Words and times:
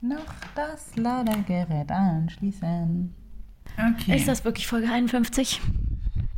Noch 0.00 0.34
das 0.54 0.94
Ladegerät 0.96 1.90
anschließen. 1.90 3.14
Okay. 3.76 4.16
Ist 4.16 4.28
das 4.28 4.44
wirklich 4.44 4.66
Folge 4.66 4.90
51? 4.90 5.60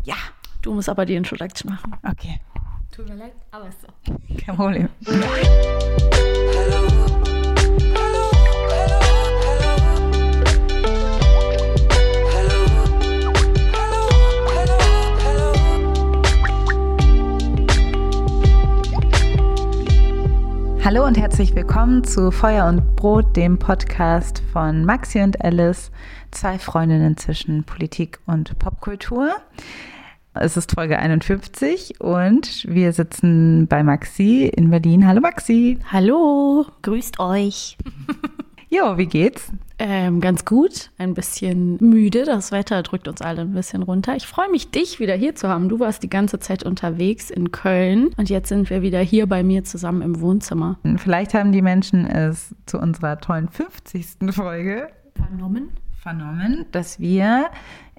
Ja. 0.05 0.17
Du 0.63 0.75
musst 0.75 0.89
aber 0.89 1.07
die 1.07 1.15
Introduction 1.15 1.71
machen. 1.71 1.95
Okay. 2.03 2.39
Tut 2.91 3.09
mir 3.09 3.15
leid, 3.15 3.33
aber 3.51 3.69
ist 3.69 3.81
so. 3.81 3.89
Kein 4.45 4.57
Problem. 4.57 4.89
Hallo 5.07 6.80
und 20.99 21.17
herzlich 21.17 21.55
willkommen 21.55 22.03
zu 22.03 22.33
Feuer 22.33 22.67
und 22.67 22.97
Brot, 22.97 23.37
dem 23.37 23.61
Podcast 23.61 24.43
von 24.53 24.85
Maxi 24.85 25.21
und 25.21 25.43
Alice, 25.43 25.93
zwei 26.33 26.59
Freundinnen 26.59 27.17
zwischen 27.17 27.63
Politik 27.63 28.19
und 28.27 28.59
Popkultur. 28.59 29.37
Es 30.35 30.57
ist 30.57 30.73
Folge 30.73 30.99
51 30.99 32.01
und 32.01 32.65
wir 32.69 32.93
sitzen 32.93 33.69
bei 33.69 33.85
Maxi 33.85 34.51
in 34.53 34.71
Berlin. 34.71 35.07
Hallo 35.07 35.21
Maxi. 35.21 35.79
Hallo, 35.93 36.67
grüßt 36.83 37.21
euch. 37.21 37.79
Jo, 38.69 38.99
wie 38.99 39.07
geht's? 39.07 39.53
Ähm, 39.83 40.21
ganz 40.21 40.45
gut, 40.45 40.91
ein 40.99 41.15
bisschen 41.15 41.79
müde. 41.81 42.25
Das 42.27 42.53
Wetter 42.53 42.83
drückt 42.83 43.09
uns 43.09 43.23
alle 43.23 43.41
ein 43.41 43.55
bisschen 43.55 43.83
runter. 43.83 44.15
Ich 44.15 44.27
freue 44.27 44.51
mich, 44.51 44.71
dich 44.71 45.01
wieder 45.01 45.15
hier 45.15 45.35
zu 45.35 45.49
haben. 45.49 45.71
Du 45.71 45.81
warst 45.81 46.03
die 46.03 46.11
ganze 46.11 46.39
Zeit 46.39 46.65
unterwegs 46.65 47.31
in 47.31 47.51
Köln 47.51 48.11
und 48.19 48.29
jetzt 48.29 48.51
sind 48.51 48.69
wir 48.69 48.83
wieder 48.83 49.01
hier 49.01 49.27
bei 49.27 49.43
mir 49.43 49.65
zusammen 49.65 50.03
im 50.03 50.21
Wohnzimmer. 50.21 50.79
Vielleicht 50.99 51.33
haben 51.33 51.51
die 51.51 51.63
Menschen 51.63 52.05
es 52.05 52.55
zu 52.67 52.79
unserer 52.79 53.21
tollen 53.21 53.49
50. 53.49 54.19
Folge 54.33 54.91
vernommen, 55.15 55.71
vernommen 55.97 56.67
dass 56.73 57.01
wir 57.01 57.49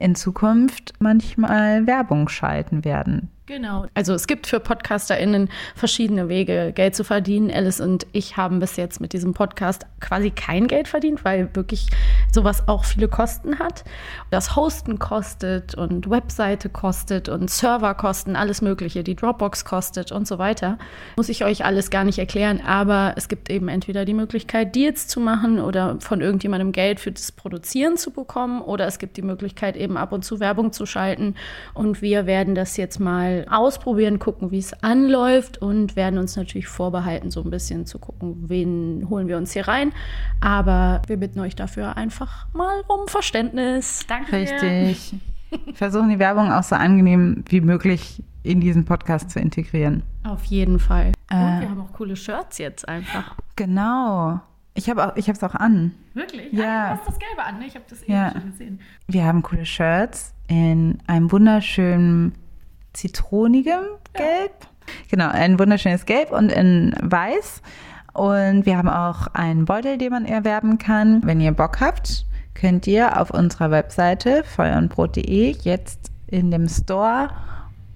in 0.02 0.16
Zukunft 0.16 0.94
manchmal 1.00 1.88
Werbung 1.88 2.28
schalten 2.28 2.84
werden. 2.84 3.30
Genau. 3.52 3.86
Also 3.96 4.14
es 4.14 4.28
gibt 4.28 4.48
für 4.48 4.62
PodcasterInnen 4.62 5.50
verschiedene 5.76 6.30
Wege, 6.30 6.72
Geld 6.74 6.96
zu 6.96 7.04
verdienen. 7.04 7.52
Alice 7.52 7.82
und 7.82 8.08
ich 8.14 8.38
haben 8.38 8.60
bis 8.60 8.78
jetzt 8.78 9.02
mit 9.02 9.12
diesem 9.12 9.34
Podcast 9.34 9.86
quasi 10.00 10.30
kein 10.30 10.68
Geld 10.68 10.88
verdient, 10.88 11.26
weil 11.26 11.54
wirklich 11.54 11.88
sowas 12.32 12.70
auch 12.70 12.86
viele 12.86 13.10
Kosten 13.10 13.60
hat. 13.60 13.84
Das 14.30 14.56
Hosten 14.56 15.00
kostet 15.00 15.76
und 15.76 16.10
Webseite 16.10 16.70
kostet 16.70 17.28
und 17.28 17.50
Server 17.50 17.94
kosten, 17.94 18.38
alles 18.38 18.62
Mögliche. 18.62 19.04
Die 19.04 19.18
Dropbox 19.18 19.66
kostet 19.66 20.14
und 20.14 20.30
so 20.30 20.38
weiter. 20.38 20.78
Muss 21.18 21.28
ich 21.28 21.44
euch 21.44 21.66
alles 21.66 21.90
gar 21.90 22.06
nicht 22.06 22.20
erklären, 22.20 22.62
aber 22.66 23.16
es 23.18 23.28
gibt 23.28 23.50
eben 23.50 23.68
entweder 23.68 24.06
die 24.06 24.14
Möglichkeit, 24.14 24.76
Deals 24.76 25.08
zu 25.08 25.20
machen 25.20 25.60
oder 25.60 25.98
von 26.00 26.22
irgendjemandem 26.22 26.72
Geld 26.72 27.02
für 27.02 27.12
das 27.12 27.34
Produzieren 27.34 27.98
zu 27.98 28.12
bekommen 28.12 28.62
oder 28.62 28.88
es 28.88 28.98
gibt 28.98 29.18
die 29.18 29.24
Möglichkeit, 29.24 29.76
eben 29.76 29.91
ab 29.98 30.12
und 30.12 30.24
zu 30.24 30.40
Werbung 30.40 30.72
zu 30.72 30.86
schalten. 30.86 31.36
Und 31.74 32.02
wir 32.02 32.26
werden 32.26 32.56
das 32.56 32.78
jetzt 32.78 33.00
mal 33.00 33.46
ausprobieren, 33.50 34.20
gucken, 34.20 34.52
wie 34.52 34.60
es 34.60 34.74
anläuft 34.84 35.62
und 35.62 35.96
werden 35.96 36.20
uns 36.20 36.36
natürlich 36.36 36.68
vorbehalten, 36.68 37.32
so 37.32 37.44
ein 37.44 37.50
bisschen 37.50 37.86
zu 37.86 38.00
gucken, 38.00 38.50
wen 38.50 39.08
holen 39.10 39.28
wir 39.28 39.38
uns 39.38 39.54
hier 39.54 39.68
rein. 39.68 39.94
Aber 40.40 41.02
wir 41.08 41.18
bitten 41.18 41.40
euch 41.40 41.56
dafür 41.56 41.98
einfach 41.98 42.48
mal 42.54 42.82
um 42.88 43.08
Verständnis. 43.08 44.06
Danke. 44.08 44.34
Richtig. 44.34 45.16
Versuchen 45.74 46.10
die 46.10 46.20
Werbung 46.20 46.52
auch 46.52 46.64
so 46.64 46.76
angenehm 46.76 47.44
wie 47.50 47.62
möglich 47.62 48.24
in 48.44 48.60
diesen 48.60 48.86
Podcast 48.86 49.30
zu 49.30 49.40
integrieren. 49.40 50.04
Auf 50.24 50.46
jeden 50.46 50.80
Fall. 50.80 51.12
Äh, 51.30 51.36
und 51.36 51.62
wir 51.62 51.70
haben 51.70 51.82
auch 51.82 51.94
coole 51.94 52.16
Shirts 52.16 52.58
jetzt 52.58 52.88
einfach. 52.88 53.36
Genau. 53.56 54.42
Ich 54.74 54.90
habe 54.90 55.14
es 55.18 55.44
auch 55.44 55.56
an. 55.56 55.94
Wirklich? 56.14 56.54
Ja. 56.54 56.64
Ah, 56.64 56.94
du 56.94 57.00
hast 57.00 57.08
das 57.08 57.20
Gelbe 57.20 57.44
an, 57.44 57.60
ne? 57.60 57.66
Ich 57.66 57.76
habe 57.76 57.86
das 57.90 58.04
eben 58.04 58.14
ja. 58.14 58.32
schon 58.32 58.52
gesehen. 58.52 58.80
Wir 59.08 59.26
haben 59.26 59.42
coole 59.42 59.66
Shirts 59.66 60.34
in 60.48 61.00
einem 61.08 61.32
wunderschönen 61.32 62.34
zitronigem 62.94 63.84
Gelb. 64.14 64.54
Ja. 64.62 64.68
Genau, 65.10 65.30
ein 65.30 65.60
wunderschönes 65.60 66.06
Gelb 66.06 66.32
und 66.32 66.52
in 66.52 66.96
Weiß. 67.02 67.62
Und 68.14 68.66
wir 68.66 68.78
haben 68.78 68.90
auch 68.90 69.28
einen 69.28 69.66
Beutel, 69.66 69.98
den 69.98 70.12
man 70.12 70.26
erwerben 70.26 70.78
kann. 70.78 71.22
Wenn 71.26 71.40
ihr 71.40 71.52
Bock 71.52 71.80
habt, 71.80 72.26
könnt 72.54 72.88
ihr 72.88 73.20
auf 73.20 73.32
unserer 73.32 73.72
Webseite 73.72 74.44
feuerundbrot.de 74.44 75.56
jetzt 75.62 76.12
in 76.28 76.52
dem 76.52 76.68
Store 76.68 77.30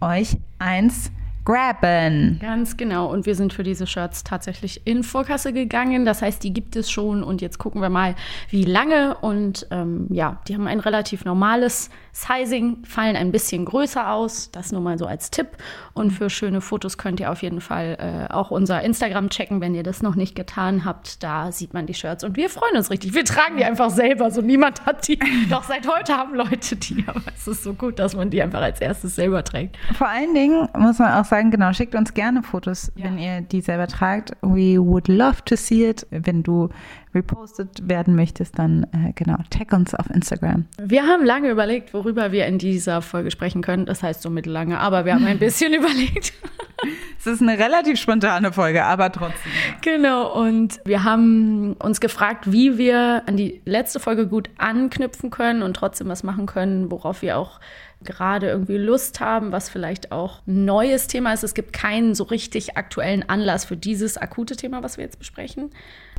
euch 0.02 0.38
eins 0.60 1.12
graben. 1.46 2.40
Ganz 2.42 2.76
genau. 2.76 3.12
Und 3.12 3.26
wir 3.26 3.36
sind 3.36 3.54
für 3.54 3.64
diese 3.64 3.86
Shirts 3.86 4.24
tatsächlich 4.24 4.86
in 4.86 5.04
Vorkasse 5.04 5.54
gegangen. 5.54 6.06
Das 6.06 6.22
heißt, 6.22 6.44
die 6.44 6.52
gibt 6.52 6.76
es 6.76 6.90
schon. 6.90 7.24
Und 7.24 7.42
jetzt 7.42 7.60
gucken 7.60 7.82
wir 7.82 7.90
mal, 7.90 8.16
wie 8.50 8.66
lange. 8.66 9.16
Und 9.22 9.68
ähm, 9.72 10.08
ja, 10.10 10.42
die 10.48 10.56
haben 10.56 10.68
ein 10.68 10.80
relativ 10.80 11.24
normales 11.24 11.90
Sizing, 12.12 12.84
fallen 12.86 13.16
ein 13.16 13.32
bisschen 13.32 13.66
größer 13.66 14.12
aus. 14.12 14.50
Das 14.52 14.72
nur 14.72 14.82
mal 14.82 14.98
so 14.98 15.06
als 15.06 15.30
Tipp. 15.30 15.50
Und 15.94 16.12
für 16.12 16.30
schöne 16.30 16.62
Fotos 16.62 16.98
könnt 16.98 17.20
ihr 17.20 17.32
auf 17.32 17.44
jeden 17.44 17.62
Fall 17.62 18.28
äh, 18.30 18.34
auch 18.34 18.52
unser 18.52 18.82
Instagram 18.82 19.30
checken, 19.30 19.62
wenn 19.62 19.76
ihr 19.76 19.84
das 19.84 20.02
noch 20.02 20.16
nicht 20.16 20.36
getan 20.36 20.84
habt. 20.84 21.22
Da 21.22 21.52
sieht 21.52 21.74
man 21.74 21.86
die 21.86 21.94
Shirts. 21.94 22.24
Und 22.24 22.38
wir 22.38 22.50
freuen 22.50 22.76
uns 22.76 22.90
richtig. 22.90 23.14
Wir 23.14 23.24
tragen 23.24 23.58
die 23.58 23.66
einfach 23.66 23.92
selber. 23.92 24.32
So 24.32 24.42
niemand 24.42 24.86
hat 24.86 25.08
die. 25.08 25.20
Doch 25.50 25.64
seit 25.64 25.88
heute 25.88 26.18
haben 26.18 26.34
Leute 26.34 26.76
die. 26.76 27.04
Aber 27.06 27.22
es 27.36 27.48
ist 27.48 27.64
so 27.64 27.74
gut, 27.74 28.00
dass 28.00 28.16
man 28.16 28.32
die 28.32 28.42
einfach 28.42 28.62
als 28.62 28.82
erstes 28.82 29.16
selber 29.16 29.44
trägt. 29.44 29.78
Vor 29.96 30.08
allen 30.08 30.34
Dingen 30.34 30.68
muss 30.78 30.98
man 30.98 31.14
auch 31.14 31.26
sagen, 31.26 31.35
genau, 31.44 31.74
schickt 31.74 31.96
uns 31.96 32.14
gerne 32.14 32.44
Fotos, 32.44 32.92
ja. 32.96 33.06
wenn 33.06 33.18
ihr 33.18 33.42
die 33.42 33.62
selber 33.62 33.88
tragt. 33.88 34.32
We 34.42 34.78
would 34.80 35.08
love 35.08 35.44
to 35.46 35.56
see 35.56 35.86
it. 35.86 36.06
Wenn 36.12 36.44
du 36.44 36.70
repostet 37.16 37.88
werden 37.88 38.16
möchtest, 38.16 38.60
dann 38.60 38.84
äh, 38.92 39.14
genau, 39.16 39.38
tag 39.50 39.72
uns 39.74 39.96
auf 39.96 40.10
Instagram. 40.10 40.66
Wir 40.78 41.04
haben 41.04 41.26
lange 41.26 41.50
überlegt, 41.50 41.94
worüber 41.94 42.32
wir 42.32 42.46
in 42.46 42.60
dieser 42.60 43.02
Folge 43.02 43.32
sprechen 43.32 43.62
können. 43.62 43.86
Das 43.86 44.04
heißt 44.04 44.22
so 44.22 44.30
mittellange, 44.30 44.80
aber 44.80 45.06
wir 45.06 45.16
haben 45.16 45.26
ein 45.26 45.40
bisschen 45.40 45.74
überlegt. 45.74 46.34
es 47.20 47.26
ist 47.26 47.42
eine 47.42 47.58
relativ 47.58 48.00
spontane 48.00 48.52
Folge, 48.52 48.84
aber 48.84 49.12
trotzdem. 49.12 49.52
Genau, 49.82 50.34
und 50.40 50.80
wir 50.86 51.04
haben 51.04 51.74
uns 51.74 52.00
gefragt, 52.00 52.52
wie 52.52 52.78
wir 52.78 53.24
an 53.26 53.38
die 53.38 53.62
letzte 53.66 54.00
Folge 54.00 54.28
gut 54.28 54.50
anknüpfen 54.58 55.30
können 55.30 55.64
und 55.64 55.76
trotzdem 55.76 56.08
was 56.08 56.24
machen 56.24 56.46
können, 56.46 56.92
worauf 56.92 57.22
wir 57.22 57.38
auch 57.38 57.60
gerade 58.04 58.48
irgendwie 58.48 58.78
Lust 58.78 59.20
haben, 59.20 59.52
was 59.52 59.70
vielleicht 59.70 60.12
auch 60.12 60.42
ein 60.48 60.66
neues 60.66 61.08
Thema 61.08 61.34
ist. 61.34 61.44
Es 61.44 61.54
gibt 61.54 61.74
keinen 61.74 62.14
so 62.14 62.26
richtig 62.26 62.78
aktuellen 62.78 63.28
Anlass 63.28 63.66
für 63.66 63.78
dieses 63.78 64.18
akute 64.18 64.56
Thema, 64.56 64.84
was 64.84 64.98
wir 64.98 65.04
jetzt 65.04 65.18
besprechen. 65.18 65.72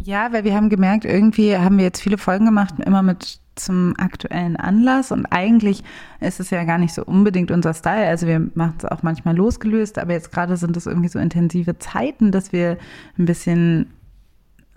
Ja, 0.02 0.32
weil 0.32 0.44
wir 0.44 0.54
haben 0.54 0.69
gemerkt, 0.69 1.04
irgendwie 1.04 1.56
haben 1.56 1.78
wir 1.78 1.84
jetzt 1.84 2.02
viele 2.02 2.19
Folgen 2.19 2.44
gemacht, 2.44 2.75
immer 2.84 3.02
mit 3.02 3.40
zum 3.56 3.94
aktuellen 3.96 4.56
Anlass. 4.56 5.10
Und 5.10 5.26
eigentlich 5.26 5.82
ist 6.20 6.40
es 6.40 6.50
ja 6.50 6.64
gar 6.64 6.78
nicht 6.78 6.94
so 6.94 7.04
unbedingt 7.04 7.50
unser 7.50 7.75
Style. 7.75 8.06
Also 8.06 8.26
wir 8.26 8.50
machen 8.54 8.75
es 8.78 8.84
auch 8.84 9.02
manchmal 9.02 9.37
losgelöst, 9.37 9.98
aber 9.98 10.12
jetzt 10.12 10.31
gerade 10.31 10.56
sind 10.56 10.76
es 10.76 10.87
irgendwie 10.87 11.08
so 11.08 11.19
intensive 11.19 11.78
Zeiten, 11.78 12.31
dass 12.31 12.52
wir 12.52 12.78
ein 13.19 13.25
bisschen 13.25 13.90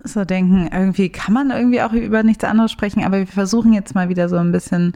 so 0.04 0.24
denken, 0.24 0.70
irgendwie 0.72 1.10
kann 1.10 1.34
man 1.34 1.52
irgendwie 1.52 1.82
auch 1.82 1.92
über 1.92 2.24
nichts 2.24 2.46
anderes 2.46 2.72
sprechen, 2.72 3.04
aber 3.04 3.18
wir 3.18 3.28
versuchen 3.28 3.74
jetzt 3.74 3.96
mal 3.96 4.08
wieder 4.08 4.30
so 4.30 4.38
ein 4.38 4.54
bisschen 4.54 4.94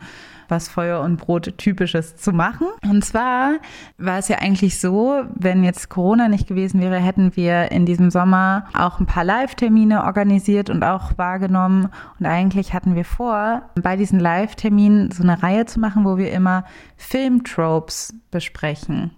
was 0.50 0.70
Feuer 0.70 1.02
und 1.02 1.18
Brot 1.18 1.58
typisches 1.58 2.16
zu 2.16 2.32
machen. 2.32 2.68
Und 2.84 3.04
zwar 3.04 3.54
war 3.98 4.20
es 4.20 4.28
ja 4.28 4.40
eigentlich 4.40 4.80
so, 4.80 5.24
wenn 5.36 5.64
jetzt 5.64 5.90
Corona 5.90 6.28
nicht 6.28 6.48
gewesen 6.48 6.82
wäre, 6.82 6.98
hätten 6.98 7.36
wir 7.36 7.72
in 7.72 7.86
diesem 7.86 8.12
Sommer 8.12 8.68
auch 8.78 9.00
ein 9.00 9.06
paar 9.06 9.24
Live-Termine 9.24 10.04
organisiert 10.04 10.70
und 10.70 10.84
auch 10.84 11.18
wahrgenommen. 11.18 11.90
Und 12.20 12.26
eigentlich 12.26 12.74
hatten 12.74 12.96
wir 12.96 13.06
vor, 13.06 13.64
bei 13.82 13.96
diesen 13.96 14.20
Live-Terminen 14.20 15.12
so 15.12 15.24
eine 15.24 15.42
Reihe 15.42 15.66
zu 15.66 15.80
machen, 15.80 16.06
wo 16.06 16.18
wir 16.18 16.32
immer 16.32 16.66
Filmtropes 16.98 18.14
besprechen. 18.32 19.12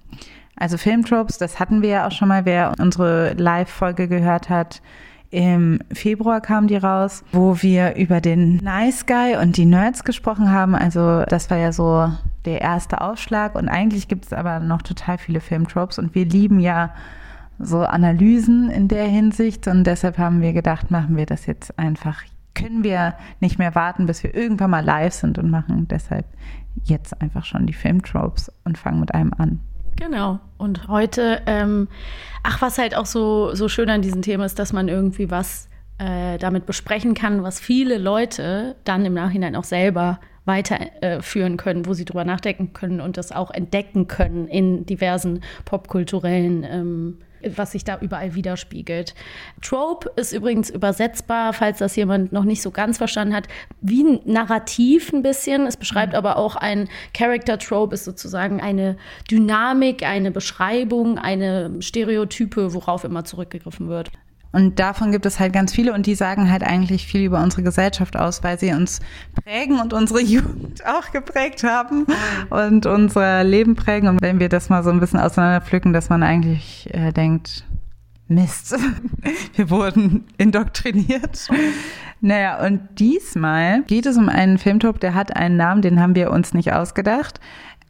Also 0.58 0.78
Filmtropes, 0.78 1.38
das 1.38 1.60
hatten 1.60 1.82
wir 1.82 1.90
ja 1.90 2.08
auch 2.08 2.12
schon 2.12 2.30
mal, 2.30 2.46
wer 2.46 2.74
unsere 2.80 3.34
Live-Folge 3.34 4.08
gehört 4.08 4.50
hat 4.50 4.82
im 5.32 5.80
Februar 5.92 6.42
kam 6.42 6.68
die 6.68 6.78
raus, 6.78 7.24
wo 7.32 7.62
wir 7.62 7.96
über 7.96 8.22
den 8.22 8.58
Nice 8.58 9.06
Guy 9.06 9.38
und 9.42 9.58
die 9.58 9.66
Nerds 9.66 10.04
gesprochen 10.04 10.52
haben. 10.52 10.76
Also 10.76 11.24
das 11.24 11.50
war 11.50 11.58
ja 11.58 11.72
so 11.72 12.10
der 12.46 12.62
erste 12.62 13.02
Aufschlag. 13.02 13.56
Und 13.56 13.68
eigentlich 13.68 14.08
gibt 14.08 14.26
es 14.26 14.34
aber 14.34 14.60
noch 14.60 14.82
total 14.82 15.18
viele 15.18 15.40
Filmtropes 15.40 16.00
und 16.00 16.16
wir 16.16 16.26
lieben 16.26 16.60
ja 16.60 16.94
so 17.60 17.80
Analysen 17.80 18.70
in 18.70 18.88
der 18.88 19.06
Hinsicht. 19.06 19.68
Und 19.68 19.86
deshalb 19.86 20.18
haben 20.18 20.42
wir 20.42 20.54
gedacht, 20.54 20.92
machen 20.92 21.18
wir 21.18 21.26
das 21.26 21.46
jetzt 21.46 21.78
einfach. 21.80 22.24
Können 22.54 22.84
wir 22.84 23.16
nicht 23.42 23.60
mehr 23.60 23.76
warten, 23.76 24.06
bis 24.06 24.24
wir 24.24 24.34
irgendwann 24.34 24.72
mal 24.72 24.84
live 24.84 25.14
sind 25.14 25.38
und 25.38 25.50
machen 25.50 25.88
deshalb 25.90 26.26
jetzt 26.84 27.22
einfach 27.22 27.44
schon 27.46 27.66
die 27.66 27.74
Filmtropes 27.74 28.52
und 28.64 28.78
fangen 28.78 29.00
mit 29.00 29.14
einem 29.14 29.34
an. 29.38 29.60
Genau. 29.96 30.40
Und 30.58 30.88
heute, 30.88 31.42
ähm, 31.46 31.88
ach, 32.44 32.62
was 32.62 32.78
halt 32.78 32.96
auch 32.96 33.06
so, 33.06 33.54
so 33.56 33.68
schön 33.70 33.90
an 33.90 34.02
diesem 34.02 34.22
Thema 34.22 34.46
ist, 34.46 34.60
dass 34.60 34.74
man 34.74 34.88
irgendwie 34.88 35.32
was 35.32 35.70
äh, 35.98 36.38
damit 36.38 36.66
besprechen 36.66 37.14
kann, 37.14 37.44
was 37.44 37.60
viele 37.60 37.98
Leute 37.98 38.76
dann 38.84 39.06
im 39.06 39.14
Nachhinein 39.14 39.56
auch 39.56 39.64
selber 39.64 40.20
weiterführen 40.44 41.54
äh, 41.54 41.58
können, 41.58 41.86
wo 41.86 41.94
sie 41.94 42.06
drüber 42.06 42.24
nachdenken 42.24 42.74
können 42.74 43.02
und 43.02 43.18
das 43.18 43.32
auch 43.32 43.52
entdecken 43.52 44.08
können 44.08 44.48
in 44.48 44.86
diversen 44.86 45.42
popkulturellen 45.66 46.64
ähm, 46.64 47.18
was 47.56 47.72
sich 47.72 47.84
da 47.84 48.00
überall 48.00 48.36
widerspiegelt. 48.36 49.16
Trope 49.62 50.12
ist 50.16 50.34
übrigens 50.34 50.70
übersetzbar, 50.70 51.54
falls 51.54 51.80
das 51.80 51.96
jemand 51.96 52.32
noch 52.32 52.44
nicht 52.44 52.62
so 52.62 52.72
ganz 52.72 52.98
verstanden 52.98 53.36
hat, 53.36 53.48
wie 53.82 54.04
ein 54.04 54.20
Narrativ 54.26 55.14
ein 55.14 55.22
bisschen. 55.22 55.68
Es 55.68 55.78
beschreibt 55.78 56.14
mhm. 56.14 56.18
aber 56.18 56.38
auch 56.38 56.56
ein 56.56 56.90
Character 57.14 57.58
Trope, 57.58 57.94
ist 57.96 58.06
sozusagen 58.06 58.62
eine 58.62 58.98
Dynamik, 59.30 60.04
eine 60.04 60.32
Beschreibung, 60.32 61.18
eine 61.18 61.82
Stereotype, 61.82 62.74
worauf 62.74 63.04
immer 63.04 63.26
zurückgegriffen 63.26 63.88
wird. 63.88 64.12
Und 64.56 64.80
davon 64.80 65.12
gibt 65.12 65.26
es 65.26 65.38
halt 65.38 65.52
ganz 65.52 65.74
viele 65.74 65.94
und 65.94 66.06
die 66.06 66.16
sagen 66.16 66.50
halt 66.50 66.64
eigentlich 66.64 67.06
viel 67.06 67.26
über 67.26 67.44
unsere 67.44 67.62
Gesellschaft 67.62 68.16
aus, 68.16 68.42
weil 68.42 68.58
sie 68.58 68.72
uns 68.72 69.02
prägen 69.44 69.82
und 69.82 69.92
unsere 69.92 70.22
Jugend 70.24 70.82
auch 70.86 71.12
geprägt 71.12 71.66
haben 71.66 72.06
und 72.50 72.86
unser 72.86 73.44
Leben 73.44 73.76
prägen. 73.76 74.08
Und 74.08 74.22
wenn 74.22 74.40
wir 74.40 74.48
das 74.48 74.70
mal 74.70 74.82
so 74.82 74.92
ein 74.92 75.02
bisschen 75.02 75.20
auseinanderpflücken, 75.20 75.92
dass 75.92 76.08
man 76.08 76.24
eigentlich 76.24 76.90
äh, 76.94 77.12
denkt, 77.12 77.66
Mist, 78.30 78.74
wir 79.56 79.70
wurden 79.70 80.24
indoktriniert. 80.38 81.50
Naja, 82.22 82.66
und 82.66 82.80
diesmal 82.98 83.84
geht 83.84 84.06
es 84.06 84.16
um 84.16 84.30
einen 84.30 84.58
Filmtop, 84.58 85.02
der 85.02 85.16
hat 85.16 85.36
einen 85.36 85.58
Namen, 85.58 85.82
den 85.82 86.00
haben 86.00 86.16
wir 86.16 86.32
uns 86.32 86.54
nicht 86.54 86.72
ausgedacht 86.72 87.42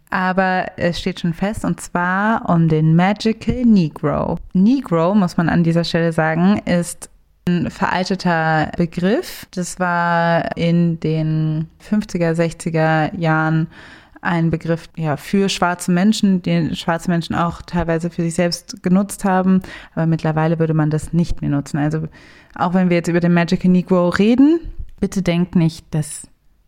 aber 0.10 0.72
es 0.78 1.00
steht 1.00 1.20
schon 1.20 1.34
fest 1.34 1.66
und 1.66 1.82
zwar 1.82 2.50
um 2.50 2.68
den 2.68 2.96
Magical 2.96 3.66
Negro. 3.66 4.38
Negro, 4.54 5.16
muss 5.16 5.38
man 5.38 5.50
an 5.50 5.64
dieser 5.64 5.84
Stelle 5.84 6.14
sagen, 6.14 6.62
ist 6.66 7.10
ein 7.48 7.70
veralteter 7.70 8.72
Begriff. 8.78 9.46
Das 9.52 9.80
war 9.80 10.58
in 10.58 11.00
den 11.00 11.68
50er, 11.90 12.34
60er 12.34 13.18
Jahren 13.18 13.68
ein 14.22 14.50
Begriff 14.50 14.90
ja, 14.98 15.18
für 15.18 15.50
schwarze 15.50 15.92
Menschen, 15.92 16.42
den 16.42 16.76
schwarze 16.76 17.12
Menschen 17.12 17.36
auch 17.36 17.62
teilweise 17.62 18.10
für 18.10 18.24
sich 18.24 18.34
selbst 18.34 18.82
genutzt 18.82 19.24
haben. 19.24 19.62
Aber 19.94 20.08
mittlerweile 20.08 20.58
würde 20.58 20.74
man 20.74 20.90
das 20.90 21.14
nicht 21.14 21.42
mehr 21.42 21.52
nutzen. 21.52 21.78
Also 21.78 22.08
auch 22.56 22.74
wenn 22.74 22.90
wir 22.90 22.98
jetzt 22.98 23.08
über 23.08 23.20
den 23.20 23.34
Magical 23.34 23.70
Negro 23.70 24.10
reden, 24.10 24.60
bitte 25.00 25.22
denkt 25.22 25.56
nicht, 25.56 25.86
dass 25.92 26.28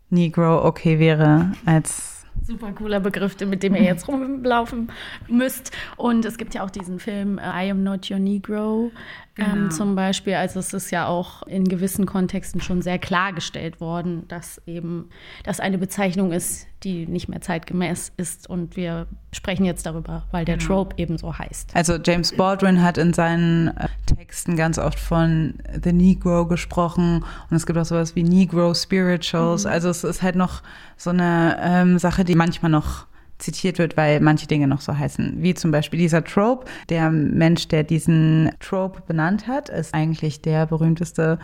Negro 0.10 0.64
okay 0.64 1.00
wäre 1.00 1.52
als 1.66 2.17
Super 2.48 2.72
cooler 2.72 3.02
Begriff, 3.02 3.38
mit 3.42 3.62
dem 3.62 3.76
ihr 3.76 3.84
jetzt 3.84 4.08
rumlaufen 4.08 4.90
müsst. 5.28 5.76
Und 5.98 6.24
es 6.24 6.38
gibt 6.38 6.54
ja 6.54 6.64
auch 6.64 6.70
diesen 6.70 6.98
Film 6.98 7.40
äh, 7.40 7.68
I 7.68 7.72
Am 7.72 7.84
Not 7.84 8.10
Your 8.10 8.20
Negro 8.20 8.90
ähm, 9.38 9.46
genau. 9.46 9.70
zum 9.70 9.96
Beispiel. 9.96 10.36
Also 10.36 10.62
es 10.62 10.74
ist 10.74 10.90
ja 10.92 11.08
auch 11.08 11.44
in 11.44 11.66
gewissen 11.66 12.06
Kontexten 12.06 12.62
schon 12.62 12.82
sehr 12.82 13.00
klargestellt 13.00 13.82
worden, 13.82 14.30
dass 14.30 14.62
eben 14.66 15.10
das 15.44 15.60
eine 15.60 15.78
Bezeichnung 15.78 16.32
ist, 16.32 16.68
die 16.84 17.08
nicht 17.08 17.28
mehr 17.28 17.42
zeitgemäß 17.42 18.12
ist. 18.18 18.50
Und 18.50 18.76
wir 18.76 19.08
sprechen 19.32 19.66
jetzt 19.66 19.86
darüber, 19.86 20.24
weil 20.32 20.46
der 20.46 20.58
genau. 20.58 20.68
Trope 20.68 20.96
eben 20.98 21.18
so 21.18 21.38
heißt. 21.38 21.72
Also 21.74 21.98
James 22.04 22.36
Baldwin 22.36 22.82
hat 22.82 22.98
in 22.98 23.14
seinen 23.14 23.70
äh, 23.78 23.88
Texten 24.06 24.56
ganz 24.56 24.78
oft 24.78 25.00
von 25.00 25.56
The 25.84 25.94
Negro 25.94 26.46
gesprochen 26.46 27.24
und 27.50 27.58
es 27.58 27.66
gibt 27.66 27.78
auch 27.78 27.86
sowas 27.86 28.16
wie 28.16 28.24
Negro 28.24 28.74
Spirituals. 28.74 29.66
Mhm. 29.66 29.72
Also 29.72 29.90
es 29.90 30.04
ist 30.04 30.22
halt 30.22 30.36
noch 30.36 30.62
so 30.98 31.10
eine 31.10 31.58
ähm, 31.62 32.00
Sache, 32.00 32.24
die 32.24 32.36
manchmal 32.36 32.72
noch 32.72 33.08
zitiert 33.38 33.78
wird, 33.78 33.98
weil 33.98 34.20
manche 34.20 34.48
Dinge 34.48 34.68
noch 34.68 34.82
so 34.82 34.98
heißen. 34.98 35.36
Wie 35.38 35.54
zum 35.54 35.72
Beispiel 35.72 36.00
dieser 36.00 36.24
Trope. 36.24 36.66
Der 36.90 37.12
Mensch, 37.12 37.68
der 37.68 37.84
diesen 37.84 38.52
Trope 38.60 39.02
benannt 39.06 39.48
hat, 39.48 39.70
ist 39.70 39.94
eigentlich 39.94 40.42
der 40.42 40.66
berühmteste 40.66 41.38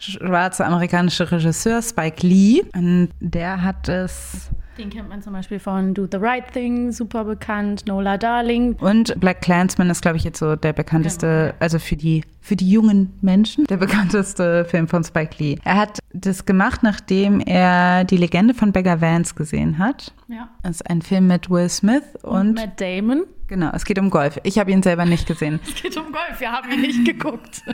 schwarze 0.00 0.64
amerikanische 0.64 1.30
Regisseur, 1.30 1.82
Spike 1.82 2.26
Lee. 2.26 2.62
Und 2.74 3.10
der 3.20 3.62
hat 3.62 3.88
es 3.88 4.50
den 4.80 4.88
kennt 4.88 5.10
man 5.10 5.20
zum 5.20 5.34
Beispiel 5.34 5.58
von 5.58 5.92
Do 5.92 6.08
the 6.10 6.16
Right 6.16 6.50
Thing, 6.54 6.90
super 6.90 7.24
bekannt, 7.24 7.84
Nola 7.86 8.16
Darling. 8.16 8.76
Und 8.76 9.18
Black 9.20 9.42
Clansman 9.42 9.90
ist, 9.90 10.00
glaube 10.00 10.16
ich, 10.16 10.24
jetzt 10.24 10.38
so 10.38 10.56
der 10.56 10.72
bekannteste, 10.72 11.26
genau. 11.26 11.54
also 11.60 11.78
für 11.78 11.96
die, 11.96 12.24
für 12.40 12.56
die 12.56 12.70
jungen 12.70 13.12
Menschen, 13.20 13.64
der 13.66 13.76
bekannteste 13.76 14.64
Film 14.64 14.88
von 14.88 15.04
Spike 15.04 15.36
Lee. 15.38 15.58
Er 15.64 15.76
hat 15.76 15.98
das 16.14 16.46
gemacht, 16.46 16.82
nachdem 16.82 17.40
er 17.40 18.04
die 18.04 18.16
Legende 18.16 18.54
von 18.54 18.72
Beggar 18.72 19.02
Vance 19.02 19.34
gesehen 19.34 19.76
hat. 19.76 20.14
Ja. 20.28 20.48
Das 20.62 20.76
ist 20.76 20.88
ein 20.88 21.02
Film 21.02 21.26
mit 21.26 21.50
Will 21.50 21.68
Smith 21.68 22.02
und, 22.22 22.32
und 22.32 22.54
Matt 22.54 22.80
Damon. 22.80 23.24
Genau, 23.48 23.70
es 23.74 23.84
geht 23.84 23.98
um 23.98 24.08
Golf. 24.08 24.40
Ich 24.44 24.58
habe 24.58 24.70
ihn 24.70 24.82
selber 24.82 25.04
nicht 25.04 25.26
gesehen. 25.26 25.60
es 25.68 25.74
geht 25.74 25.94
um 25.98 26.06
Golf, 26.10 26.40
wir 26.40 26.52
haben 26.52 26.70
ihn 26.70 26.80
nicht 26.80 27.04
geguckt. 27.04 27.62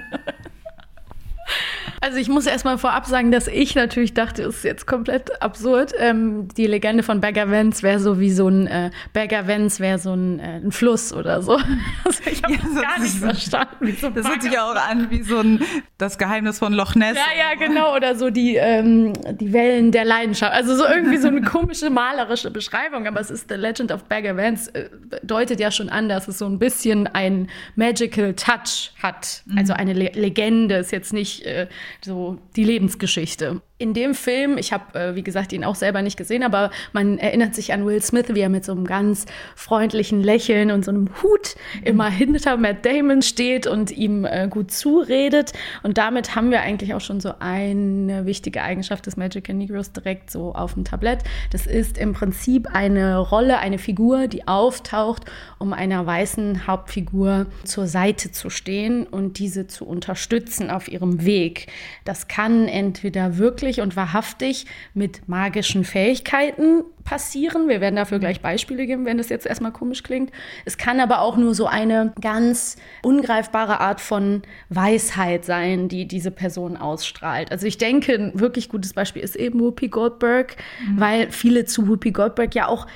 Also 2.01 2.19
ich 2.19 2.29
muss 2.29 2.47
erstmal 2.47 2.79
vorab 2.79 3.07
sagen, 3.07 3.31
dass 3.31 3.49
ich 3.49 3.75
natürlich 3.75 4.15
dachte, 4.15 4.43
es 4.43 4.57
ist 4.57 4.65
jetzt 4.65 4.87
komplett 4.87 5.43
absurd. 5.43 5.93
Ähm, 5.99 6.49
die 6.57 6.67
Legende 6.67 7.03
von 7.03 7.21
Bagger 7.21 7.51
Vance 7.51 7.83
wäre 7.83 7.99
so 7.99 8.21
wie 8.21 8.31
so 8.31 8.49
ein 8.49 8.67
äh, 8.67 8.91
Bagger 9.13 9.49
Vance 9.49 9.81
wäre 9.81 9.99
so 9.99 10.13
ein, 10.13 10.39
äh, 10.39 10.57
ein, 10.57 10.73
Fluss 10.73 11.13
oder 11.13 11.43
so. 11.43 11.59
Also 12.05 12.23
ich 12.31 12.43
habe 12.43 12.55
ja, 12.55 12.61
das 12.63 12.83
gar 12.83 13.01
nicht 13.01 13.17
verstanden. 13.17 13.97
So 14.01 14.11
das 14.11 14.29
hört 14.29 14.43
sich 14.43 14.59
auch 14.59 14.75
an 14.77 15.11
wie 15.11 15.23
so 15.23 15.39
ein 15.39 15.61
das 15.99 16.19
Geheimnis 16.19 16.59
von 16.59 16.73
Loch 16.73 16.95
Ness. 16.95 17.17
Ja, 17.17 17.37
ja, 17.37 17.67
genau. 17.67 17.97
Oder 17.97 18.15
so 18.15 18.31
die, 18.31 18.57
ähm, 18.57 19.13
die 19.33 19.53
Wellen 19.53 19.91
der 19.91 20.05
Leidenschaft. 20.05 20.53
Also 20.53 20.77
so 20.77 20.85
irgendwie 20.85 21.17
so 21.17 21.29
eine 21.29 21.43
komische 21.43 21.91
malerische 21.91 22.51
Beschreibung. 22.51 23.07
Aber 23.07 23.21
es 23.21 23.31
ist 23.31 23.49
The 23.49 23.57
Legend 23.57 23.93
of 23.93 24.05
Bagger 24.05 24.37
Vance 24.37 24.73
äh, 24.75 24.89
deutet 25.23 25.59
ja 25.59 25.71
schon 25.71 25.89
an, 25.89 26.09
dass 26.09 26.29
es 26.29 26.39
so 26.39 26.47
ein 26.47 26.59
bisschen 26.59 27.07
ein 27.09 27.49
Magical 27.75 28.35
Touch 28.35 28.93
hat. 29.03 29.43
Also 29.57 29.73
mhm. 29.73 29.81
eine 29.81 29.93
Le 29.95 30.11
Legende 30.15 30.77
ist 30.77 30.93
jetzt 30.93 31.13
nicht 31.13 31.45
äh, 31.45 31.67
so 32.05 32.39
die 32.57 32.65
Lebensgeschichte 32.65 33.63
in 33.79 33.93
dem 33.93 34.15
Film, 34.15 34.57
ich 34.57 34.73
habe, 34.73 34.99
äh, 34.99 35.15
wie 35.17 35.23
gesagt, 35.23 35.53
ihn 35.53 35.63
auch 35.63 35.75
selber 35.75 36.01
nicht 36.01 36.17
gesehen, 36.17 36.43
aber 36.43 36.71
man 36.93 37.19
erinnert 37.19 37.55
sich 37.55 37.75
an 37.75 37.85
Will 37.85 38.01
Smith, 38.01 38.27
wie 38.31 38.41
er 38.41 38.49
mit 38.49 38.65
so 38.65 38.73
einem 38.73 38.87
ganz 38.87 39.27
freundlichen 39.55 40.23
Lächeln 40.23 40.71
und 40.71 40.83
so 40.83 40.91
einem 40.91 41.11
Hut 41.23 41.57
immer 41.85 42.09
hinter 42.09 42.57
Matt 42.57 42.87
Damon 42.87 43.21
steht 43.21 43.67
und 43.67 43.91
ihm 43.91 44.25
äh, 44.25 44.49
gut 44.49 44.71
zuredet. 44.71 45.53
Und 45.83 45.99
damit 45.99 46.35
haben 46.35 46.51
wir 46.51 46.63
eigentlich 46.63 46.95
auch 46.95 47.03
schon 47.03 47.21
so 47.21 47.35
eine 47.39 48.25
wichtige 48.25 48.63
Eigenschaft 48.63 49.05
des 49.05 49.19
Magical 49.19 49.55
Negroes 49.55 49.93
direkt 49.93 50.31
so 50.31 50.55
auf 50.55 50.73
dem 50.73 50.85
Tablett. 50.85 51.23
Das 51.51 51.67
ist 51.67 51.99
im 51.99 52.15
Prinzip 52.15 52.69
eine 52.73 53.19
Rolle, 53.19 53.59
eine 53.59 53.79
Figur, 53.79 54.27
die 54.27 54.49
auftaucht, 54.49 55.25
um 55.59 55.75
einer 55.75 56.07
weißen 56.07 56.67
Hauptfigur 56.67 57.45
zur 57.65 57.87
Seite 57.87 58.33
zu 58.33 58.49
stehen 58.49 59.07
und 59.07 59.39
diese 59.39 59.67
zu 59.67 59.85
unterstützen 59.85 60.71
auf 60.71 60.89
ihrem 60.89 61.27
Weg. 61.27 61.67
Das 62.07 62.27
kann 62.27 62.69
entweder 62.69 63.37
wirklich 63.37 63.66
wirklich 63.67 63.81
und 63.81 63.97
wahrhaftig 63.97 64.67
mit 64.95 65.29
magischen 65.29 65.85
Fähigkeiten 65.85 66.85
passieren. 67.05 67.69
Wir 67.69 67.81
werden 67.81 67.97
dafür 67.97 68.19
gleich 68.19 68.41
Beispiele 68.41 68.87
geben, 68.87 69.05
wenn 69.05 69.19
das 69.19 69.29
jetzt 69.29 69.45
erstmal 69.45 69.73
komisch 69.73 70.03
klingt. 70.03 70.31
Es 70.65 70.79
kann 70.79 71.01
aber 71.01 71.21
auch 71.21 71.37
nur 71.37 71.55
so 71.55 71.67
eine 71.67 72.13
ganz 72.21 72.77
ungreifbare 73.03 73.81
Art 73.81 74.01
von 74.01 74.43
Weisheit 74.69 75.45
sein, 75.45 75.89
die 75.89 76.07
diese 76.07 76.31
Person 76.31 76.77
ausstrahlt. 76.77 77.51
Also 77.51 77.67
ich 77.67 77.79
denke, 77.79 78.15
ein 78.15 78.41
wirklich 78.41 78.69
gutes 78.69 78.93
Beispiel 78.93 79.23
ist 79.23 79.37
eben 79.37 79.61
Whoopi 79.61 79.89
Goldberg, 79.89 80.57
mhm. 80.89 81.01
weil 81.01 81.31
viele 81.31 81.65
zu 81.65 81.89
Whoopi 81.89 82.13
Goldberg 82.13 82.55
ja 82.55 82.69
auch 82.69 82.87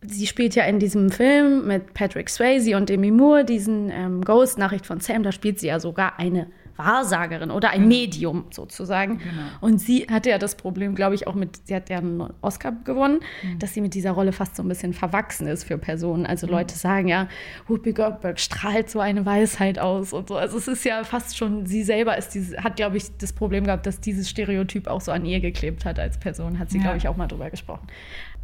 Sie 0.00 0.28
spielt 0.28 0.54
ja 0.54 0.62
in 0.62 0.78
diesem 0.78 1.10
Film 1.10 1.66
mit 1.66 1.92
Patrick 1.92 2.30
Swayze 2.30 2.76
und 2.76 2.88
Demi 2.88 3.10
Moore, 3.10 3.44
diesen 3.44 3.90
ähm, 3.90 4.24
Ghost 4.24 4.56
Nachricht 4.56 4.86
von 4.86 5.00
Sam, 5.00 5.24
da 5.24 5.32
spielt 5.32 5.58
sie 5.58 5.66
ja 5.66 5.80
sogar 5.80 6.20
eine 6.20 6.46
Wahrsagerin 6.78 7.50
oder 7.50 7.70
ein 7.70 7.88
Medium 7.88 8.44
sozusagen. 8.50 9.18
Genau. 9.18 9.42
Und 9.60 9.80
sie 9.80 10.06
hatte 10.10 10.30
ja 10.30 10.38
das 10.38 10.54
Problem, 10.54 10.94
glaube 10.94 11.14
ich, 11.16 11.26
auch 11.26 11.34
mit, 11.34 11.66
sie 11.66 11.74
hat 11.74 11.90
ja 11.90 11.98
einen 11.98 12.22
Oscar 12.40 12.72
gewonnen, 12.84 13.20
mhm. 13.42 13.58
dass 13.58 13.74
sie 13.74 13.80
mit 13.80 13.94
dieser 13.94 14.12
Rolle 14.12 14.32
fast 14.32 14.56
so 14.56 14.62
ein 14.62 14.68
bisschen 14.68 14.92
verwachsen 14.92 15.48
ist 15.48 15.64
für 15.64 15.76
Personen. 15.76 16.24
Also 16.24 16.46
mhm. 16.46 16.52
Leute 16.52 16.76
sagen 16.76 17.08
ja, 17.08 17.28
Whoopi 17.66 17.92
Goldberg 17.92 18.38
strahlt 18.38 18.88
so 18.88 19.00
eine 19.00 19.26
Weisheit 19.26 19.78
aus 19.78 20.12
und 20.12 20.28
so. 20.28 20.36
Also 20.36 20.56
es 20.56 20.68
ist 20.68 20.84
ja 20.84 21.02
fast 21.04 21.36
schon, 21.36 21.66
sie 21.66 21.82
selber 21.82 22.16
ist 22.16 22.30
diese, 22.30 22.62
hat, 22.62 22.76
glaube 22.76 22.96
ich, 22.96 23.16
das 23.18 23.32
Problem 23.32 23.64
gehabt, 23.64 23.86
dass 23.86 24.00
dieses 24.00 24.30
Stereotyp 24.30 24.86
auch 24.86 25.00
so 25.00 25.10
an 25.10 25.24
ihr 25.24 25.40
geklebt 25.40 25.84
hat 25.84 25.98
als 25.98 26.18
Person. 26.18 26.58
Hat 26.58 26.70
sie, 26.70 26.78
ja. 26.78 26.84
glaube 26.84 26.98
ich, 26.98 27.08
auch 27.08 27.16
mal 27.16 27.26
drüber 27.26 27.50
gesprochen. 27.50 27.88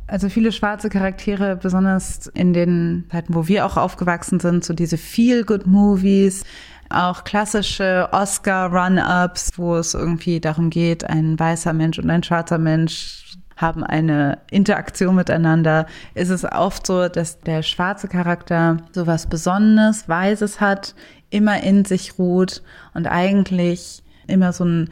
Also 0.07 0.29
viele 0.29 0.53
schwarze 0.53 0.91
Charaktere, 0.91 1.57
besonders 1.57 2.27
in 2.27 2.53
den 2.53 3.07
Zeiten, 3.11 3.35
wo 3.35 3.49
wir 3.49 3.65
auch 3.65 3.79
aufgewachsen 3.79 4.39
sind, 4.39 4.63
so 4.63 4.75
diese 4.75 4.99
Feel-Good-Movies, 4.99 6.45
auch 6.91 7.25
klassische 7.25 8.09
Oscar-Run-Ups, 8.13 9.51
wo 9.57 9.77
es 9.77 9.95
irgendwie 9.95 10.41
darum 10.41 10.71
geht, 10.71 11.05
ein 11.05 11.39
weißer 11.39 11.73
Mensch 11.73 11.99
und 11.99 12.11
ein 12.11 12.23
schwarzer 12.23 12.59
Mensch 12.59 13.37
haben 13.57 13.85
eine 13.85 14.39
Interaktion 14.51 15.15
miteinander, 15.15 15.87
ist 16.15 16.31
es 16.31 16.45
oft 16.45 16.87
so, 16.87 17.09
dass 17.09 17.41
der 17.41 17.63
schwarze 17.63 18.09
Charakter 18.09 18.79
so 18.93 19.07
was 19.07 19.29
Besonderes, 19.29 20.09
Weises 20.09 20.61
hat, 20.61 20.95
immer 21.31 21.63
in 21.63 21.85
sich 21.85 22.19
ruht 22.19 22.63
und 22.95 23.07
eigentlich 23.07 24.03
immer 24.27 24.53
so 24.53 24.65
ein 24.65 24.91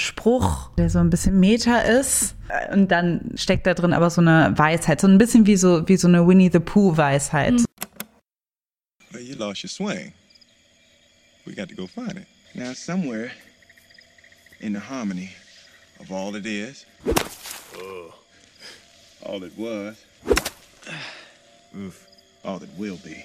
Spruch, 0.00 0.70
der 0.76 0.88
so 0.88 0.98
ein 0.98 1.10
bisschen 1.10 1.38
Meta 1.38 1.78
ist. 1.78 2.36
Und 2.72 2.90
dann 2.90 3.32
steckt 3.34 3.66
da 3.66 3.74
drin 3.74 3.92
aber 3.92 4.08
so 4.10 4.20
eine 4.20 4.52
Weisheit, 4.56 5.00
so 5.00 5.06
ein 5.06 5.18
bisschen 5.18 5.46
wie 5.46 5.56
so, 5.56 5.86
wie 5.88 5.96
so 5.96 6.08
eine 6.08 6.26
Winnie 6.26 6.50
the 6.50 6.58
Pooh 6.58 6.96
Weisheit. 6.96 7.62
Well, 9.12 9.22
you 9.22 9.36
lost 9.36 9.62
your 9.62 9.68
swing. 9.68 10.12
We 11.50 11.56
got 11.56 11.68
to 11.70 11.74
go 11.74 11.88
find 11.88 12.16
it. 12.16 12.28
Now, 12.54 12.74
somewhere 12.74 13.32
in 14.60 14.72
the 14.72 14.78
harmony 14.78 15.32
of 15.98 16.12
all 16.12 16.36
it 16.36 16.46
is, 16.46 16.86
oh. 17.74 18.14
all 19.26 19.42
it 19.42 19.58
was, 19.58 20.04
oof, 21.76 22.06
all 22.44 22.62
it 22.62 22.68
will 22.78 22.98
be. 22.98 23.24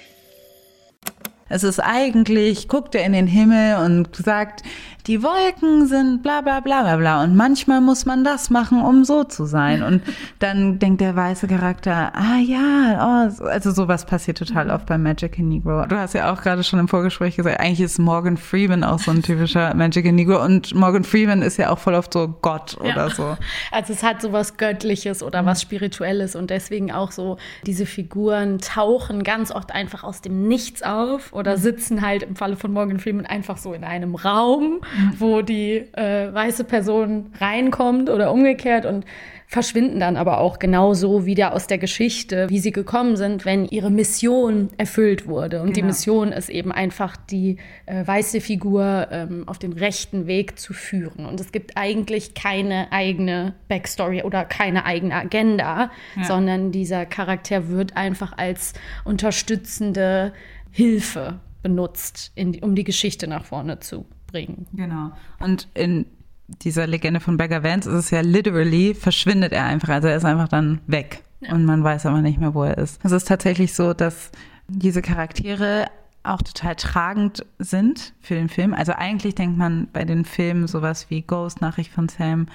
Es 1.47 1.63
ist 1.63 1.79
eigentlich, 1.79 2.67
guckt 2.67 2.95
er 2.95 3.05
in 3.05 3.13
den 3.13 3.27
Himmel 3.27 3.77
und 3.85 4.15
sagt, 4.15 4.63
die 5.05 5.21
Wolken 5.21 5.85
sind 5.85 6.23
bla 6.23 6.41
bla 6.41 6.59
bla 6.59 6.81
bla 6.81 6.95
bla 6.97 7.23
und 7.23 7.35
manchmal 7.35 7.81
muss 7.81 8.07
man 8.07 8.23
das 8.23 8.49
machen, 8.49 8.81
um 8.81 9.05
so 9.05 9.23
zu 9.23 9.45
sein. 9.45 9.83
Und 9.83 10.01
dann 10.39 10.79
denkt 10.79 11.01
der 11.01 11.15
weiße 11.15 11.47
Charakter, 11.47 12.11
ah 12.15 12.39
ja, 12.39 13.29
oh, 13.39 13.45
also 13.45 13.69
sowas 13.69 14.07
passiert 14.07 14.39
total 14.39 14.71
oft 14.71 14.87
bei 14.87 14.97
Magic 14.97 15.37
in 15.37 15.49
Negro. 15.49 15.85
Du 15.85 15.95
hast 15.95 16.15
ja 16.15 16.33
auch 16.33 16.41
gerade 16.41 16.63
schon 16.63 16.79
im 16.79 16.87
Vorgespräch 16.87 17.35
gesagt, 17.35 17.59
eigentlich 17.59 17.81
ist 17.81 17.99
Morgan 17.99 18.37
Freeman 18.37 18.83
auch 18.83 18.97
so 18.97 19.11
ein 19.11 19.21
typischer 19.21 19.71
Magic 19.75 20.05
in 20.05 20.15
Negro 20.15 20.43
und 20.43 20.73
Morgan 20.73 21.03
Freeman 21.03 21.43
ist 21.43 21.57
ja 21.57 21.69
auch 21.69 21.77
voll 21.77 21.93
oft 21.93 22.11
so 22.11 22.27
Gott 22.41 22.75
oder 22.79 22.87
ja. 22.87 23.09
so. 23.11 23.37
Also 23.71 23.93
es 23.93 24.01
hat 24.01 24.19
so 24.19 24.31
was 24.31 24.57
Göttliches 24.57 25.21
oder 25.21 25.45
was 25.45 25.61
Spirituelles 25.61 26.35
und 26.35 26.49
deswegen 26.49 26.91
auch 26.91 27.11
so 27.11 27.37
diese 27.67 27.85
Figuren 27.85 28.57
tauchen 28.57 29.23
ganz 29.23 29.51
oft 29.51 29.71
einfach 29.71 30.03
aus 30.03 30.21
dem 30.21 30.47
Nichts 30.47 30.81
auf 30.81 31.34
oder 31.35 31.57
sitzen 31.57 32.01
halt 32.01 32.23
im 32.23 32.35
Falle 32.35 32.55
von 32.55 32.71
Morgan 32.71 32.99
Freeman 32.99 33.25
einfach 33.25 33.57
so 33.57 33.73
in 33.73 33.83
einem 33.83 34.15
Raum 34.15 34.81
wo 35.19 35.41
die 35.41 35.77
äh, 35.93 36.33
weiße 36.33 36.63
Person 36.63 37.31
reinkommt 37.39 38.09
oder 38.09 38.31
umgekehrt 38.31 38.85
und 38.85 39.05
verschwinden 39.47 39.99
dann 39.99 40.17
aber 40.17 40.39
auch 40.39 40.57
genauso 40.57 41.27
wieder 41.27 41.53
aus 41.53 41.67
der 41.67 41.77
Geschichte, 41.77 42.49
wie 42.49 42.57
sie 42.57 42.71
gekommen 42.71 43.15
sind, 43.15 43.45
wenn 43.45 43.65
ihre 43.65 43.91
Mission 43.91 44.69
erfüllt 44.77 45.27
wurde. 45.27 45.61
Und 45.61 45.67
genau. 45.67 45.75
die 45.75 45.83
Mission 45.83 46.31
ist 46.31 46.49
eben 46.49 46.71
einfach, 46.71 47.15
die 47.15 47.57
äh, 47.85 48.05
weiße 48.05 48.41
Figur 48.41 49.07
ähm, 49.11 49.47
auf 49.47 49.59
den 49.59 49.73
rechten 49.73 50.25
Weg 50.25 50.57
zu 50.59 50.73
führen. 50.73 51.27
Und 51.27 51.39
es 51.39 51.51
gibt 51.51 51.77
eigentlich 51.77 52.33
keine 52.33 52.91
eigene 52.91 53.53
Backstory 53.67 54.23
oder 54.23 54.45
keine 54.45 54.83
eigene 54.83 55.13
Agenda, 55.13 55.91
ja. 56.15 56.23
sondern 56.23 56.71
dieser 56.71 57.05
Charakter 57.05 57.69
wird 57.69 57.95
einfach 57.95 58.33
als 58.37 58.73
unterstützende 59.03 60.33
Hilfe 60.75 61.39
benutzt, 61.63 62.33
in, 62.35 62.61
um 62.61 62.75
die 62.75 62.83
Geschichte 62.83 63.27
nach 63.27 63.45
vorne 63.45 63.79
zu 63.79 64.05
bringen. 64.27 64.67
Genau. 64.73 65.13
Und 65.39 65.69
in 65.73 66.05
dieser 66.47 66.85
Legende 66.85 67.21
von 67.21 67.37
Beggar 67.37 67.63
Vance 67.63 67.89
ist 67.89 67.95
es 67.95 68.09
ja 68.09 68.19
literally, 68.19 68.93
verschwindet 68.93 69.53
er 69.53 69.63
einfach. 69.63 69.87
Also 69.87 70.09
er 70.09 70.17
ist 70.17 70.25
einfach 70.25 70.49
dann 70.49 70.81
weg. 70.85 71.23
Ja. 71.39 71.53
Und 71.53 71.63
man 71.63 71.81
weiß 71.81 72.05
aber 72.07 72.21
nicht 72.21 72.41
mehr, 72.41 72.53
wo 72.53 72.63
er 72.63 72.77
ist. 72.77 72.99
Es 73.05 73.13
ist 73.13 73.25
tatsächlich 73.25 73.73
so, 73.73 73.93
dass 73.93 74.31
diese 74.67 75.01
Charaktere 75.01 75.85
auch 76.25 76.41
total 76.41 76.75
tragend 76.75 77.45
sind 77.59 78.13
für 78.19 78.35
den 78.35 78.49
Film. 78.49 78.73
Also 78.73 78.93
eigentlich 78.93 79.35
denkt 79.35 79.57
man 79.57 79.87
bei 79.91 80.03
den 80.05 80.25
Filmen 80.25 80.67
sowas 80.67 81.09
wie 81.09 81.21
Ghost, 81.21 81.61
Nachricht 81.61 81.91
von 81.91 82.09
Sam, 82.09 82.47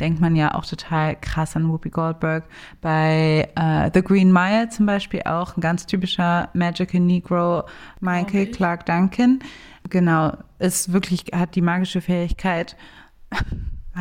denkt 0.00 0.20
man 0.20 0.36
ja 0.36 0.54
auch 0.54 0.64
total 0.64 1.16
krass 1.16 1.56
an 1.56 1.68
Whoopi 1.68 1.90
Goldberg. 1.90 2.44
Bei 2.80 3.48
uh, 3.58 3.90
The 3.92 4.02
Green 4.02 4.32
Mile 4.32 4.68
zum 4.68 4.86
Beispiel 4.86 5.22
auch 5.22 5.56
ein 5.56 5.60
ganz 5.60 5.86
typischer 5.86 6.48
Magical 6.54 7.00
Negro, 7.00 7.64
Michael 8.00 8.42
okay. 8.42 8.50
Clark 8.50 8.86
Duncan. 8.86 9.40
Genau, 9.90 10.36
ist 10.58 10.92
wirklich, 10.92 11.26
hat 11.34 11.54
die 11.54 11.62
magische 11.62 12.00
Fähigkeit, 12.00 12.76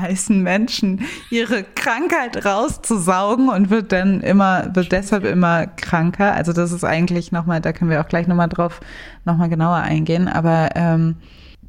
weißen 0.02 0.42
Menschen 0.42 1.02
ihre 1.30 1.64
Krankheit 1.64 2.46
rauszusaugen 2.46 3.50
und 3.50 3.70
wird 3.70 3.92
dann 3.92 4.22
immer, 4.22 4.76
wird 4.76 4.92
deshalb 4.92 5.26
immer 5.26 5.68
kranker. 5.68 6.34
Also 6.34 6.54
das 6.54 6.72
ist 6.72 6.84
eigentlich 6.84 7.32
nochmal, 7.32 7.62
da 7.62 7.74
können 7.74 7.90
wir 7.90 8.02
auch 8.02 8.08
gleich 8.08 8.28
nochmal 8.28 8.50
drauf 8.50 8.80
nochmal 9.26 9.50
genauer 9.50 9.78
eingehen. 9.78 10.28
Aber 10.28 10.70
ähm, 10.76 11.16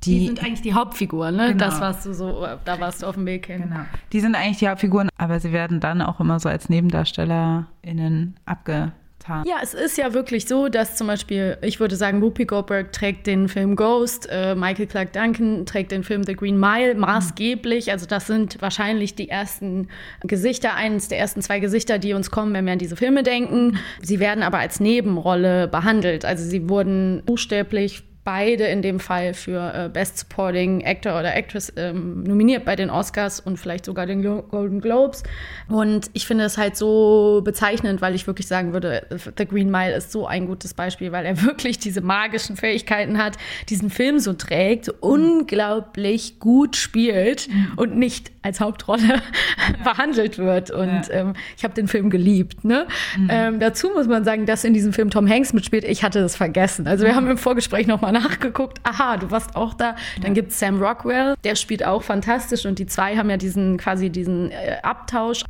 die, 0.05 0.21
die, 0.21 0.27
sind 0.27 0.45
eigentlich 0.45 0.63
die 0.63 0.75
Hauptfiguren, 0.75 1.35
ne? 1.35 1.49
Genau. 1.49 1.65
Das 1.65 1.81
warst 1.81 2.07
du 2.07 2.15
so, 2.15 2.47
da 2.65 2.81
warst 2.81 3.03
du 3.03 3.07
auf 3.07 3.17
dem 3.17 3.27
Weg 3.27 3.47
hin. 3.47 3.63
Genau. 3.63 3.81
Die 4.13 4.21
sind 4.21 4.37
eigentlich 4.37 4.59
die 4.59 4.69
Hauptfiguren, 4.69 5.09
aber 5.19 5.41
sie 5.41 5.53
werden 5.53 5.81
dann 5.81 6.03
auch 6.03 6.21
immer 6.21 6.39
so 6.39 6.49
als 6.49 6.69
NebendarstellerInnen 6.69 8.37
abge 8.47 8.93
getan. 9.29 9.45
Ja, 9.47 9.57
es 9.63 9.75
ist 9.75 9.99
ja 9.99 10.15
wirklich 10.15 10.47
so, 10.47 10.69
dass 10.69 10.97
zum 10.97 11.07
Beispiel, 11.07 11.59
ich 11.63 11.81
würde 11.81 11.97
sagen, 11.97 12.23
Whoopi 12.23 12.45
Goldberg 12.45 12.93
trägt 12.93 13.27
den 13.27 13.49
Film 13.49 13.77
Ghost, 13.77 14.29
äh, 14.31 14.55
Michael 14.55 14.87
Clark 14.87 15.13
Duncan 15.13 15.67
trägt 15.67 15.93
den 15.93 16.05
Film 16.05 16.25
The 16.25 16.35
Green 16.35 16.59
Mile 16.59 16.95
maßgeblich. 16.95 17.91
Also 17.91 18.07
das 18.07 18.27
sind 18.27 18.61
wahrscheinlich 18.61 19.15
die 19.15 19.29
ersten 19.29 19.89
Gesichter, 20.23 20.75
eines 20.75 21.09
der 21.09 21.19
ersten 21.19 21.43
zwei 21.43 21.61
Gesichter, 21.61 21.99
die 21.99 22.13
uns 22.13 22.31
kommen, 22.31 22.53
wenn 22.55 22.65
wir 22.65 22.73
an 22.73 22.79
diese 22.79 22.97
Filme 22.97 23.23
denken. 23.23 23.79
Sie 24.01 24.21
werden 24.21 24.43
aber 24.43 24.59
als 24.59 24.81
Nebenrolle 24.81 25.69
behandelt. 25.69 26.25
Also 26.25 26.45
sie 26.45 26.69
wurden 26.69 27.23
buchstäblich 27.25 28.05
beide 28.29 28.65
in 28.65 28.83
dem 28.83 29.01
Fall 29.01 29.33
für 29.33 29.73
äh, 29.75 29.89
Best 29.89 30.19
Supporting 30.19 30.85
Actor 30.85 31.19
oder 31.19 31.35
Actress 31.35 31.73
ähm, 31.79 32.25
nominiert 32.25 32.67
bei 32.67 32.77
den 32.77 32.91
Oscars 32.91 33.41
und 33.41 33.57
vielleicht 33.57 33.87
sogar 33.87 34.05
den 34.05 34.23
Golden 34.23 34.83
Globes. 34.83 35.23
Und 35.67 36.11
ich 36.13 36.27
finde 36.27 36.45
es 36.45 36.59
halt 36.59 36.77
so 36.77 37.41
bezeichnend, 37.43 38.03
weil 38.03 38.15
ich 38.15 38.27
wirklich 38.27 38.47
sagen 38.47 38.75
würde, 38.75 39.07
The 39.39 39.47
Green 39.47 39.71
Mile 39.71 39.95
ist 39.95 40.13
so 40.13 40.27
ein 40.27 40.47
gutes 40.47 40.75
Beispiel, 40.75 41.11
weil 41.11 41.25
er 41.25 41.43
wirklich 41.43 41.79
diese 41.79 42.03
magischen 42.03 42.57
Fähigkeiten 42.57 43.17
hat, 43.17 43.39
diesen 43.71 43.89
Film 43.89 44.19
so 44.19 44.35
trägt, 44.35 44.85
so 44.85 44.93
unglaublich 45.01 46.39
gut 46.39 46.77
spielt 46.77 47.49
und 47.77 47.97
nicht 47.97 48.31
als 48.43 48.61
Hauptrolle 48.61 49.23
behandelt 49.85 50.37
wird. 50.37 50.71
Und 50.71 51.09
ja. 51.09 51.13
ähm, 51.13 51.33
ich 51.57 51.65
habe 51.65 51.73
den 51.73 51.89
Film 51.89 52.11
geliebt. 52.11 52.63
Ne? 52.63 52.87
Mhm. 53.17 53.29
Ähm, 53.31 53.61
dazu 53.61 53.89
muss 53.89 54.07
man 54.07 54.25
sagen, 54.25 54.45
dass 54.45 54.65
in 54.65 54.75
diesem 54.75 54.93
Film 54.93 55.09
Tom 55.09 55.27
Hanks 55.29 55.55
mitspielt. 55.55 55.85
Ich 55.85 56.03
hatte 56.03 56.21
das 56.21 56.37
vergessen. 56.37 56.87
Also 56.87 57.07
wir 57.07 57.15
haben 57.15 57.31
im 57.31 57.39
Vorgespräch 57.39 57.87
nochmal 57.87 58.13
nachgeguckt, 58.21 58.81
aha, 58.83 59.17
du 59.17 59.31
warst 59.31 59.57
auch 59.57 59.75
da. 59.75 59.97
Dann 60.21 60.35
gibt 60.35 60.53
es 60.53 60.59
Sam 60.59 60.83
Rockwell, 60.83 61.35
der 61.45 61.55
spielt 61.55 61.85
auch 61.85 62.03
fantastisch 62.03 62.67
und 62.67 62.79
die 62.79 62.87
zwei 62.87 63.17
haben 63.17 63.31
ja 63.31 63.37
diesen 63.37 63.77
quasi 63.77 64.11
diesen 64.11 64.51
äh, 64.51 64.79
Abtausch. 64.83 65.45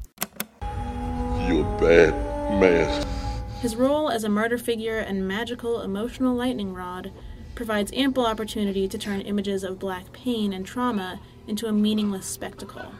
You're 1.48 1.64
bad 1.78 2.14
man. 2.60 2.88
His 3.60 3.76
role 3.76 4.08
as 4.08 4.24
a 4.24 4.28
murder 4.28 4.58
figure 4.58 5.00
and 5.00 5.26
magical 5.26 5.82
emotional 5.82 6.34
lightning 6.34 6.74
rod 6.74 7.10
provides 7.54 7.90
ample 7.92 8.24
opportunity 8.24 8.86
to 8.86 8.96
turn 8.96 9.20
images 9.20 9.64
of 9.64 9.78
black 9.78 10.12
pain 10.12 10.52
and 10.52 10.64
trauma 10.64 11.18
into 11.48 11.66
a 11.66 11.72
meaningless 11.72 12.24
spectacle. 12.24 12.92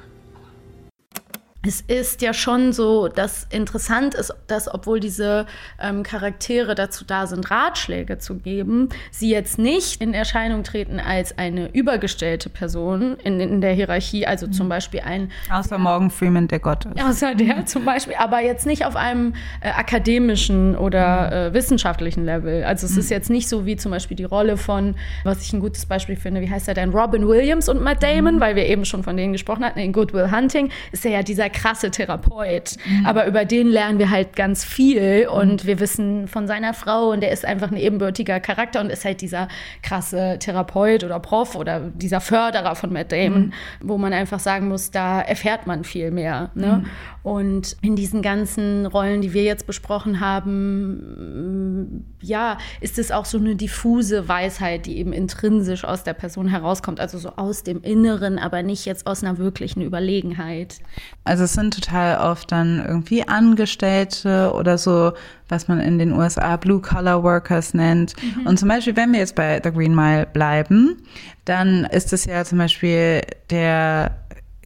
Es 1.68 1.82
ist 1.82 2.22
ja 2.22 2.32
schon 2.32 2.72
so, 2.72 3.08
dass 3.08 3.46
interessant 3.50 4.14
ist, 4.14 4.32
dass 4.46 4.72
obwohl 4.72 5.00
diese 5.00 5.44
ähm, 5.78 6.02
Charaktere 6.02 6.75
dazu 6.75 7.04
da 7.04 7.26
sind, 7.26 7.50
Ratschläge 7.50 8.18
zu 8.18 8.37
geben, 8.37 8.88
sie 9.10 9.30
jetzt 9.30 9.58
nicht 9.58 10.00
in 10.00 10.14
Erscheinung 10.14 10.64
treten 10.64 10.98
als 10.98 11.37
eine 11.37 11.68
übergestellte 11.75 12.48
Person 12.48 13.18
in, 13.22 13.38
in 13.38 13.60
der 13.60 13.75
Hierarchie, 13.75 14.26
also 14.26 14.46
mhm. 14.46 14.52
zum 14.52 14.68
Beispiel 14.70 15.00
ein. 15.00 15.30
Außer 15.50 15.76
Morgan 15.76 16.10
Freeman, 16.10 16.48
der 16.48 16.58
Gott 16.58 16.87
ist. 16.87 17.02
Außer 17.02 17.34
der 17.34 17.66
zum 17.66 17.84
Beispiel, 17.84 18.14
aber 18.18 18.40
jetzt 18.40 18.64
nicht 18.64 18.87
auf 18.87 18.96
einem 18.96 19.34
äh, 19.60 19.68
akademischen 19.68 20.75
oder 20.75 21.26
mhm. 21.26 21.32
äh, 21.32 21.54
wissenschaftlichen 21.54 22.25
Level. 22.25 22.64
Also 22.64 22.87
es 22.87 22.94
mhm. 22.94 23.00
ist 23.00 23.10
jetzt 23.10 23.28
nicht 23.28 23.48
so 23.48 23.66
wie 23.66 23.76
zum 23.76 23.90
Beispiel 23.90 24.16
die 24.16 24.25
Rolle 24.25 24.56
von, 24.56 24.94
was 25.22 25.42
ich 25.42 25.52
ein 25.52 25.60
gutes 25.60 25.84
Beispiel 25.84 26.16
finde, 26.16 26.40
wie 26.40 26.50
heißt 26.50 26.66
er 26.66 26.75
denn, 26.75 26.90
Robin 26.90 27.28
Williams 27.28 27.68
und 27.68 27.82
Matt 27.82 28.02
Damon, 28.02 28.37
mhm. 28.37 28.40
weil 28.40 28.56
wir 28.56 28.64
eben 28.64 28.87
schon 28.87 29.02
von 29.02 29.18
denen 29.18 29.34
gesprochen 29.34 29.66
hatten, 29.66 29.80
in 29.80 29.92
Good 29.92 30.14
Will 30.14 30.30
Hunting, 30.30 30.70
ist 30.92 31.04
er 31.04 31.10
ja 31.10 31.22
dieser 31.22 31.50
krasse 31.58 31.90
Therapeut. 31.90 32.76
Mhm. 32.86 33.06
Aber 33.06 33.26
über 33.26 33.44
den 33.44 33.68
lernen 33.68 33.98
wir 33.98 34.10
halt 34.10 34.36
ganz 34.36 34.64
viel 34.64 35.28
und 35.28 35.66
wir 35.66 35.80
wissen 35.80 36.28
von 36.28 36.46
seiner 36.46 36.72
Frau 36.72 37.10
und 37.10 37.20
der 37.20 37.32
ist 37.32 37.44
einfach 37.44 37.70
ein 37.70 37.76
ebenbürtiger 37.76 38.38
Charakter 38.38 38.80
und 38.80 38.90
ist 38.90 39.04
halt 39.04 39.20
dieser 39.20 39.48
krasse 39.82 40.38
Therapeut 40.38 41.02
oder 41.02 41.18
Prof 41.18 41.56
oder 41.56 41.80
dieser 41.80 42.20
Förderer 42.20 42.74
von 42.76 42.92
Matt 42.92 43.10
Damon, 43.10 43.46
mhm. 43.46 43.52
wo 43.80 43.98
man 43.98 44.12
einfach 44.12 44.38
sagen 44.38 44.68
muss, 44.68 44.90
da 44.90 45.20
erfährt 45.20 45.66
man 45.66 45.84
viel 45.84 46.10
mehr. 46.10 46.50
Ne? 46.54 46.84
Und 47.28 47.76
in 47.82 47.94
diesen 47.94 48.23
ganzen 48.23 48.87
Rollen, 48.87 49.20
die 49.20 49.35
wir 49.35 49.42
jetzt 49.42 49.66
besprochen 49.66 50.20
haben, 50.20 52.06
ja, 52.23 52.56
ist 52.80 52.99
es 52.99 53.11
auch 53.11 53.26
so 53.26 53.37
eine 53.37 53.54
diffuse 53.54 54.28
Weisheit, 54.28 54.87
die 54.87 54.97
eben 54.97 55.12
intrinsisch 55.12 55.85
aus 55.85 56.04
der 56.04 56.14
Person 56.14 56.49
herauskommt, 56.49 57.00
also 57.00 57.18
so 57.18 57.30
aus 57.37 57.64
dem 57.64 57.82
Inneren, 57.82 58.38
aber 58.38 58.62
nicht 58.62 58.87
jetzt 58.87 59.06
aus 59.06 59.23
einer 59.23 59.37
wirklichen 59.37 59.82
Überlegenheit. 59.82 60.76
Also 61.25 61.44
es 61.44 61.52
sind 61.52 61.75
total 61.75 62.30
oft 62.30 62.50
dann 62.50 62.82
irgendwie 62.87 63.28
Angestellte 63.28 64.52
oder 64.54 64.78
so, 64.78 65.12
was 65.50 65.68
man 65.68 65.80
in 65.80 65.99
den 65.99 66.12
USA 66.12 66.56
Blue-Collar 66.56 67.23
Workers 67.23 67.75
nennt. 67.75 68.14
Mhm. 68.23 68.47
Und 68.47 68.58
zum 68.58 68.68
Beispiel, 68.68 68.97
wenn 68.97 69.12
wir 69.12 69.18
jetzt 69.20 69.35
bei 69.35 69.61
The 69.62 69.70
Green 69.70 69.94
Mile 69.94 70.26
bleiben, 70.32 71.02
dann 71.44 71.85
ist 71.85 72.14
es 72.14 72.25
ja 72.25 72.44
zum 72.44 72.56
Beispiel 72.56 73.20
der 73.50 74.12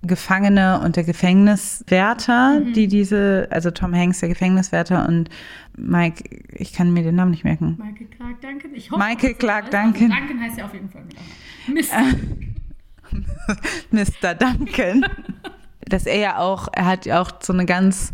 Gefangene 0.02 0.80
und 0.80 0.97
der 0.97 1.04
Gefängniswärter, 1.04 2.61
mhm. 2.61 2.73
die 2.73 2.88
diese, 2.88 3.47
also 3.50 3.71
Tom 3.71 3.94
Hanks, 3.94 4.21
der 4.21 4.28
Gefängniswärter 4.28 5.06
und 5.06 5.30
Mike, 5.76 6.25
ich 6.52 6.73
kann 6.73 6.92
mir 6.92 7.02
den 7.02 7.14
Namen 7.14 7.30
nicht 7.30 7.44
merken. 7.44 7.78
Michael 7.78 8.09
Clark 8.09 8.40
Duncan. 8.40 8.75
Ich 8.75 8.90
hoffe, 8.90 9.02
Michael 9.02 9.35
Clark 9.35 9.71
Duncan. 9.71 10.11
Also 10.11 10.26
Duncan 10.26 10.40
heißt 10.40 10.59
ja 10.59 10.64
auf 10.64 10.75
jeden 10.75 10.90
Fall 10.90 11.02
Mr. 13.90 14.35
Duncan. 14.35 15.06
Dass 15.88 16.06
er 16.06 16.18
ja 16.18 16.38
auch, 16.38 16.68
er 16.73 16.87
hat 16.87 17.06
ja 17.06 17.21
auch 17.21 17.30
so 17.40 17.52
eine 17.52 17.66
ganz 17.66 18.12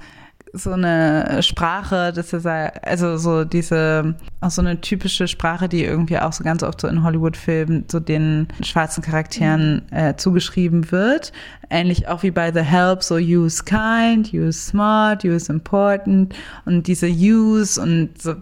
so 0.53 0.73
eine 0.73 1.43
Sprache, 1.43 2.13
dass 2.13 2.33
er 2.33 2.73
also 2.87 3.17
so 3.17 3.45
diese, 3.45 4.15
auch 4.41 4.51
so 4.51 4.63
eine 4.63 4.81
typische 4.81 5.29
Sprache, 5.29 5.69
die 5.69 5.85
irgendwie 5.85 6.19
auch 6.19 6.33
so 6.33 6.45
ganz 6.45 6.63
oft 6.63 6.81
so 6.81 6.89
in 6.89 7.03
Hollywood-Filmen 7.03 7.85
so 7.91 8.01
den 8.01 8.49
schwarzen 8.63 9.03
Charakteren 9.03 9.83
äh, 9.91 10.17
zugeschrieben 10.17 10.91
wird. 10.91 11.33
Ähnlich 11.71 12.09
auch 12.09 12.23
wie 12.23 12.31
bei 12.31 12.53
The 12.53 12.61
Help, 12.61 13.03
so 13.03 13.17
use 13.17 13.63
kind, 13.65 14.33
use 14.33 14.59
smart, 14.59 15.25
use 15.25 15.53
important 15.53 16.35
und 16.65 16.87
diese 16.87 17.09
use 17.09 17.81
und 17.81 18.21
so 18.21 18.35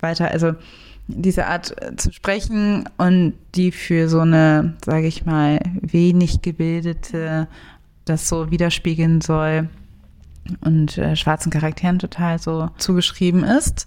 weiter. 0.00 0.30
Also 0.30 0.54
diese 1.08 1.46
Art 1.46 1.74
äh, 1.82 1.96
zu 1.96 2.12
sprechen 2.12 2.88
und 2.96 3.34
die 3.54 3.72
für 3.72 4.08
so 4.08 4.20
eine, 4.20 4.74
sage 4.84 5.06
ich 5.06 5.24
mal, 5.26 5.60
wenig 5.80 6.42
gebildete 6.42 7.48
das 8.06 8.28
so 8.28 8.50
widerspiegeln 8.50 9.20
soll 9.20 9.68
und 10.60 10.98
äh, 10.98 11.16
schwarzen 11.16 11.50
Charakteren 11.50 11.98
total 11.98 12.38
so 12.38 12.70
zugeschrieben 12.78 13.44
ist. 13.44 13.86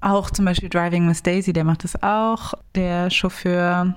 Auch 0.00 0.30
zum 0.30 0.44
Beispiel 0.44 0.68
Driving 0.68 1.06
Miss 1.06 1.22
Daisy, 1.22 1.52
der 1.52 1.64
macht 1.64 1.84
das 1.84 2.02
auch. 2.02 2.54
Der 2.74 3.10
Chauffeur, 3.10 3.96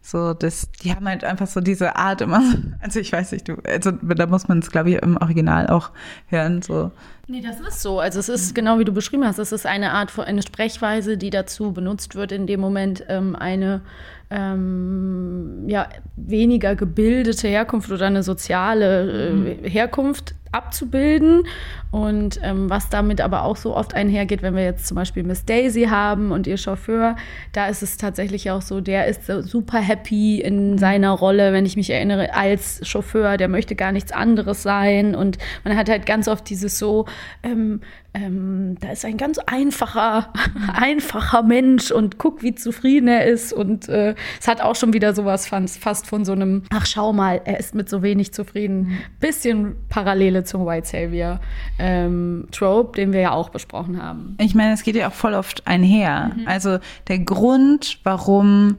so 0.00 0.32
das, 0.32 0.70
die 0.82 0.94
haben 0.94 1.06
halt 1.06 1.24
einfach 1.24 1.46
so 1.46 1.60
diese 1.60 1.96
Art 1.96 2.20
immer. 2.20 2.42
Also 2.80 3.00
ich 3.00 3.12
weiß 3.12 3.32
nicht, 3.32 3.48
du, 3.48 3.56
also 3.66 3.90
da 3.90 4.26
muss 4.26 4.48
man 4.48 4.60
es, 4.60 4.70
glaube 4.70 4.90
ich, 4.90 5.02
im 5.02 5.16
Original 5.16 5.68
auch 5.68 5.90
hören. 6.28 6.62
So. 6.62 6.90
Nee, 7.30 7.42
das 7.42 7.60
ist 7.60 7.80
so. 7.80 8.00
Also 8.00 8.18
es 8.18 8.28
ist 8.28 8.56
genau 8.56 8.80
wie 8.80 8.84
du 8.84 8.90
beschrieben 8.90 9.24
hast. 9.24 9.38
Es 9.38 9.52
ist 9.52 9.64
eine 9.64 9.92
Art 9.92 10.10
von 10.10 10.24
eine 10.24 10.42
Sprechweise, 10.42 11.16
die 11.16 11.30
dazu 11.30 11.70
benutzt 11.70 12.16
wird, 12.16 12.32
in 12.32 12.48
dem 12.48 12.58
Moment 12.58 13.04
ähm, 13.08 13.36
eine 13.36 13.82
ähm, 14.30 15.64
ja, 15.68 15.88
weniger 16.16 16.74
gebildete 16.74 17.46
Herkunft 17.46 17.90
oder 17.92 18.06
eine 18.06 18.24
soziale 18.24 19.28
äh, 19.28 19.32
mhm. 19.32 19.64
Herkunft 19.64 20.34
abzubilden. 20.52 21.44
Und 21.92 22.40
ähm, 22.42 22.70
was 22.70 22.88
damit 22.88 23.20
aber 23.20 23.44
auch 23.44 23.56
so 23.56 23.76
oft 23.76 23.94
einhergeht, 23.94 24.42
wenn 24.42 24.54
wir 24.54 24.62
jetzt 24.62 24.86
zum 24.86 24.94
Beispiel 24.94 25.24
Miss 25.24 25.44
Daisy 25.44 25.84
haben 25.84 26.30
und 26.30 26.46
ihr 26.46 26.56
Chauffeur, 26.56 27.16
da 27.52 27.66
ist 27.66 27.82
es 27.82 27.96
tatsächlich 27.96 28.50
auch 28.50 28.62
so, 28.62 28.80
der 28.80 29.06
ist 29.06 29.26
so 29.26 29.42
super 29.42 29.78
happy 29.78 30.40
in 30.40 30.78
seiner 30.78 31.10
Rolle, 31.10 31.52
wenn 31.52 31.66
ich 31.66 31.76
mich 31.76 31.90
erinnere, 31.90 32.32
als 32.34 32.80
Chauffeur, 32.86 33.36
der 33.36 33.48
möchte 33.48 33.74
gar 33.74 33.90
nichts 33.90 34.12
anderes 34.12 34.62
sein. 34.62 35.16
Und 35.16 35.38
man 35.64 35.76
hat 35.76 35.88
halt 35.88 36.06
ganz 36.06 36.28
oft 36.28 36.48
dieses 36.48 36.78
so, 36.78 37.06
ähm, 37.42 37.80
ähm, 38.12 38.76
da 38.80 38.90
ist 38.90 39.04
ein 39.04 39.16
ganz 39.16 39.38
einfacher, 39.38 40.32
einfacher 40.72 41.42
Mensch 41.42 41.90
und 41.90 42.18
guck, 42.18 42.42
wie 42.42 42.54
zufrieden 42.54 43.08
er 43.08 43.26
ist. 43.26 43.52
Und 43.52 43.88
äh, 43.88 44.14
es 44.40 44.48
hat 44.48 44.60
auch 44.60 44.74
schon 44.76 44.92
wieder 44.92 45.14
sowas 45.14 45.46
fast 45.46 46.06
von 46.06 46.24
so 46.24 46.32
einem, 46.32 46.62
ach 46.70 46.86
schau 46.86 47.12
mal, 47.12 47.40
er 47.44 47.60
ist 47.60 47.74
mit 47.74 47.88
so 47.88 48.02
wenig 48.02 48.32
zufrieden. 48.32 48.80
Mhm. 48.80 48.98
Bisschen 49.20 49.76
Parallele 49.88 50.44
zum 50.44 50.66
White 50.66 50.86
Savior 50.86 51.40
ähm, 51.78 52.48
Trope, 52.50 52.96
den 52.96 53.12
wir 53.12 53.20
ja 53.20 53.30
auch 53.32 53.50
besprochen 53.50 54.02
haben. 54.02 54.36
Ich 54.40 54.54
meine, 54.54 54.74
es 54.74 54.82
geht 54.82 54.96
ja 54.96 55.08
auch 55.08 55.12
voll 55.12 55.34
oft 55.34 55.66
einher. 55.66 56.32
Mhm. 56.36 56.48
Also 56.48 56.78
der 57.08 57.20
Grund, 57.20 58.00
warum 58.02 58.76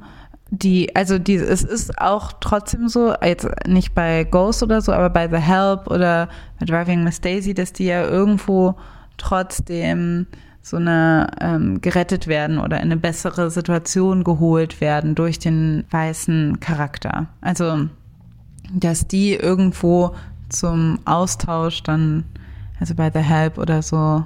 die, 0.52 0.94
also 0.96 1.18
die, 1.18 1.36
es 1.36 1.64
ist 1.64 1.98
auch 1.98 2.34
trotzdem 2.34 2.90
so, 2.90 3.16
jetzt 3.24 3.48
nicht 3.66 3.96
bei 3.96 4.26
Ghost 4.26 4.62
oder 4.62 4.82
so, 4.82 4.92
aber 4.92 5.10
bei 5.10 5.30
The 5.30 5.38
Help 5.38 5.88
oder 5.88 6.28
bei 6.60 6.66
Driving 6.66 7.04
Miss 7.04 7.22
Daisy, 7.22 7.54
dass 7.54 7.72
die 7.72 7.86
ja 7.86 8.04
irgendwo 8.04 8.76
trotzdem 9.18 10.28
so 10.62 10.78
eine 10.78 11.32
ähm, 11.40 11.80
gerettet 11.82 12.28
werden 12.28 12.60
oder 12.60 12.78
in 12.78 12.84
eine 12.84 12.98
bessere 12.98 13.50
Situation 13.50 14.24
geholt 14.24 14.82
werden 14.82 15.16
durch 15.16 15.40
den 15.40 15.86
weißen 15.90 16.60
Charakter. 16.60 17.28
Also 17.40 17.88
dass 18.74 19.08
die 19.08 19.34
irgendwo 19.34 20.16
zum 20.50 21.00
Austausch 21.06 21.82
dann, 21.84 22.26
also 22.80 22.94
bei 22.94 23.10
The 23.10 23.20
Help 23.20 23.58
oder 23.58 23.82
so, 23.82 24.26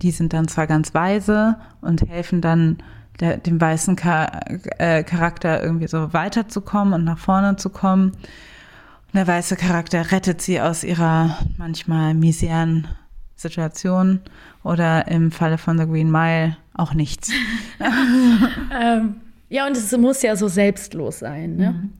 die 0.00 0.12
sind 0.12 0.32
dann 0.32 0.48
zwar 0.48 0.66
ganz 0.66 0.94
weise 0.94 1.56
und 1.80 2.08
helfen 2.08 2.40
dann 2.40 2.78
der, 3.20 3.38
dem 3.38 3.60
weißen 3.60 3.96
Char 3.96 4.40
äh, 4.78 5.02
Charakter 5.04 5.62
irgendwie 5.62 5.86
so 5.86 6.12
weiterzukommen 6.12 6.94
und 6.94 7.04
nach 7.04 7.18
vorne 7.18 7.56
zu 7.56 7.70
kommen. 7.70 8.10
Und 8.10 9.14
der 9.14 9.26
weiße 9.26 9.56
Charakter 9.56 10.10
rettet 10.10 10.42
sie 10.42 10.60
aus 10.60 10.84
ihrer 10.84 11.38
manchmal 11.56 12.14
miseren 12.14 12.88
Situation 13.36 14.20
oder 14.62 15.08
im 15.08 15.30
Falle 15.30 15.58
von 15.58 15.78
The 15.78 15.86
Green 15.86 16.10
Mile 16.10 16.56
auch 16.74 16.94
nichts. 16.94 17.30
ähm, 18.80 19.16
ja, 19.48 19.66
und 19.66 19.76
es 19.76 19.96
muss 19.96 20.22
ja 20.22 20.34
so 20.34 20.48
selbstlos 20.48 21.20
sein. 21.20 21.56
Ne? 21.56 21.70
Mhm. 21.70 21.92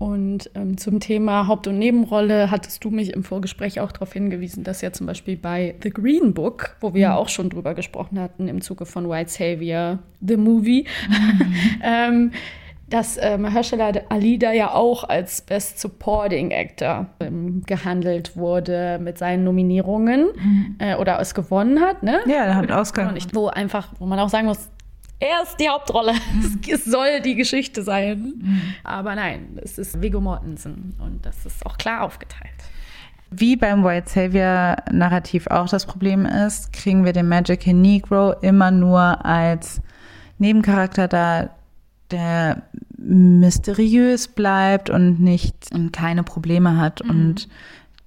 Und 0.00 0.50
ähm, 0.54 0.78
zum 0.78 0.98
Thema 0.98 1.46
Haupt- 1.46 1.66
und 1.66 1.78
Nebenrolle 1.78 2.50
hattest 2.50 2.82
du 2.82 2.90
mich 2.90 3.12
im 3.12 3.22
Vorgespräch 3.22 3.80
auch 3.80 3.92
darauf 3.92 4.14
hingewiesen, 4.14 4.64
dass 4.64 4.80
ja 4.80 4.94
zum 4.94 5.06
Beispiel 5.06 5.36
bei 5.36 5.74
The 5.82 5.90
Green 5.90 6.32
Book, 6.32 6.74
wo 6.80 6.94
wir 6.94 7.02
ja 7.02 7.10
mhm. 7.10 7.16
auch 7.16 7.28
schon 7.28 7.50
drüber 7.50 7.74
gesprochen 7.74 8.18
hatten 8.18 8.48
im 8.48 8.62
Zuge 8.62 8.86
von 8.86 9.10
White 9.10 9.28
Savior, 9.30 9.98
The 10.22 10.38
Movie, 10.38 10.86
mhm. 11.06 11.54
ähm, 11.84 12.30
dass 12.88 13.18
äh, 13.18 13.36
Mahershala 13.36 13.92
Ali 14.08 14.38
da 14.38 14.52
ja 14.52 14.72
auch 14.72 15.04
als 15.04 15.42
Best 15.42 15.78
Supporting 15.78 16.50
Actor 16.50 17.10
ähm, 17.20 17.62
gehandelt 17.66 18.38
wurde 18.38 18.98
mit 19.02 19.18
seinen 19.18 19.44
Nominierungen 19.44 20.28
mhm. 20.34 20.76
äh, 20.78 20.96
oder 20.96 21.20
es 21.20 21.34
gewonnen 21.34 21.78
hat, 21.78 22.02
ne? 22.02 22.20
Ja, 22.26 22.46
er 22.46 22.56
hat 22.56 22.70
Oscar. 22.70 23.12
Nicht, 23.12 23.34
wo 23.34 23.48
einfach, 23.48 23.88
wo 23.98 24.06
man 24.06 24.18
auch 24.18 24.30
sagen 24.30 24.46
muss, 24.46 24.70
er 25.20 25.42
ist 25.42 25.56
die 25.60 25.68
Hauptrolle. 25.68 26.14
Es 26.68 26.84
soll 26.84 27.20
die 27.20 27.34
Geschichte 27.34 27.82
sein. 27.82 28.34
Mhm. 28.40 28.62
Aber 28.84 29.14
nein, 29.14 29.58
es 29.62 29.78
ist 29.78 30.00
Viggo 30.00 30.20
Mortensen 30.20 30.94
und 30.98 31.24
das 31.26 31.46
ist 31.46 31.64
auch 31.66 31.76
klar 31.78 32.02
aufgeteilt. 32.02 32.50
Wie 33.30 33.56
beim 33.56 33.84
White 33.84 34.08
Savior 34.08 34.76
Narrativ 34.90 35.46
auch 35.46 35.68
das 35.68 35.86
Problem 35.86 36.26
ist, 36.26 36.72
kriegen 36.72 37.04
wir 37.04 37.12
den 37.12 37.28
Magical 37.28 37.74
Negro 37.74 38.32
immer 38.40 38.70
nur 38.70 39.24
als 39.24 39.80
Nebencharakter 40.38 41.06
da, 41.06 41.50
der 42.10 42.62
mysteriös 42.96 44.28
bleibt 44.28 44.90
und 44.90 45.20
nicht 45.20 45.72
und 45.72 45.92
keine 45.92 46.22
Probleme 46.22 46.76
hat 46.76 47.04
mhm. 47.04 47.10
und 47.10 47.48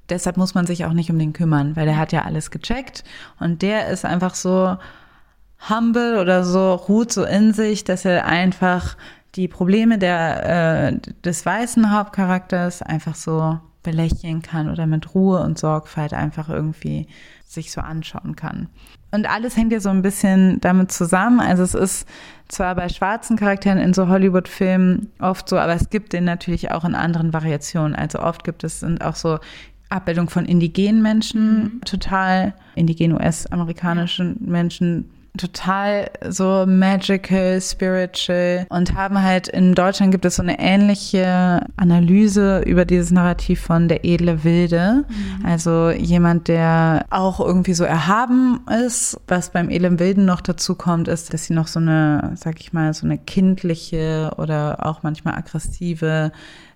deshalb 0.09 0.37
muss 0.37 0.55
man 0.55 0.65
sich 0.65 0.85
auch 0.85 0.93
nicht 0.93 1.09
um 1.09 1.17
den 1.17 1.33
kümmern, 1.33 1.75
weil 1.75 1.85
der 1.85 1.97
hat 1.97 2.11
ja 2.11 2.23
alles 2.23 2.51
gecheckt 2.51 3.03
und 3.39 3.61
der 3.61 3.87
ist 3.87 4.05
einfach 4.05 4.35
so 4.35 4.77
humble 5.69 6.19
oder 6.19 6.43
so 6.43 6.73
ruht 6.73 7.11
so 7.11 7.23
in 7.23 7.53
sich, 7.53 7.83
dass 7.83 8.05
er 8.05 8.25
einfach 8.25 8.97
die 9.35 9.47
Probleme 9.47 9.97
der 9.97 10.91
äh, 10.93 10.97
des 11.23 11.45
weißen 11.45 11.91
Hauptcharakters 11.91 12.81
einfach 12.81 13.15
so 13.15 13.59
belächeln 13.81 14.41
kann 14.41 14.69
oder 14.69 14.87
mit 14.87 15.13
Ruhe 15.13 15.41
und 15.41 15.57
Sorgfalt 15.57 16.13
einfach 16.13 16.49
irgendwie 16.49 17.07
sich 17.45 17.71
so 17.71 17.81
anschauen 17.81 18.35
kann. 18.35 18.69
Und 19.11 19.29
alles 19.29 19.55
hängt 19.55 19.71
ja 19.71 19.79
so 19.79 19.89
ein 19.89 20.01
bisschen 20.01 20.59
damit 20.61 20.91
zusammen. 20.91 21.39
Also 21.39 21.61
es 21.63 21.75
ist 21.75 22.07
zwar 22.47 22.73
bei 22.75 22.89
schwarzen 22.89 23.37
Charakteren 23.37 23.77
in 23.77 23.93
so 23.93 24.07
Hollywood-Filmen 24.07 25.11
oft 25.19 25.47
so, 25.47 25.59
aber 25.59 25.73
es 25.73 25.89
gibt 25.89 26.13
den 26.13 26.23
natürlich 26.23 26.71
auch 26.71 26.83
in 26.83 26.95
anderen 26.95 27.33
Variationen. 27.33 27.95
Also 27.95 28.19
oft 28.19 28.43
gibt 28.43 28.63
es 28.63 28.79
sind 28.79 29.03
auch 29.03 29.15
so 29.15 29.37
Abbildungen 29.89 30.29
von 30.29 30.45
indigenen 30.45 31.03
Menschen, 31.03 31.63
mhm. 31.63 31.81
total 31.81 32.53
indigenen 32.73 33.17
US-amerikanischen 33.17 34.37
Menschen 34.39 35.11
total 35.37 36.11
so 36.29 36.65
magical, 36.67 37.59
spiritual 37.59 38.67
und 38.69 38.93
haben 38.93 39.21
halt 39.21 39.47
in 39.47 39.73
Deutschland 39.73 40.11
gibt 40.11 40.25
es 40.25 40.35
so 40.35 40.43
eine 40.43 40.59
ähnliche 40.59 41.65
Analyse 41.75 42.59
über 42.59 42.85
dieses 42.85 43.09
Narrativ 43.09 43.61
von 43.61 43.87
der 43.87 44.05
edle 44.05 44.43
Wilde. 44.43 45.05
Mhm. 45.07 45.45
Also 45.45 45.89
jemand, 45.89 46.47
der 46.47 47.07
auch 47.09 47.39
irgendwie 47.39 47.73
so 47.73 47.83
erhaben 47.83 48.59
ist. 48.85 49.19
Was 49.27 49.49
beim 49.49 49.71
edlen 49.71 49.97
Wilden 49.99 50.25
noch 50.25 50.41
dazu 50.41 50.75
kommt, 50.75 51.07
ist, 51.07 51.33
dass 51.33 51.45
sie 51.45 51.53
noch 51.53 51.67
so 51.67 51.79
eine, 51.79 52.33
sag 52.35 52.59
ich 52.59 52.71
mal, 52.71 52.93
so 52.93 53.07
eine 53.07 53.17
kindliche 53.17 54.31
oder 54.37 54.85
auch 54.85 55.01
manchmal 55.01 55.33
aggressive 55.33 56.31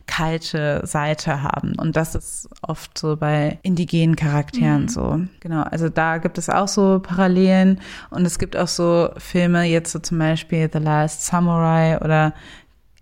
kalte 0.08 0.82
Seite 0.86 1.44
haben. 1.44 1.76
Und 1.78 1.96
das 1.96 2.16
ist 2.16 2.50
oft 2.62 2.98
so 2.98 3.18
bei 3.18 3.60
indigenen 3.62 4.16
Charakteren 4.16 4.84
mhm. 4.84 4.88
so. 4.88 5.22
Genau, 5.42 5.64
also 5.64 5.90
da 5.90 6.18
gibt 6.18 6.38
es 6.38 6.50
auch 6.50 6.68
so 6.68 7.00
Parallelen. 7.00 7.80
Und 8.10 8.26
es 8.26 8.40
gibt 8.40 8.58
auch 8.58 8.68
so 8.68 9.10
Filme, 9.18 9.64
jetzt 9.66 9.92
so 9.92 10.00
zum 10.00 10.18
Beispiel 10.18 10.70
The 10.72 10.80
Last 10.80 11.26
Samurai 11.26 12.00
oder, 12.00 12.34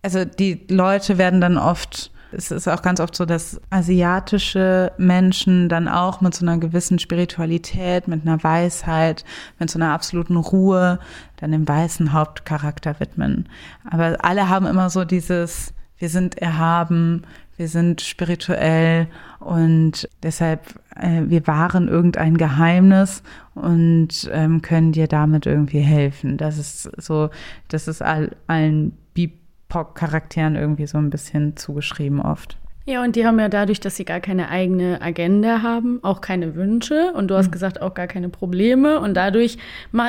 also 0.01 0.25
die 0.25 0.65
Leute 0.69 1.17
werden 1.17 1.41
dann 1.41 1.57
oft 1.57 2.11
es 2.31 2.51
ist 2.51 2.67
auch 2.67 2.81
ganz 2.81 2.99
oft 2.99 3.15
so, 3.15 3.25
dass 3.25 3.61
asiatische 3.69 4.91
Menschen 4.97 5.69
dann 5.69 5.87
auch 5.87 6.21
mit 6.21 6.33
so 6.33 6.45
einer 6.45 6.57
gewissen 6.57 6.99
Spiritualität, 6.99 8.07
mit 8.07 8.27
einer 8.27 8.43
Weisheit, 8.43 9.23
mit 9.57 9.69
so 9.69 9.79
einer 9.79 9.93
absoluten 9.93 10.35
Ruhe 10.35 10.99
dann 11.37 11.51
dem 11.51 11.67
weißen 11.67 12.11
Hauptcharakter 12.11 12.99
widmen. 12.99 13.47
Aber 13.89 14.17
alle 14.21 14.49
haben 14.49 14.65
immer 14.65 14.89
so 14.89 15.05
dieses, 15.05 15.73
wir 16.05 16.09
sind 16.09 16.37
erhaben, 16.37 17.23
wir 17.57 17.67
sind 17.67 17.99
spirituell 17.99 19.07
und 19.39 20.07
deshalb, 20.21 20.79
äh, 20.95 21.23
wir 21.25 21.47
wahren 21.47 21.87
irgendein 21.87 22.37
Geheimnis 22.37 23.23
und 23.55 24.29
ähm, 24.31 24.61
können 24.61 24.91
dir 24.91 25.07
damit 25.07 25.47
irgendwie 25.47 25.79
helfen. 25.79 26.37
Das 26.37 26.59
ist 26.59 26.91
so, 27.01 27.31
das 27.69 27.87
ist 27.87 28.03
all, 28.03 28.35
allen 28.45 28.95
BIPOC-Charakteren 29.15 30.55
irgendwie 30.55 30.85
so 30.85 30.99
ein 30.99 31.09
bisschen 31.09 31.57
zugeschrieben 31.57 32.21
oft. 32.21 32.59
Ja, 32.87 33.03
und 33.03 33.15
die 33.15 33.25
haben 33.25 33.39
ja 33.39 33.49
dadurch, 33.49 33.79
dass 33.79 33.95
sie 33.95 34.05
gar 34.05 34.19
keine 34.19 34.49
eigene 34.49 35.01
Agenda 35.01 35.63
haben, 35.63 35.99
auch 36.03 36.21
keine 36.21 36.53
Wünsche 36.53 37.13
und 37.13 37.29
du 37.29 37.35
hast 37.35 37.47
mhm. 37.47 37.51
gesagt, 37.51 37.81
auch 37.81 37.95
gar 37.95 38.05
keine 38.05 38.29
Probleme 38.29 38.99
und 38.99 39.15
dadurch 39.15 39.57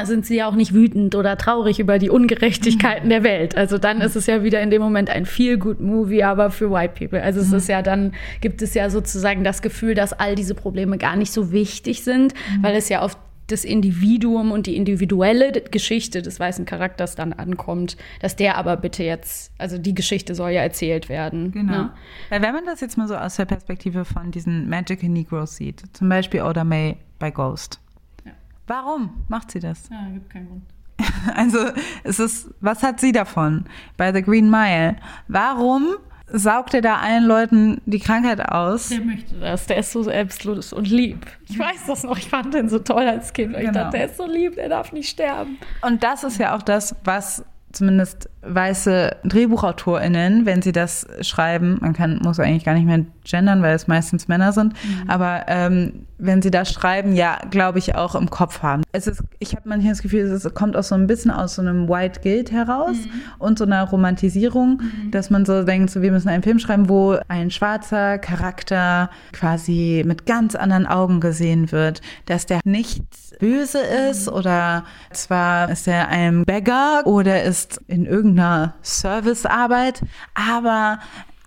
sind 0.04 0.26
sie 0.26 0.36
ja 0.36 0.46
auch 0.46 0.54
nicht 0.54 0.74
wütend 0.74 1.14
oder 1.14 1.38
traurig 1.38 1.80
über 1.80 1.98
die 1.98 2.10
Ungerechtigkeiten 2.10 3.06
mhm. 3.06 3.10
der 3.10 3.24
Welt. 3.24 3.56
Also 3.56 3.78
dann 3.78 4.02
ist 4.02 4.14
es 4.14 4.26
ja 4.26 4.42
wieder 4.42 4.60
in 4.60 4.68
dem 4.70 4.82
Moment 4.82 5.08
ein 5.08 5.24
Feel-Good-Movie, 5.24 6.22
aber 6.22 6.50
für 6.50 6.70
White 6.70 6.92
People. 6.98 7.22
Also 7.22 7.40
es 7.40 7.48
mhm. 7.48 7.56
ist 7.56 7.68
ja 7.70 7.80
dann, 7.80 8.12
gibt 8.42 8.60
es 8.60 8.74
ja 8.74 8.90
sozusagen 8.90 9.42
das 9.42 9.62
Gefühl, 9.62 9.94
dass 9.94 10.12
all 10.12 10.34
diese 10.34 10.54
Probleme 10.54 10.98
gar 10.98 11.16
nicht 11.16 11.32
so 11.32 11.52
wichtig 11.52 12.04
sind, 12.04 12.34
mhm. 12.34 12.62
weil 12.62 12.76
es 12.76 12.90
ja 12.90 13.00
auf 13.00 13.16
das 13.46 13.64
Individuum 13.64 14.50
und 14.50 14.66
die 14.66 14.76
individuelle 14.76 15.52
Geschichte 15.52 16.22
des 16.22 16.40
weißen 16.40 16.64
Charakters 16.64 17.14
dann 17.14 17.32
ankommt, 17.32 17.96
dass 18.20 18.37
der 18.37 18.56
aber 18.56 18.76
bitte 18.76 19.04
jetzt, 19.04 19.52
also 19.59 19.78
die 19.78 19.94
Geschichte 19.94 20.35
soll 20.35 20.50
ja 20.50 20.62
erzählt 20.62 21.09
werden. 21.09 21.52
Genau. 21.52 21.72
Ne? 21.72 21.90
Weil 22.28 22.42
wenn 22.42 22.54
man 22.54 22.64
das 22.64 22.80
jetzt 22.80 22.98
mal 22.98 23.06
so 23.06 23.16
aus 23.16 23.37
der 23.37 23.44
Perspektive 23.44 24.04
von 24.04 24.30
diesen 24.30 24.68
Magical 24.68 25.09
Negroes 25.09 25.56
sieht, 25.56 25.82
zum 25.92 26.09
Beispiel 26.09 26.42
Oda 26.42 26.64
May 26.64 26.96
bei 27.18 27.30
Ghost. 27.30 27.80
Ja. 28.24 28.32
Warum 28.66 29.24
macht 29.28 29.52
sie 29.52 29.61
das? 29.61 29.88
Ja, 29.90 30.09
gibt 30.12 30.30
keinen 30.30 30.48
Grund. 30.48 30.62
Also 31.35 31.59
es 32.04 32.20
ist, 32.20 32.50
was 32.61 32.82
hat 32.82 33.00
sie 33.00 33.12
davon 33.12 33.64
bei 33.96 34.12
The 34.12 34.22
Green 34.22 34.50
Mile? 34.50 34.96
Warum 35.28 35.96
saugt 36.28 36.74
er 36.74 36.82
da 36.82 36.96
allen 36.96 37.24
Leuten 37.24 37.80
die 37.86 37.98
Krankheit 37.98 38.40
aus. 38.40 38.88
Der 38.88 39.00
möchte 39.00 39.34
das. 39.36 39.66
Der 39.66 39.78
ist 39.78 39.92
so 39.92 40.02
selbstlos 40.02 40.72
und 40.72 40.88
lieb. 40.88 41.26
Ich 41.48 41.58
weiß 41.58 41.86
das 41.86 42.02
noch. 42.02 42.18
Ich 42.18 42.28
fand 42.28 42.54
den 42.54 42.68
so 42.68 42.78
toll 42.78 43.06
als 43.06 43.32
Kind. 43.32 43.54
Genau. 43.54 43.64
Ich 43.64 43.70
dachte, 43.70 43.96
der 43.96 44.06
ist 44.06 44.16
so 44.16 44.26
lieb, 44.26 44.56
der 44.56 44.68
darf 44.68 44.92
nicht 44.92 45.08
sterben. 45.08 45.58
Und 45.82 46.02
das 46.02 46.24
ist 46.24 46.38
ja 46.38 46.56
auch 46.56 46.62
das, 46.62 46.96
was 47.04 47.44
zumindest 47.72 48.28
weiße 48.48 49.16
DrehbuchautorInnen, 49.24 50.46
wenn 50.46 50.62
sie 50.62 50.72
das 50.72 51.06
schreiben, 51.20 51.78
man 51.80 51.92
kann, 51.92 52.20
muss 52.22 52.40
eigentlich 52.40 52.64
gar 52.64 52.74
nicht 52.74 52.87
mehr 52.87 53.04
gendern, 53.24 53.62
weil 53.62 53.74
es 53.74 53.88
meistens 53.88 54.28
Männer 54.28 54.52
sind, 54.52 54.72
mhm. 54.72 55.11
aber 55.11 55.44
ähm, 55.48 56.06
wenn 56.18 56.40
sie 56.40 56.50
das 56.50 56.72
schreiben, 56.72 57.14
ja, 57.14 57.38
glaube 57.50 57.78
ich, 57.78 57.94
auch 57.94 58.14
im 58.14 58.30
Kopf 58.30 58.62
haben. 58.62 58.82
Es 58.92 59.06
ist, 59.06 59.22
ich 59.38 59.54
habe 59.54 59.68
manchmal 59.68 59.92
das 59.92 60.02
Gefühl, 60.02 60.20
es 60.20 60.54
kommt 60.54 60.76
auch 60.76 60.82
so 60.82 60.94
ein 60.94 61.06
bisschen 61.06 61.30
aus 61.30 61.56
so 61.56 61.62
einem 61.62 61.88
White 61.88 62.20
Guilt 62.22 62.52
heraus 62.52 62.96
mhm. 62.96 63.11
und 63.38 63.59
so 63.59 63.64
einer 63.64 63.85
Romantisierung, 63.85 64.80
mhm. 64.80 65.11
dass 65.11 65.30
man 65.30 65.44
so 65.44 65.62
denkt, 65.62 65.90
so, 65.90 66.02
wir 66.02 66.12
müssen 66.12 66.28
einen 66.28 66.42
Film 66.42 66.59
schreiben, 66.59 66.88
wo 66.88 67.18
ein 67.28 67.50
schwarzer 67.50 68.18
Charakter 68.18 69.11
quasi 69.32 70.04
mit 70.06 70.26
ganz 70.26 70.54
anderen 70.54 70.87
Augen 70.87 71.20
gesehen 71.20 71.70
wird, 71.72 72.00
dass 72.26 72.46
der 72.46 72.61
nicht 72.64 73.02
böse 73.38 73.80
ist 74.11 74.30
mhm. 74.30 74.37
oder 74.37 74.85
zwar 75.12 75.70
ist 75.70 75.87
er 75.87 76.09
ein 76.09 76.44
Beggar 76.44 77.06
oder 77.06 77.42
ist 77.42 77.80
in 77.88 78.06
irgendeinem 78.06 78.36
irgendeiner 78.37 78.75
Servicearbeit, 78.83 80.03
aber 80.35 80.99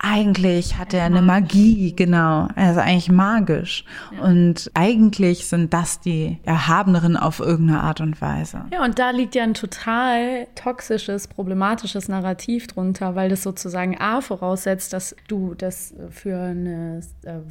eigentlich 0.02 0.78
hat 0.78 0.94
er 0.94 1.04
eine 1.04 1.22
Magie, 1.22 1.94
genau. 1.94 2.48
Er 2.56 2.72
ist 2.72 2.78
eigentlich 2.78 3.12
magisch. 3.12 3.84
Ja. 4.16 4.24
Und 4.24 4.72
eigentlich 4.74 5.46
sind 5.50 5.74
das 5.74 6.00
die 6.00 6.40
Erhabeneren 6.46 7.18
auf 7.18 7.42
irgendeine 7.42 7.82
Art 7.82 8.00
und 8.00 8.22
Weise. 8.22 8.64
Ja, 8.72 8.86
und 8.86 8.98
da 8.98 9.10
liegt 9.10 9.36
ja 9.36 9.44
ein 9.44 9.56
total 9.56 10.48
toxisches, 10.56 11.28
problematisches 11.28 12.08
Narrativ 12.08 12.68
drunter, 12.68 13.16
weil 13.16 13.28
das 13.28 13.44
sozusagen 13.44 14.00
A 14.00 14.22
voraussetzt, 14.22 14.94
dass 14.94 15.18
du 15.28 15.54
das 15.54 15.94
für 16.10 16.38
ein 16.38 16.66
äh, 16.66 17.02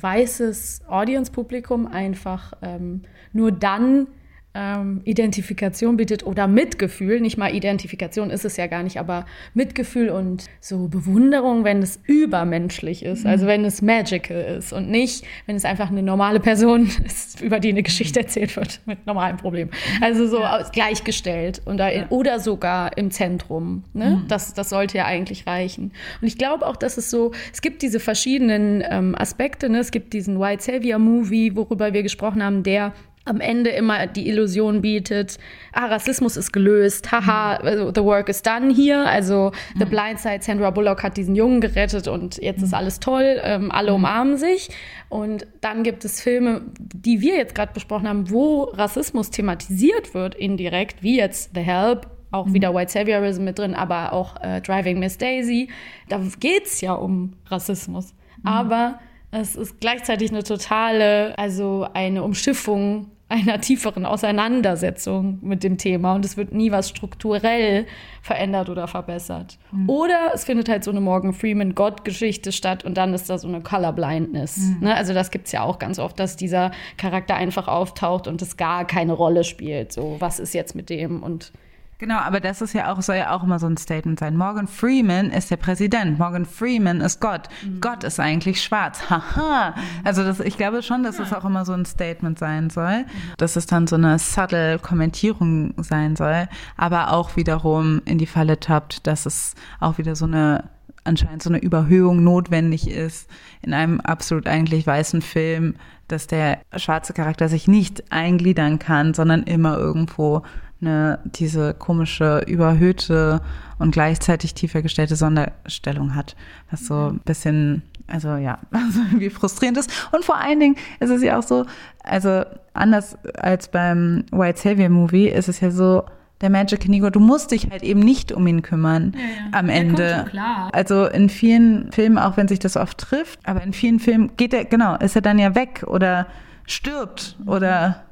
weißes 0.01 0.85
Audience-Publikum 0.89 1.87
einfach 1.87 2.55
ähm, 2.63 3.03
nur 3.35 3.53
dann 3.53 4.07
ähm, 4.55 5.03
Identifikation 5.05 5.97
bietet 5.97 6.27
oder 6.27 6.47
Mitgefühl, 6.47 7.21
nicht 7.21 7.37
mal 7.37 7.55
Identifikation 7.55 8.31
ist 8.31 8.45
es 8.45 8.57
ja 8.57 8.67
gar 8.67 8.83
nicht, 8.83 8.99
aber 8.99 9.27
Mitgefühl 9.55 10.09
und 10.09 10.47
so 10.61 10.89
Bewunderung, 10.89 11.65
wenn 11.65 11.83
es 11.83 12.01
übermenschlich 12.07 13.05
ist, 13.05 13.27
also 13.27 13.47
wenn 13.47 13.65
es 13.65 13.83
magical 13.83 14.41
ist 14.59 14.73
und 14.73 14.91
nicht, 14.91 15.25
wenn 15.47 15.57
es 15.57 15.65
einfach 15.65 15.91
eine 15.91 16.03
normale 16.03 16.41
Person 16.41 16.91
ist, 17.05 17.41
über 17.41 17.61
die 17.61 17.69
eine 17.69 17.83
Geschichte 17.83 18.21
erzählt 18.21 18.57
wird 18.57 18.81
mit 18.87 19.07
normalen 19.07 19.37
Problemen. 19.37 19.71
Also 20.01 20.27
so 20.27 20.41
ja. 20.41 20.67
gleichgestellt 20.73 21.61
und 21.65 21.77
da, 21.77 21.91
oder 22.09 22.41
sogar 22.41 22.97
im 22.97 23.11
Zentrum. 23.11 23.85
Ne? 23.93 24.23
Mhm. 24.23 24.29
Das, 24.29 24.55
das 24.55 24.71
sollte 24.71 24.99
ja 24.99 25.05
eigentlich 25.05 25.47
reichen. 25.47 25.93
Und 26.21 26.27
ich 26.27 26.39
glaube 26.39 26.67
auch, 26.67 26.77
dass 26.77 26.97
es 26.97 27.11
so, 27.11 27.33
es 27.53 27.61
gibt 27.61 27.83
diese 27.83 28.01
verschiedenen 28.01 28.83
ähm, 28.89 29.15
Aspekte, 29.17 29.69
ne? 29.69 29.79
es 29.79 29.91
gibt 29.91 30.15
diesen 30.15 30.41
White 30.41 30.63
Savior 30.63 30.99
Movie, 30.99 31.55
worüber 31.55 31.93
wir 31.93 32.03
gesprochen 32.03 32.43
haben, 32.43 32.63
der 32.63 32.93
am 33.29 33.41
Ende 33.41 33.71
immer 33.71 34.07
die 34.07 34.29
Illusion 34.29 34.81
bietet, 34.81 35.39
ah, 35.73 35.87
Rassismus 35.87 36.37
ist 36.37 36.53
gelöst, 36.53 37.13
haha, 37.13 37.57
also 37.57 37.93
the 37.95 38.03
work 38.03 38.29
is 38.29 38.43
done 38.43 38.73
hier. 38.73 39.07
Also 39.07 39.53
The 39.79 39.85
mhm. 39.85 39.91
Blind 39.91 40.19
Side, 40.19 40.41
Sandra 40.43 40.71
Bullock 40.71 41.03
hat 41.03 41.17
diesen 41.17 41.35
Jungen 41.35 41.61
gerettet 41.61 42.09
und 42.09 42.39
jetzt 42.39 42.63
ist 42.63 42.71
mhm. 42.71 42.75
alles 42.75 43.01
toll, 43.01 43.41
ähm, 43.43 43.71
alle 43.71 43.91
mhm. 43.91 43.97
umarmen 43.97 44.37
sich. 44.37 44.71
Und 45.09 45.47
dann 45.61 45.83
gibt 45.83 46.05
es 46.05 46.21
Filme, 46.21 46.63
die 46.79 47.21
wir 47.21 47.37
jetzt 47.37 47.55
gerade 47.55 47.73
besprochen 47.73 48.09
haben, 48.09 48.31
wo 48.31 48.65
Rassismus 48.65 49.31
thematisiert 49.31 50.15
wird, 50.15 50.35
indirekt, 50.35 51.03
wie 51.03 51.17
jetzt 51.17 51.51
The 51.55 51.61
Help, 51.61 52.07
auch 52.31 52.47
mhm. 52.47 52.55
wieder 52.55 52.75
White 52.75 52.93
Saviorism 52.93 53.45
mit 53.45 53.59
drin, 53.59 53.75
aber 53.75 54.13
auch 54.13 54.41
äh, 54.43 54.61
Driving 54.61 54.99
Miss 54.99 55.19
Daisy. 55.19 55.69
Da 56.09 56.21
geht 56.41 56.67
es 56.67 56.81
ja 56.81 56.95
um 56.95 57.35
Rassismus. 57.47 58.15
Mhm. 58.43 58.49
Aber 58.49 58.99
es 59.31 59.57
ist 59.57 59.81
gleichzeitig 59.81 60.31
eine 60.31 60.43
totale, 60.43 61.39
also 61.39 61.87
eine 61.93 62.23
Umschiffung 62.23 63.11
einer 63.31 63.61
tieferen 63.61 64.07
Auseinandersetzung 64.07 65.39
mit 65.43 65.63
dem 65.63 65.77
Thema 65.77 66.15
und 66.15 66.25
es 66.25 66.37
wird 66.39 66.53
nie 66.53 66.73
was 66.73 66.89
strukturell 66.89 67.87
verändert 68.23 68.71
oder 68.71 68.89
verbessert. 68.89 69.59
Mhm. 69.71 69.89
Oder 69.89 70.31
es 70.33 70.45
findet 70.45 70.69
halt 70.69 70.83
so 70.83 70.91
eine 70.91 71.01
Morgan 71.01 71.35
Freeman 71.35 71.75
Gott-Geschichte 71.75 72.53
statt 72.53 72.85
und 72.85 72.97
dann 72.97 73.13
ist 73.13 73.29
da 73.29 73.37
so 73.37 73.47
eine 73.47 73.61
Colorblindness. 73.61 74.57
Mhm. 74.57 74.79
Ne? 74.81 74.95
Also 74.95 75.13
das 75.13 75.31
gibt 75.31 75.47
es 75.47 75.53
ja 75.53 75.63
auch 75.63 75.79
ganz 75.79 75.99
oft, 75.99 76.19
dass 76.19 76.37
dieser 76.37 76.71
Charakter 76.97 77.35
einfach 77.35 77.69
auftaucht 77.69 78.27
und 78.29 78.41
es 78.41 78.57
gar 78.57 78.87
keine 78.87 79.13
Rolle 79.13 79.45
spielt. 79.45 79.93
So, 79.93 80.17
was 80.21 80.41
ist 80.41 80.55
jetzt 80.55 80.75
mit 80.75 80.89
dem 80.89 81.23
und 81.23 81.53
Genau, 81.99 82.19
aber 82.19 82.39
das 82.39 82.63
ist 82.63 82.75
ja 82.75 82.93
auch, 82.93 83.03
soll 83.03 83.17
ja 83.17 83.35
auch 83.35 83.43
immer 83.43 83.59
so 83.59 83.67
ein 83.67 83.77
Statement 83.77 84.21
sein. 84.21 84.37
Morgan 84.37 84.69
Freeman 84.69 85.31
ist 85.31 85.51
der 85.51 85.57
Präsident. 85.57 86.17
Morgan 86.17 86.47
Freeman 86.47 87.01
ist 87.01 87.21
Gott. 87.21 87.49
Mhm. 87.65 87.81
Gott 87.81 88.05
ist 88.05 88.21
eigentlich 88.21 88.63
schwarz. 88.63 89.03
Haha. 89.11 89.75
Also 90.05 90.23
das, 90.23 90.39
ich 90.39 90.57
glaube 90.57 90.83
schon, 90.83 91.03
dass 91.03 91.19
es 91.19 91.33
auch 91.33 91.45
immer 91.45 91.65
so 91.65 91.73
ein 91.73 91.85
Statement 91.85 92.39
sein 92.39 92.71
soll. 92.71 93.05
Dass 93.37 93.57
es 93.57 93.67
dann 93.67 93.89
so 93.89 93.97
eine 93.97 94.21
subtle 94.21 94.79
Kommentierung 94.79 95.75
sein 95.79 96.15
soll, 96.15 96.49
aber 96.77 97.13
auch 97.13 97.35
wiederum 97.35 98.01
in 98.05 98.19
die 98.19 98.27
Falle 98.27 98.61
tappt, 98.61 99.09
dass 99.09 99.27
es 99.27 99.57
auch 99.81 99.99
wieder 99.99 100.15
so 100.15 100.25
eine 100.27 100.71
anscheinend 101.05 101.43
so 101.43 101.49
eine 101.49 101.59
Überhöhung 101.59 102.23
notwendig 102.23 102.89
ist 102.91 103.31
in 103.63 103.73
einem 103.73 104.01
absolut 104.01 104.47
eigentlich 104.47 104.87
weißen 104.87 105.23
Film, 105.23 105.75
dass 106.07 106.27
der 106.27 106.61
schwarze 106.77 107.13
Charakter 107.13 107.49
sich 107.49 107.67
nicht 107.67 108.13
eingliedern 108.13 108.79
kann, 108.79 109.15
sondern 109.15 109.43
immer 109.45 109.79
irgendwo 109.79 110.43
eine, 110.81 111.19
diese 111.25 111.75
komische, 111.75 112.45
überhöhte 112.47 113.41
und 113.79 113.91
gleichzeitig 113.93 114.55
tiefer 114.55 114.83
gestellte 114.83 115.17
Sonderstellung 115.17 116.15
hat, 116.15 116.37
was 116.71 116.87
so 116.87 117.11
ein 117.11 117.21
bisschen, 117.25 117.83
also 118.07 118.37
ja, 118.37 118.59
also 118.71 119.01
irgendwie 119.01 119.31
frustrierend 119.31 119.79
ist. 119.79 119.91
Und 120.13 120.25
vor 120.25 120.37
allen 120.37 120.61
Dingen 120.61 120.77
ist 121.01 121.11
es 121.11 121.23
ja 121.23 121.39
auch 121.39 121.43
so, 121.43 121.65
also 122.03 122.45
anders 122.75 123.17
als 123.39 123.69
beim 123.69 124.25
White 124.31 124.61
Savior 124.61 124.89
Movie 124.89 125.29
ist 125.29 125.49
es 125.49 125.61
ja 125.61 125.71
so, 125.71 126.05
der 126.41 126.51
Magic 126.51 126.89
Negro, 126.89 127.11
du 127.11 127.21
musst 127.21 127.51
dich 127.51 127.69
halt 127.71 127.83
eben 127.83 128.01
nicht 128.01 128.31
um 128.31 128.47
ihn 128.47 128.63
kümmern 128.63 129.13
ja, 129.15 129.21
ja. 129.21 129.59
am 129.59 129.69
Ende. 129.69 130.27
Also 130.73 131.07
in 131.07 131.29
vielen 131.29 131.91
Filmen, 131.91 132.19
auch 132.19 132.37
wenn 132.37 132.47
sich 132.47 132.61
das 132.61 132.77
oft 132.77 132.99
trifft, 132.99 133.41
aber 133.45 133.63
in 133.63 133.73
vielen 133.73 133.99
Filmen 133.99 134.37
geht 134.37 134.55
er, 134.55 134.65
genau, 134.65 134.97
ist 134.99 135.17
er 135.17 135.23
dann 135.23 135.39
ja 135.39 135.55
weg 135.55 135.85
oder 135.87 136.29
stirbt 136.65 137.37
mhm. 137.41 137.49
oder 137.49 138.05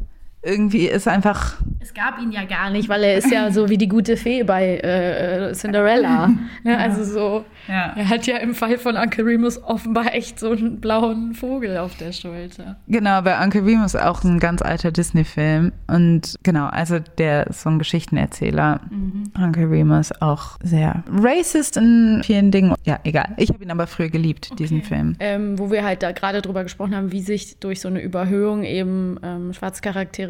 irgendwie 0.47 0.87
ist 0.87 1.09
einfach. 1.09 1.57
Es 1.81 1.93
gab 1.93 2.21
ihn 2.21 2.33
ja 2.33 2.45
gar 2.45 2.71
nicht, 2.71 2.89
weil 2.89 3.03
er 3.03 3.17
ist 3.17 3.31
ja 3.31 3.51
so 3.51 3.69
wie 3.69 3.79
die 3.79 3.89
gute 3.89 4.17
Fee 4.17 4.43
bei 4.43 4.79
äh, 4.79 5.53
Cinderella. 5.53 6.31
ja, 6.65 6.77
also 6.79 7.05
so. 7.05 7.45
Ja. 7.69 7.95
Er 7.97 8.09
hat 8.09 8.27
ja 8.27 8.39
im 8.39 8.55
Fall 8.55 8.79
von 8.79 8.97
Uncle 8.97 9.25
Remus 9.25 9.63
offenbar 9.63 10.15
echt 10.15 10.39
so 10.39 10.51
einen 10.51 10.81
blauen 10.81 11.35
Vogel 11.35 11.77
auf 11.79 11.97
der 11.97 12.13
Schulter. 12.13 12.77
Genau, 12.87 13.23
bei 13.23 13.43
Uncle 13.43 13.65
Remus 13.65 13.97
auch 13.97 14.25
ein 14.25 14.39
ganz 14.39 14.63
alter 14.63 14.93
Disney-Film. 14.93 15.73
Und 15.87 16.37
genau, 16.43 16.67
also 16.67 16.99
der 17.19 17.49
ist 17.49 17.63
so 17.63 17.71
ein 17.71 17.79
Geschichtenerzähler. 17.79 18.81
Mhm. 18.91 19.33
Uncle 19.37 19.69
Remus 19.69 20.13
auch 20.21 20.59
sehr 20.63 21.03
racist 21.11 21.77
in 21.77 22.23
vielen 22.25 22.51
Dingen. 22.51 22.75
Ja, 22.85 22.99
egal. 23.05 23.35
Ich 23.37 23.51
habe 23.51 23.63
ihn 23.63 23.71
aber 23.71 23.87
früher 23.87 24.09
geliebt, 24.09 24.49
okay. 24.51 24.63
diesen 24.63 24.83
Film. 24.83 25.17
Ähm, 25.19 25.59
wo 25.59 25.71
wir 25.71 25.85
halt 25.85 26.03
da 26.03 26.13
gerade 26.13 26.43
drüber 26.43 26.63
gesprochen 26.63 26.95
haben, 26.95 27.13
wie 27.13 27.21
sich 27.21 27.59
durch 27.59 27.81
so 27.81 27.89
eine 27.89 28.01
Überhöhung 28.01 28.65
eben 28.65 29.19
ähm, 29.23 29.53
schwarze 29.53 29.83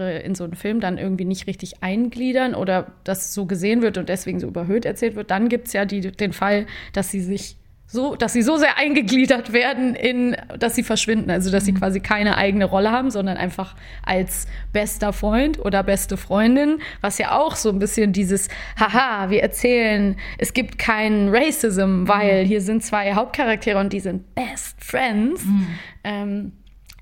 Charaktere 0.06 0.26
in 0.26 0.34
so 0.34 0.44
einen 0.44 0.54
Film 0.54 0.80
dann 0.80 0.98
irgendwie 0.98 1.24
nicht 1.24 1.46
richtig 1.46 1.82
eingliedern 1.82 2.54
oder 2.54 2.92
das 3.04 3.34
so 3.34 3.46
gesehen 3.46 3.82
wird 3.82 3.98
und 3.98 4.08
deswegen 4.08 4.40
so 4.40 4.46
überhöht 4.46 4.84
erzählt 4.84 5.16
wird, 5.16 5.30
dann 5.30 5.48
gibt 5.48 5.68
es 5.68 5.72
ja 5.72 5.84
die, 5.84 6.00
den 6.00 6.32
Fall, 6.32 6.66
dass 6.92 7.10
sie 7.10 7.20
sich 7.20 7.56
so, 7.88 8.16
dass 8.16 8.32
sie 8.32 8.42
so 8.42 8.56
sehr 8.56 8.78
eingegliedert 8.78 9.52
werden 9.52 9.94
in, 9.94 10.36
dass 10.58 10.74
sie 10.74 10.82
verschwinden, 10.82 11.30
also 11.30 11.52
dass 11.52 11.64
sie 11.64 11.70
mhm. 11.70 11.78
quasi 11.78 12.00
keine 12.00 12.36
eigene 12.36 12.64
Rolle 12.64 12.90
haben, 12.90 13.12
sondern 13.12 13.36
einfach 13.36 13.76
als 14.04 14.48
bester 14.72 15.12
Freund 15.12 15.64
oder 15.64 15.84
beste 15.84 16.16
Freundin, 16.16 16.78
was 17.00 17.18
ja 17.18 17.38
auch 17.38 17.54
so 17.54 17.68
ein 17.68 17.78
bisschen 17.78 18.12
dieses, 18.12 18.48
haha, 18.76 19.30
wir 19.30 19.40
erzählen, 19.40 20.16
es 20.36 20.52
gibt 20.52 20.78
keinen 20.78 21.32
Racism, 21.32 22.08
weil 22.08 22.42
mhm. 22.42 22.48
hier 22.48 22.60
sind 22.60 22.82
zwei 22.82 23.14
Hauptcharaktere 23.14 23.78
und 23.78 23.92
die 23.92 24.00
sind 24.00 24.34
Best 24.34 24.82
Friends. 24.82 25.44
Mhm. 25.44 25.66
Ähm, 26.02 26.52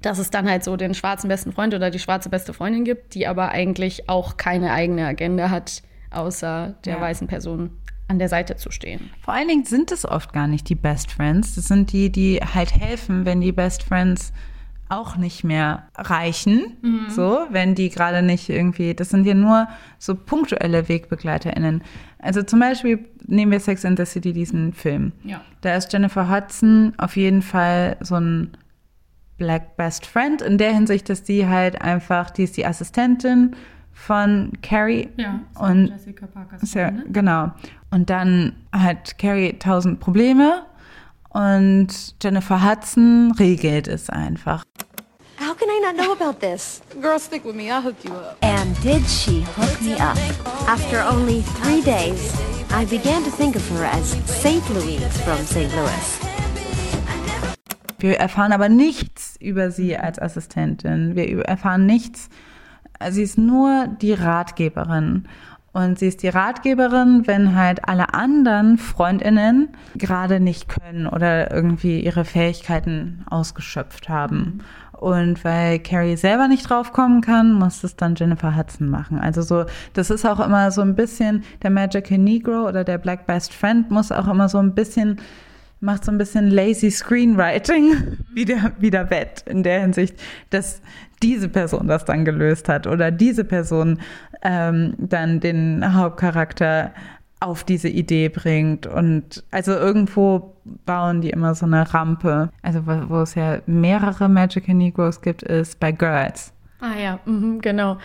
dass 0.05 0.19
es 0.19 0.31
dann 0.31 0.49
halt 0.49 0.65
so 0.65 0.77
den 0.77 0.95
schwarzen 0.95 1.29
besten 1.29 1.53
Freund 1.53 1.75
oder 1.75 1.91
die 1.91 1.99
schwarze 1.99 2.29
beste 2.29 2.53
Freundin 2.53 2.85
gibt, 2.85 3.15
die 3.15 3.27
aber 3.27 3.51
eigentlich 3.51 4.09
auch 4.09 4.37
keine 4.37 4.73
eigene 4.73 5.07
Agenda 5.07 5.51
hat, 5.51 5.83
außer 6.11 6.75
der 6.85 6.97
ja. 6.97 7.01
weißen 7.01 7.27
Person 7.27 7.71
an 8.09 8.19
der 8.19 8.29
Seite 8.29 8.57
zu 8.57 8.71
stehen. 8.71 9.11
Vor 9.23 9.33
allen 9.33 9.49
Dingen 9.49 9.65
sind 9.65 9.91
es 9.91 10.05
oft 10.05 10.33
gar 10.33 10.47
nicht 10.47 10.69
die 10.69 10.75
Best 10.75 11.11
Friends. 11.11 11.55
Das 11.55 11.69
sind 11.69 11.93
die, 11.93 12.11
die 12.11 12.39
halt 12.39 12.75
helfen, 12.79 13.25
wenn 13.25 13.41
die 13.41 13.53
Best 13.53 13.83
Friends 13.83 14.33
auch 14.91 15.17
nicht 15.17 15.43
mehr 15.43 15.85
reichen. 15.97 16.77
Mhm. 16.83 17.07
So, 17.09 17.47
wenn 17.51 17.75
die 17.75 17.89
gerade 17.89 18.23
nicht 18.23 18.51
irgendwie, 18.51 18.95
das 18.95 19.09
sind 19.09 19.27
ja 19.27 19.33
nur 19.33 19.69
so 19.99 20.15
punktuelle 20.15 20.89
WegbegleiterInnen. 20.89 21.83
Also 22.19 22.43
zum 22.43 22.61
Beispiel 22.61 23.07
nehmen 23.27 23.51
wir 23.51 23.61
Sex 23.61 23.87
and 23.87 23.99
the 23.99 24.05
City, 24.05 24.35
diesen 24.35 24.75
Film. 24.75 25.13
Ja. 25.25 25.41
Da 25.63 25.75
ist 25.75 25.91
Jennifer 25.91 26.29
Hudson 26.29 26.93
auf 26.99 27.17
jeden 27.17 27.41
Fall 27.41 27.97
so 28.01 28.17
ein 28.17 28.51
Black 29.37 29.77
Best 29.77 30.07
Friend 30.07 30.41
in 30.43 30.59
der 30.59 30.73
Hinsicht, 30.73 31.09
dass 31.09 31.23
die 31.23 31.47
halt 31.47 31.81
einfach, 31.83 32.31
die 32.31 32.45
ist 32.45 32.57
die 32.57 32.67
Assistentin 32.67 33.57
von 33.93 34.53
Carrie. 34.63 35.09
Ja, 35.17 35.41
und 35.59 35.89
Jessica 35.89 36.27
Parkers 36.27 36.75
ja, 36.75 36.91
ne? 36.91 37.05
Genau. 37.11 37.53
Und 37.91 38.11
dann 38.11 38.57
hat 38.73 39.19
Carrie 39.19 39.59
tausend 39.59 40.01
Probleme 40.01 40.65
und 41.31 42.15
Jennifer 42.23 42.63
Hudson 42.69 43.33
regelt 43.39 43.89
es 43.89 44.11
einfach. 44.11 44.65
How 45.41 45.57
can 45.57 45.69
I 45.69 45.81
not 45.81 45.97
know 45.97 46.13
about 46.13 46.39
this? 46.41 46.81
Girl, 47.01 47.19
stick 47.19 47.45
with 47.45 47.55
me. 47.55 47.71
I'll 47.71 47.83
hook 47.83 47.97
you 48.05 48.13
up. 48.13 48.37
And 48.41 48.81
did 48.83 49.07
she 49.09 49.45
hook 49.57 49.81
me 49.83 49.95
up? 49.95 50.17
After 50.69 51.03
only 51.03 51.43
three 51.61 51.83
days, 51.83 52.33
I 52.71 52.85
began 52.85 53.23
to 53.25 53.31
think 53.31 53.57
of 53.57 53.69
her 53.71 53.85
as 53.85 54.17
St. 54.27 54.63
Louise 54.71 55.21
from 55.23 55.39
St. 55.45 55.71
Louis. 55.75 56.21
Wir 57.99 58.19
erfahren 58.19 58.53
aber 58.53 58.69
nichts 58.69 59.24
über 59.45 59.71
sie 59.71 59.97
als 59.97 60.19
Assistentin. 60.19 61.15
Wir 61.15 61.45
erfahren 61.45 61.87
nichts. 61.87 62.29
Sie 63.11 63.23
ist 63.23 63.39
nur 63.39 63.87
die 64.01 64.13
Ratgeberin. 64.13 65.27
Und 65.73 65.99
sie 65.99 66.07
ist 66.07 66.23
die 66.23 66.29
Ratgeberin, 66.29 67.27
wenn 67.27 67.57
halt 67.57 67.89
alle 67.89 68.15
anderen 68.15 68.79
Freundinnen 68.79 69.71
gerade 69.97 70.39
nicht 70.39 70.69
können 70.69 71.09
oder 71.09 71.51
irgendwie 71.51 71.99
ihre 71.99 72.25
Fähigkeiten 72.25 73.25
ausgeschöpft 73.29 74.09
haben. 74.09 74.61
Und 74.93 75.45
weil 75.45 75.81
Carrie 75.81 76.17
selber 76.17 76.47
nicht 76.47 76.71
draufkommen 76.71 77.21
kann, 77.21 77.53
muss 77.53 77.83
es 77.83 77.97
dann 77.97 78.15
Jennifer 78.15 78.57
Hudson 78.57 78.89
machen. 78.89 79.19
Also 79.19 79.43
so, 79.43 79.65
das 79.95 80.11
ist 80.11 80.25
auch 80.25 80.39
immer 80.39 80.71
so 80.71 80.81
ein 80.81 80.95
bisschen, 80.95 81.43
der 81.63 81.71
Magical 81.71 82.19
Negro 82.19 82.69
oder 82.69 82.85
der 82.85 82.99
Black 82.99 83.27
Best 83.27 83.53
Friend 83.53 83.91
muss 83.91 84.13
auch 84.13 84.29
immer 84.29 84.49
so 84.49 84.59
ein 84.59 84.77
bisschen 84.77 85.21
macht 85.85 86.05
so 86.05 86.11
ein 86.11 86.19
bisschen 86.19 86.51
lazy 86.51 86.91
Screenwriting 86.91 88.19
wieder, 88.35 88.73
wieder 88.79 89.11
wett 89.11 89.45
in 89.47 89.63
der 89.63 89.83
Hinsicht, 89.83 90.21
dass 90.51 90.81
diese 91.23 91.49
Person 91.49 91.87
das 91.87 92.05
dann 92.05 92.25
gelöst 92.25 92.69
hat 92.69 92.87
oder 92.87 93.11
diese 93.11 93.45
Person 93.45 94.01
ähm, 94.43 94.95
dann 94.99 95.41
den 95.41 95.95
Hauptcharakter 95.95 96.93
auf 97.41 97.65
diese 97.65 97.89
Idee 97.89 98.31
bringt. 98.31 98.87
Und 98.87 99.45
also 99.51 99.73
irgendwo 99.73 100.55
bauen 100.87 101.21
die 101.21 101.31
immer 101.31 101.55
so 101.55 101.67
eine 101.67 101.93
Rampe. 101.93 102.51
Also 102.63 102.87
wo, 102.87 103.09
wo 103.09 103.21
es 103.21 103.35
ja 103.35 103.59
mehrere 103.67 104.29
Magical 104.29 104.75
Negroes 104.75 105.21
gibt, 105.21 105.43
ist 105.43 105.79
bei 105.79 105.93
Girls. 105.93 106.53
Ah 106.81 106.99
ja, 106.99 107.21
mhm, 107.25 107.61
genau. 107.61 107.99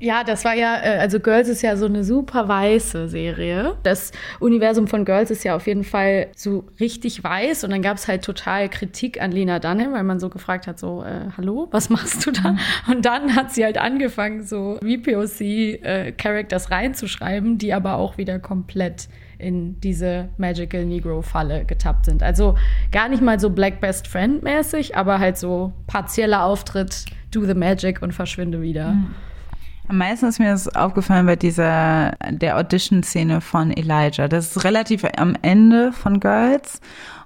Ja, 0.00 0.24
das 0.24 0.46
war 0.46 0.54
ja, 0.54 0.76
äh, 0.82 0.98
also 0.98 1.20
Girls 1.20 1.48
ist 1.48 1.60
ja 1.60 1.76
so 1.76 1.84
eine 1.84 2.04
super 2.04 2.48
weiße 2.48 3.08
Serie. 3.08 3.76
Das 3.82 4.12
Universum 4.40 4.88
von 4.88 5.04
Girls 5.04 5.30
ist 5.30 5.44
ja 5.44 5.54
auf 5.54 5.66
jeden 5.66 5.84
Fall 5.84 6.28
so 6.34 6.64
richtig 6.80 7.22
weiß 7.22 7.64
und 7.64 7.70
dann 7.70 7.82
gab 7.82 7.98
es 7.98 8.08
halt 8.08 8.24
total 8.24 8.70
Kritik 8.70 9.20
an 9.20 9.30
Lena 9.30 9.58
Dunham, 9.58 9.92
weil 9.92 10.04
man 10.04 10.18
so 10.18 10.30
gefragt 10.30 10.66
hat, 10.66 10.78
so, 10.78 11.04
äh, 11.04 11.26
hallo, 11.36 11.68
was 11.70 11.90
machst 11.90 12.26
du 12.26 12.30
da? 12.30 12.52
Mhm. 12.52 12.58
Und 12.90 13.04
dann 13.04 13.36
hat 13.36 13.52
sie 13.52 13.62
halt 13.62 13.76
angefangen, 13.76 14.44
so 14.44 14.78
VPOC-Characters 14.82 16.66
äh, 16.66 16.74
reinzuschreiben, 16.74 17.58
die 17.58 17.74
aber 17.74 17.96
auch 17.96 18.16
wieder 18.16 18.38
komplett 18.38 19.08
in 19.36 19.80
diese 19.80 20.30
Magical 20.38 20.84
Negro-Falle 20.86 21.66
getappt 21.66 22.06
sind. 22.06 22.22
Also 22.22 22.56
gar 22.90 23.08
nicht 23.08 23.22
mal 23.22 23.38
so 23.38 23.50
Black 23.50 23.80
Best 23.80 24.08
Friend-mäßig, 24.08 24.96
aber 24.96 25.18
halt 25.18 25.36
so 25.36 25.74
partieller 25.86 26.44
Auftritt, 26.44 27.04
do 27.30 27.44
the 27.44 27.54
magic 27.54 28.00
und 28.00 28.12
verschwinde 28.12 28.62
wieder. 28.62 28.92
Mhm. 28.92 29.14
Am 29.90 29.98
meisten 29.98 30.26
ist 30.26 30.38
mir 30.38 30.52
das 30.52 30.68
aufgefallen 30.76 31.26
bei 31.26 31.34
dieser, 31.34 32.12
der 32.30 32.56
Audition-Szene 32.58 33.40
von 33.40 33.72
Elijah. 33.72 34.28
Das 34.28 34.54
ist 34.54 34.62
relativ 34.62 35.04
am 35.16 35.34
Ende 35.42 35.90
von 35.92 36.20
Girls. 36.20 36.80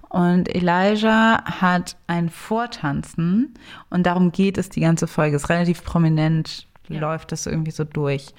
Und 0.09 0.49
Elijah 0.49 1.45
hat 1.45 1.99
ein 2.07 2.31
Vortanzen 2.31 3.53
und 3.91 4.07
darum 4.07 4.33
geht 4.33 4.57
es 4.57 4.71
die 4.71 4.81
ganze 4.81 5.07
Folge. 5.07 5.37
Ist 5.37 5.51
relativ 5.51 5.85
prominent, 5.85 6.67
ja. 6.89 7.01
läuft 7.01 7.33
das 7.33 7.45
irgendwie 7.45 7.71
so 7.71 7.85
durch. 7.85 8.33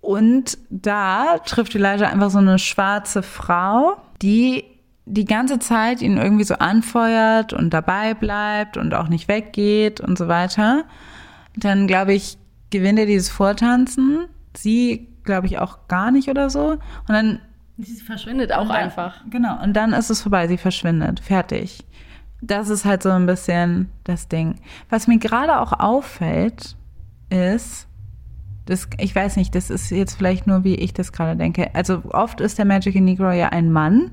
Und 0.00 0.56
da 0.70 1.40
trifft 1.44 1.74
Elijah 1.74 2.08
einfach 2.08 2.30
so 2.30 2.38
eine 2.38 2.58
schwarze 2.58 3.22
Frau, 3.22 3.98
die 4.22 4.64
die 5.04 5.26
ganze 5.26 5.58
Zeit 5.58 6.00
ihn 6.00 6.16
irgendwie 6.16 6.44
so 6.44 6.54
anfeuert 6.54 7.52
und 7.52 7.74
dabei 7.74 8.14
bleibt 8.14 8.78
und 8.78 8.94
auch 8.94 9.08
nicht 9.08 9.28
weggeht 9.28 10.00
und 10.00 10.16
so 10.16 10.26
weiter. 10.26 10.84
Dann 11.54 11.86
glaube 11.86 12.14
ich, 12.14 12.38
gewinnt 12.70 12.98
er 12.98 13.06
dieses 13.06 13.28
Vortanzen. 13.28 14.26
Sie, 14.56 15.08
glaube 15.24 15.46
ich, 15.46 15.58
auch 15.58 15.88
gar 15.88 16.10
nicht 16.10 16.28
oder 16.28 16.50
so. 16.50 16.72
Und 16.72 16.80
dann. 17.08 17.40
Sie 17.78 18.00
verschwindet 18.00 18.52
auch 18.52 18.68
dann, 18.68 18.76
einfach. 18.76 19.22
Genau. 19.30 19.62
Und 19.62 19.74
dann 19.74 19.92
ist 19.92 20.10
es 20.10 20.22
vorbei. 20.22 20.48
Sie 20.48 20.58
verschwindet. 20.58 21.20
Fertig. 21.20 21.84
Das 22.42 22.68
ist 22.70 22.84
halt 22.84 23.02
so 23.02 23.10
ein 23.10 23.26
bisschen 23.26 23.90
das 24.04 24.28
Ding. 24.28 24.56
Was 24.88 25.06
mir 25.06 25.18
gerade 25.18 25.60
auch 25.60 25.72
auffällt, 25.78 26.76
ist, 27.28 27.86
das, 28.66 28.88
ich 28.98 29.14
weiß 29.14 29.36
nicht, 29.36 29.54
das 29.54 29.70
ist 29.70 29.90
jetzt 29.90 30.16
vielleicht 30.16 30.46
nur, 30.46 30.64
wie 30.64 30.74
ich 30.74 30.92
das 30.94 31.12
gerade 31.12 31.36
denke. 31.36 31.74
Also 31.74 32.02
oft 32.10 32.40
ist 32.40 32.58
der 32.58 32.64
Magic 32.64 32.94
Negro 32.94 33.30
ja 33.30 33.48
ein 33.48 33.72
Mann 33.72 34.10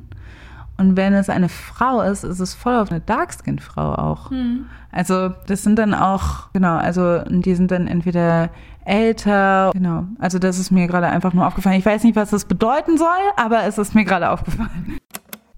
und 0.77 0.95
wenn 0.95 1.13
es 1.13 1.29
eine 1.29 1.49
Frau 1.49 2.01
ist, 2.01 2.23
ist 2.23 2.39
es 2.39 2.53
voll 2.53 2.75
auf 2.75 2.91
eine 2.91 3.01
Darkskin-Frau 3.01 3.95
auch. 3.95 4.29
Mhm. 4.29 4.67
Also 4.91 5.29
das 5.47 5.63
sind 5.63 5.77
dann 5.77 5.93
auch, 5.93 6.51
genau, 6.53 6.77
also 6.77 7.23
die 7.23 7.55
sind 7.55 7.71
dann 7.71 7.87
entweder 7.87 8.49
älter, 8.85 9.71
genau. 9.73 10.05
Also 10.19 10.39
das 10.39 10.59
ist 10.59 10.71
mir 10.71 10.87
gerade 10.87 11.07
einfach 11.07 11.33
nur 11.33 11.45
aufgefallen. 11.45 11.79
Ich 11.79 11.85
weiß 11.85 12.03
nicht, 12.03 12.15
was 12.15 12.29
das 12.29 12.45
bedeuten 12.45 12.97
soll, 12.97 13.07
aber 13.35 13.63
es 13.63 13.77
ist 13.77 13.95
mir 13.95 14.05
gerade 14.05 14.29
aufgefallen. 14.31 14.97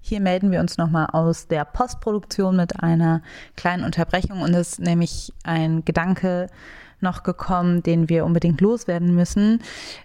Hier 0.00 0.20
melden 0.20 0.50
wir 0.50 0.60
uns 0.60 0.78
nochmal 0.78 1.06
aus 1.12 1.46
der 1.46 1.64
Postproduktion 1.64 2.56
mit 2.56 2.82
einer 2.82 3.22
kleinen 3.56 3.84
Unterbrechung 3.84 4.40
und 4.40 4.54
es 4.54 4.72
ist 4.72 4.80
nämlich 4.80 5.32
ein 5.44 5.84
Gedanke 5.84 6.48
noch 7.00 7.22
gekommen, 7.22 7.82
den 7.82 8.08
wir 8.08 8.24
unbedingt 8.24 8.60
loswerden 8.60 9.14
müssen. 9.14 9.62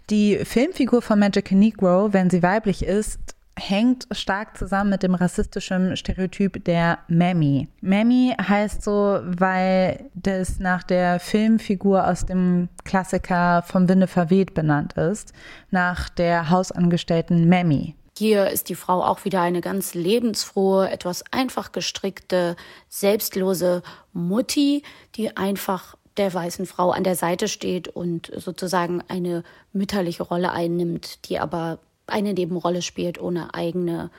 Die 0.09 0.37
Filmfigur 0.37 1.01
von 1.01 1.19
Magic 1.19 1.51
Negro, 1.51 2.13
wenn 2.13 2.29
sie 2.29 2.43
weiblich 2.43 2.85
ist, 2.85 3.34
hängt 3.57 4.07
stark 4.11 4.57
zusammen 4.57 4.91
mit 4.91 5.03
dem 5.03 5.15
rassistischen 5.15 5.95
Stereotyp 5.95 6.63
der 6.65 6.99
Mammy. 7.07 7.67
Mammy 7.81 8.35
heißt 8.39 8.83
so, 8.83 9.19
weil 9.23 10.09
das 10.13 10.59
nach 10.59 10.83
der 10.83 11.19
Filmfigur 11.19 12.07
aus 12.07 12.25
dem 12.25 12.69
Klassiker 12.83 13.63
Vom 13.63 13.87
Winde 13.87 14.07
verweht 14.07 14.53
benannt 14.53 14.93
ist, 14.93 15.33
nach 15.71 16.09
der 16.09 16.49
Hausangestellten 16.49 17.47
Mammy. 17.47 17.95
Hier 18.17 18.49
ist 18.49 18.69
die 18.69 18.75
Frau 18.75 19.03
auch 19.03 19.25
wieder 19.25 19.41
eine 19.41 19.59
ganz 19.59 19.93
lebensfrohe, 19.93 20.89
etwas 20.89 21.23
einfach 21.31 21.73
gestrickte, 21.73 22.55
selbstlose 22.87 23.83
Mutti, 24.13 24.83
die 25.15 25.35
einfach 25.35 25.95
der 26.15 26.33
weißen 26.33 26.65
Frau 26.65 26.91
an 26.91 27.03
der 27.03 27.15
Seite 27.15 27.49
steht 27.49 27.89
und 27.89 28.31
sozusagen 28.33 29.03
eine 29.09 29.43
mütterliche 29.73 30.23
Rolle 30.23 30.51
einnimmt, 30.51 31.27
die 31.27 31.39
aber 31.39 31.79
eine 32.07 32.33
Nebenrolle 32.33 32.81
spielt 32.81 33.19
ohne 33.19 33.53
eigene 33.53 34.11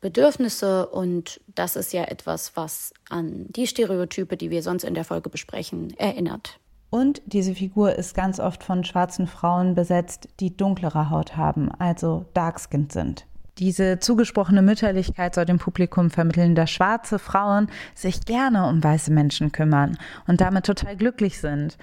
Bedürfnisse. 0.00 0.86
Und 0.86 1.40
das 1.54 1.76
ist 1.76 1.92
ja 1.92 2.04
etwas, 2.04 2.56
was 2.56 2.92
an 3.08 3.46
die 3.48 3.66
Stereotype, 3.66 4.36
die 4.36 4.50
wir 4.50 4.62
sonst 4.62 4.84
in 4.84 4.94
der 4.94 5.04
Folge 5.04 5.30
besprechen, 5.30 5.94
erinnert. 5.98 6.58
Und 6.90 7.22
diese 7.24 7.54
Figur 7.54 7.94
ist 7.94 8.14
ganz 8.14 8.38
oft 8.38 8.62
von 8.62 8.84
schwarzen 8.84 9.26
Frauen 9.26 9.74
besetzt, 9.74 10.28
die 10.40 10.54
dunklere 10.54 11.08
Haut 11.08 11.38
haben, 11.38 11.70
also 11.78 12.26
dark-skinned 12.34 12.92
sind. 12.92 13.24
Diese 13.58 13.98
zugesprochene 13.98 14.60
Mütterlichkeit 14.60 15.34
soll 15.34 15.44
dem 15.44 15.58
Publikum 15.58 16.10
vermitteln, 16.10 16.54
dass 16.54 16.70
schwarze 16.70 17.18
Frauen 17.18 17.68
sich 17.94 18.24
gerne 18.24 18.66
um 18.68 18.82
weiße 18.82 19.10
Menschen 19.10 19.52
kümmern 19.52 19.98
und 20.26 20.40
damit 20.40 20.66
total 20.66 20.96
glücklich 20.96 21.40
sind. 21.40 21.78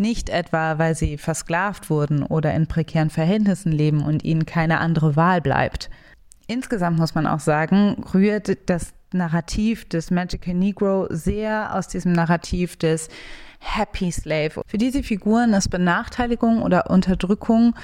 Nicht 0.00 0.30
etwa, 0.30 0.78
weil 0.78 0.94
sie 0.94 1.18
versklavt 1.18 1.90
wurden 1.90 2.22
oder 2.22 2.54
in 2.54 2.66
prekären 2.66 3.10
Verhältnissen 3.10 3.70
leben 3.70 4.02
und 4.02 4.24
ihnen 4.24 4.46
keine 4.46 4.78
andere 4.78 5.14
Wahl 5.14 5.42
bleibt. 5.42 5.90
Insgesamt 6.46 6.98
muss 6.98 7.14
man 7.14 7.26
auch 7.26 7.40
sagen, 7.40 8.02
rührt 8.14 8.70
das 8.70 8.94
Narrativ 9.12 9.86
des 9.90 10.10
Magical 10.10 10.54
Negro 10.54 11.06
sehr 11.10 11.74
aus 11.74 11.86
diesem 11.86 12.12
Narrativ 12.12 12.76
des 12.76 13.08
Happy 13.58 14.10
Slave. 14.10 14.62
Für 14.66 14.78
diese 14.78 15.02
Figuren 15.02 15.52
ist 15.52 15.68
Benachteiligung 15.68 16.62
oder 16.62 16.88
Unterdrückung 16.88 17.74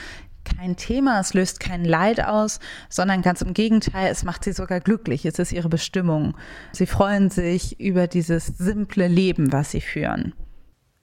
kein 0.42 0.76
Thema, 0.76 1.20
es 1.20 1.35
löst 1.35 1.61
kein 1.61 1.85
Leid 1.85 2.24
aus, 2.24 2.61
sondern 2.88 3.20
ganz 3.20 3.42
im 3.42 3.52
Gegenteil, 3.52 4.11
es 4.11 4.24
macht 4.24 4.42
sie 4.44 4.52
sogar 4.52 4.81
glücklich, 4.81 5.26
es 5.26 5.38
ist 5.38 5.52
ihre 5.52 5.68
Bestimmung. 5.68 6.35
Sie 6.72 6.87
freuen 6.87 7.29
sich 7.29 7.79
über 7.79 8.07
dieses 8.07 8.46
simple 8.46 9.07
Leben, 9.07 9.52
was 9.52 9.72
sie 9.72 9.83
führen 9.83 10.33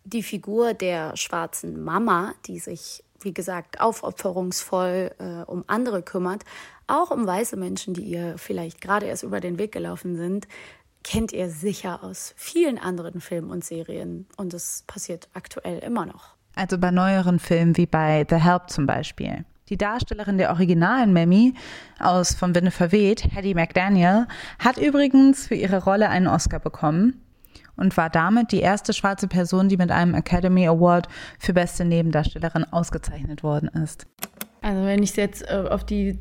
die 0.04 0.24
Figur 0.24 0.74
der 0.74 1.16
schwarzen 1.16 1.84
Mama, 1.84 2.34
die 2.46 2.60
sich, 2.60 3.04
wie 3.20 3.34
gesagt, 3.34 3.80
aufopferungsvoll 3.80 5.12
äh, 5.20 5.44
um 5.46 5.64
andere 5.68 6.02
kümmert, 6.02 6.44
auch 6.88 7.12
um 7.12 7.26
weiße 7.26 7.58
Menschen, 7.58 7.94
die 7.94 8.04
ihr 8.04 8.38
vielleicht 8.38 8.82
gerade 8.82 9.06
erst 9.06 9.24
über 9.24 9.40
den 9.40 9.58
Weg 9.58 9.72
gelaufen 9.72 10.16
sind, 10.16 10.48
kennt 11.04 11.32
ihr 11.32 11.50
sicher 11.50 12.04
aus 12.04 12.34
vielen 12.38 12.78
anderen 12.78 13.22
Filmen 13.22 13.52
und 13.52 13.64
Serien. 13.64 14.28
Und 14.38 14.54
es 14.54 14.84
passiert 14.88 15.30
aktuell 15.34 15.80
immer 15.80 16.06
noch. 16.06 16.36
Also 16.56 16.78
bei 16.78 16.92
neueren 16.92 17.40
Filmen 17.40 17.76
wie 17.78 17.86
bei 17.86 18.26
The 18.30 18.36
Help 18.38 18.70
zum 18.70 18.86
Beispiel. 18.86 19.46
Die 19.70 19.78
Darstellerin 19.78 20.38
der 20.38 20.52
originalen 20.52 21.14
Mammy 21.14 21.54
aus 22.00 22.36
Vom 22.36 22.54
Winde 22.54 22.70
verweht, 22.70 23.24
Hattie 23.34 23.56
McDaniel, 23.56 24.28
hat 24.60 24.78
übrigens 24.78 25.48
für 25.48 25.56
ihre 25.56 25.84
Rolle 25.84 26.10
einen 26.10 26.28
Oscar 26.28 26.60
bekommen 26.60 27.23
und 27.76 27.96
war 27.98 28.10
damit 28.10 28.52
die 28.52 28.60
erste 28.60 28.94
schwarze 28.94 29.28
Person, 29.28 29.70
die 29.70 29.78
mit 29.78 29.92
einem 29.92 30.14
Academy 30.14 30.68
Award 30.68 31.08
für 31.40 31.54
beste 31.54 31.86
Nebendarstellerin 31.86 32.66
ausgezeichnet 32.72 33.44
worden 33.44 33.70
ist. 33.70 34.06
Also 34.64 34.86
wenn 34.86 35.04
ich 35.04 35.14
jetzt 35.18 35.44
äh, 35.50 35.66
auf 35.70 35.84
die, 35.84 36.18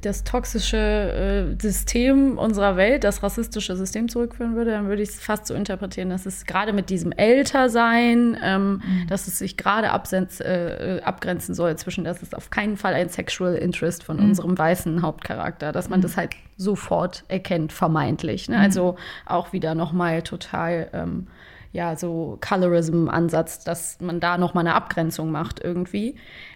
das 0.00 0.24
toxische 0.24 0.76
äh, 0.76 1.62
System 1.62 2.38
unserer 2.38 2.76
Welt, 2.76 3.04
das 3.04 3.22
rassistische 3.22 3.76
System 3.76 4.08
zurückführen 4.08 4.56
würde, 4.56 4.72
dann 4.72 4.88
würde 4.88 5.00
ich 5.00 5.10
es 5.10 5.20
fast 5.20 5.46
so 5.46 5.54
interpretieren, 5.54 6.10
dass 6.10 6.26
es 6.26 6.44
gerade 6.44 6.72
mit 6.72 6.90
diesem 6.90 7.12
Ältersein, 7.12 8.36
ähm, 8.42 8.82
mhm. 8.84 9.06
dass 9.08 9.28
es 9.28 9.38
sich 9.38 9.56
gerade 9.56 9.86
äh, 9.86 11.02
abgrenzen 11.02 11.54
soll 11.54 11.76
zwischen, 11.76 12.02
dass 12.02 12.20
es 12.20 12.34
auf 12.34 12.50
keinen 12.50 12.76
Fall 12.76 12.94
ein 12.94 13.10
Sexual 13.10 13.54
Interest 13.54 14.02
von 14.02 14.16
mhm. 14.16 14.24
unserem 14.24 14.58
weißen 14.58 15.00
Hauptcharakter, 15.00 15.70
dass 15.70 15.88
man 15.88 16.00
mhm. 16.00 16.02
das 16.02 16.16
halt 16.16 16.34
sofort 16.56 17.22
erkennt, 17.28 17.72
vermeintlich. 17.72 18.48
Ne? 18.48 18.56
Mhm. 18.56 18.62
Also 18.62 18.96
auch 19.24 19.52
wieder 19.52 19.76
nochmal 19.76 20.22
total 20.22 20.90
ähm, 20.92 21.28
ja, 21.74 21.96
so 21.96 22.38
Colorism-Ansatz, 22.40 23.64
dass 23.64 24.00
man 24.00 24.20
da 24.20 24.38
nochmal 24.38 24.62
eine 24.62 24.74
Abgrenzung 24.74 25.32
macht 25.32 25.62
irgendwie. 25.62 26.14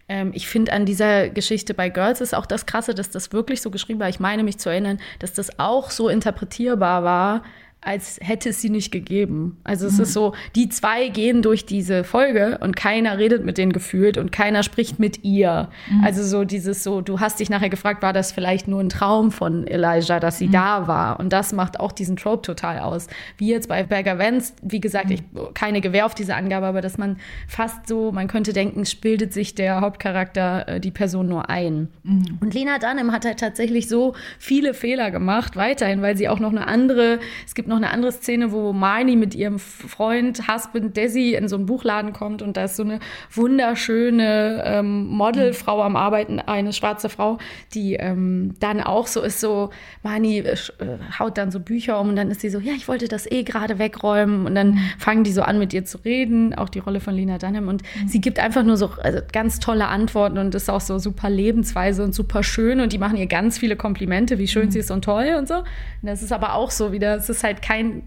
Ähm, 0.08 0.32
ich 0.34 0.48
finde 0.48 0.72
an 0.72 0.86
dieser 0.86 1.28
Geschichte 1.28 1.74
bei 1.74 1.88
Girls 1.90 2.20
ist 2.20 2.34
auch 2.34 2.46
das 2.46 2.66
Krasse, 2.66 2.94
dass 2.94 3.10
das 3.10 3.32
wirklich 3.32 3.62
so 3.62 3.70
geschrieben 3.70 4.00
war. 4.00 4.08
Ich 4.08 4.20
meine 4.20 4.42
mich 4.42 4.58
zu 4.58 4.70
erinnern, 4.70 4.98
dass 5.18 5.32
das 5.32 5.58
auch 5.58 5.90
so 5.90 6.08
interpretierbar 6.08 7.04
war, 7.04 7.42
als 7.80 8.18
hätte 8.20 8.48
es 8.48 8.60
sie 8.60 8.70
nicht 8.70 8.90
gegeben. 8.90 9.56
Also 9.62 9.86
es 9.86 9.96
mhm. 9.96 10.02
ist 10.02 10.12
so, 10.12 10.34
die 10.56 10.68
zwei 10.68 11.08
gehen 11.08 11.42
durch 11.42 11.64
diese 11.64 12.02
Folge 12.02 12.58
und 12.60 12.74
keiner 12.74 13.18
redet 13.18 13.44
mit 13.44 13.56
denen 13.56 13.72
gefühlt 13.72 14.18
und 14.18 14.32
keiner 14.32 14.64
spricht 14.64 14.98
mit 14.98 15.24
ihr. 15.24 15.68
Mhm. 15.88 16.04
Also 16.04 16.24
so 16.24 16.44
dieses 16.44 16.82
so, 16.82 17.00
du 17.00 17.20
hast 17.20 17.38
dich 17.38 17.50
nachher 17.50 17.70
gefragt, 17.70 18.02
war 18.02 18.12
das 18.12 18.32
vielleicht 18.32 18.66
nur 18.66 18.80
ein 18.80 18.88
Traum 18.88 19.30
von 19.30 19.66
Elijah, 19.66 20.18
dass 20.18 20.38
sie 20.38 20.48
mhm. 20.48 20.52
da 20.52 20.88
war? 20.88 21.20
Und 21.20 21.32
das 21.32 21.52
macht 21.52 21.78
auch 21.78 21.92
diesen 21.92 22.16
Trope 22.16 22.42
total 22.42 22.80
aus. 22.80 23.06
Wie 23.36 23.48
jetzt 23.48 23.68
bei 23.68 23.84
Berger 23.84 24.18
Vance, 24.18 24.54
wie 24.62 24.80
gesagt, 24.80 25.10
ich 25.10 25.22
keine 25.54 25.80
Gewehr 25.80 26.04
auf 26.04 26.16
diese 26.16 26.34
Angabe, 26.34 26.66
aber 26.66 26.80
dass 26.80 26.98
man 26.98 27.18
fast 27.46 27.86
so, 27.86 28.10
man 28.10 28.26
könnte 28.26 28.52
denken, 28.52 28.82
bildet 29.00 29.32
sich 29.32 29.54
der 29.54 29.80
Hauptcharakter 29.80 30.68
äh, 30.68 30.80
die 30.80 30.90
Person 30.90 31.28
nur 31.28 31.48
ein. 31.48 31.88
Mhm. 32.02 32.38
Und 32.40 32.54
Lena 32.54 32.78
Dunham 32.78 33.12
hat 33.12 33.24
halt 33.24 33.38
tatsächlich 33.38 33.88
so 33.88 34.14
viele 34.38 34.74
Fehler 34.74 35.12
gemacht, 35.12 35.54
weiterhin, 35.54 36.02
weil 36.02 36.16
sie 36.16 36.28
auch 36.28 36.40
noch 36.40 36.50
eine 36.50 36.66
andere, 36.66 37.20
es 37.46 37.54
gibt 37.54 37.67
noch 37.68 37.76
eine 37.76 37.90
andere 37.90 38.12
Szene, 38.12 38.52
wo 38.52 38.72
Marnie 38.72 39.16
mit 39.16 39.34
ihrem 39.34 39.58
Freund, 39.58 40.48
Husband 40.48 40.96
Desi 40.96 41.34
in 41.34 41.48
so 41.48 41.56
einen 41.56 41.66
Buchladen 41.66 42.12
kommt 42.12 42.42
und 42.42 42.56
da 42.56 42.64
ist 42.64 42.76
so 42.76 42.82
eine 42.82 43.00
wunderschöne 43.30 44.62
ähm, 44.64 45.06
Modelfrau 45.06 45.82
am 45.82 45.96
Arbeiten, 45.96 46.40
eine 46.40 46.72
schwarze 46.72 47.08
Frau, 47.08 47.38
die 47.74 47.94
ähm, 47.94 48.54
dann 48.60 48.80
auch 48.80 49.06
so 49.06 49.22
ist, 49.22 49.40
so 49.40 49.70
Marnie 50.02 50.38
äh, 50.38 50.52
äh, 50.52 50.98
haut 51.18 51.38
dann 51.38 51.50
so 51.50 51.60
Bücher 51.60 52.00
um 52.00 52.10
und 52.10 52.16
dann 52.16 52.30
ist 52.30 52.40
sie 52.40 52.50
so, 52.50 52.58
ja, 52.58 52.72
ich 52.72 52.88
wollte 52.88 53.08
das 53.08 53.30
eh 53.30 53.42
gerade 53.42 53.78
wegräumen 53.78 54.46
und 54.46 54.54
dann 54.54 54.78
fangen 54.98 55.24
die 55.24 55.32
so 55.32 55.42
an 55.42 55.58
mit 55.58 55.72
ihr 55.72 55.84
zu 55.84 55.98
reden, 55.98 56.54
auch 56.54 56.68
die 56.68 56.78
Rolle 56.78 57.00
von 57.00 57.14
Lena 57.14 57.38
Dunham 57.38 57.68
und 57.68 57.82
mhm. 57.82 58.08
sie 58.08 58.20
gibt 58.20 58.38
einfach 58.38 58.62
nur 58.62 58.76
so 58.76 58.90
also 59.02 59.20
ganz 59.32 59.60
tolle 59.60 59.88
Antworten 59.88 60.38
und 60.38 60.54
ist 60.54 60.70
auch 60.70 60.80
so 60.80 60.98
super 60.98 61.30
Lebensweise 61.30 62.02
und 62.02 62.14
super 62.14 62.42
schön 62.42 62.80
und 62.80 62.92
die 62.92 62.98
machen 62.98 63.16
ihr 63.16 63.26
ganz 63.26 63.58
viele 63.58 63.76
Komplimente, 63.76 64.38
wie 64.38 64.48
schön 64.48 64.66
mhm. 64.66 64.70
sie 64.70 64.78
ist 64.80 64.90
und 64.90 65.04
toll 65.04 65.36
und 65.38 65.48
so. 65.48 65.58
Und 65.58 65.66
das 66.02 66.22
ist 66.22 66.32
aber 66.32 66.54
auch 66.54 66.70
so 66.70 66.92
wieder, 66.92 67.16
es 67.16 67.28
ist 67.28 67.44
halt 67.44 67.57
kein, 67.62 68.02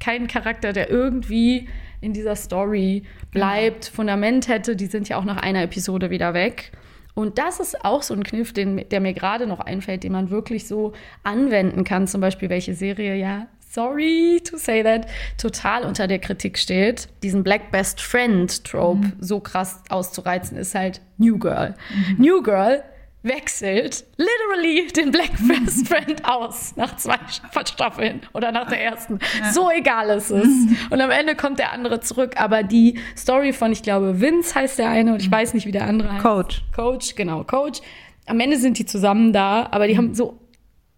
kein 0.00 0.26
Charakter, 0.26 0.72
der 0.72 0.90
irgendwie 0.90 1.68
in 2.00 2.12
dieser 2.12 2.36
Story 2.36 3.04
bleibt, 3.30 3.86
genau. 3.86 3.96
Fundament 3.96 4.48
hätte. 4.48 4.76
Die 4.76 4.86
sind 4.86 5.08
ja 5.08 5.16
auch 5.16 5.24
nach 5.24 5.38
einer 5.38 5.62
Episode 5.62 6.10
wieder 6.10 6.34
weg. 6.34 6.72
Und 7.14 7.38
das 7.38 7.60
ist 7.60 7.82
auch 7.82 8.02
so 8.02 8.12
ein 8.12 8.24
Kniff, 8.24 8.52
den, 8.52 8.86
der 8.90 9.00
mir 9.00 9.14
gerade 9.14 9.46
noch 9.46 9.60
einfällt, 9.60 10.04
den 10.04 10.12
man 10.12 10.30
wirklich 10.30 10.68
so 10.68 10.92
anwenden 11.22 11.82
kann. 11.82 12.06
Zum 12.06 12.20
Beispiel, 12.20 12.50
welche 12.50 12.74
Serie 12.74 13.16
ja, 13.16 13.46
sorry 13.70 14.40
to 14.44 14.58
say 14.58 14.82
that, 14.82 15.06
total 15.38 15.84
unter 15.84 16.06
der 16.06 16.18
Kritik 16.18 16.58
steht. 16.58 17.08
Diesen 17.22 17.42
Black 17.42 17.70
Best 17.70 18.02
Friend 18.02 18.64
Trope 18.64 18.98
mhm. 18.98 19.12
so 19.18 19.40
krass 19.40 19.82
auszureizen, 19.88 20.58
ist 20.58 20.74
halt 20.74 21.00
New 21.16 21.38
Girl. 21.38 21.74
Mhm. 21.94 22.22
New 22.22 22.42
Girl 22.42 22.82
wechselt 23.26 24.04
literally 24.16 24.86
den 24.88 25.10
Black 25.10 25.32
Best 25.46 25.88
Friend 25.88 26.24
aus 26.24 26.74
nach 26.76 26.96
zwei 26.96 27.18
Staffeln 27.64 28.20
oder 28.32 28.52
nach 28.52 28.68
der 28.68 28.82
ersten. 28.82 29.18
Ja. 29.38 29.52
So 29.52 29.70
egal 29.70 30.10
ist 30.16 30.30
es. 30.30 30.48
Und 30.90 31.00
am 31.00 31.10
Ende 31.10 31.34
kommt 31.34 31.58
der 31.58 31.72
andere 31.72 32.00
zurück. 32.00 32.34
Aber 32.36 32.62
die 32.62 32.98
Story 33.16 33.52
von, 33.52 33.72
ich 33.72 33.82
glaube, 33.82 34.20
Vince 34.20 34.54
heißt 34.54 34.78
der 34.78 34.88
eine 34.88 35.12
und 35.12 35.22
ich 35.22 35.30
weiß 35.30 35.54
nicht, 35.54 35.66
wie 35.66 35.72
der 35.72 35.86
andere 35.86 36.12
heißt. 36.12 36.22
Coach. 36.22 36.62
Coach, 36.74 37.14
genau, 37.14 37.44
Coach. 37.44 37.80
Am 38.26 38.40
Ende 38.40 38.56
sind 38.56 38.78
die 38.78 38.86
zusammen 38.86 39.32
da, 39.32 39.68
aber 39.70 39.86
die 39.86 39.94
mhm. 39.94 39.98
haben 39.98 40.14
so 40.14 40.38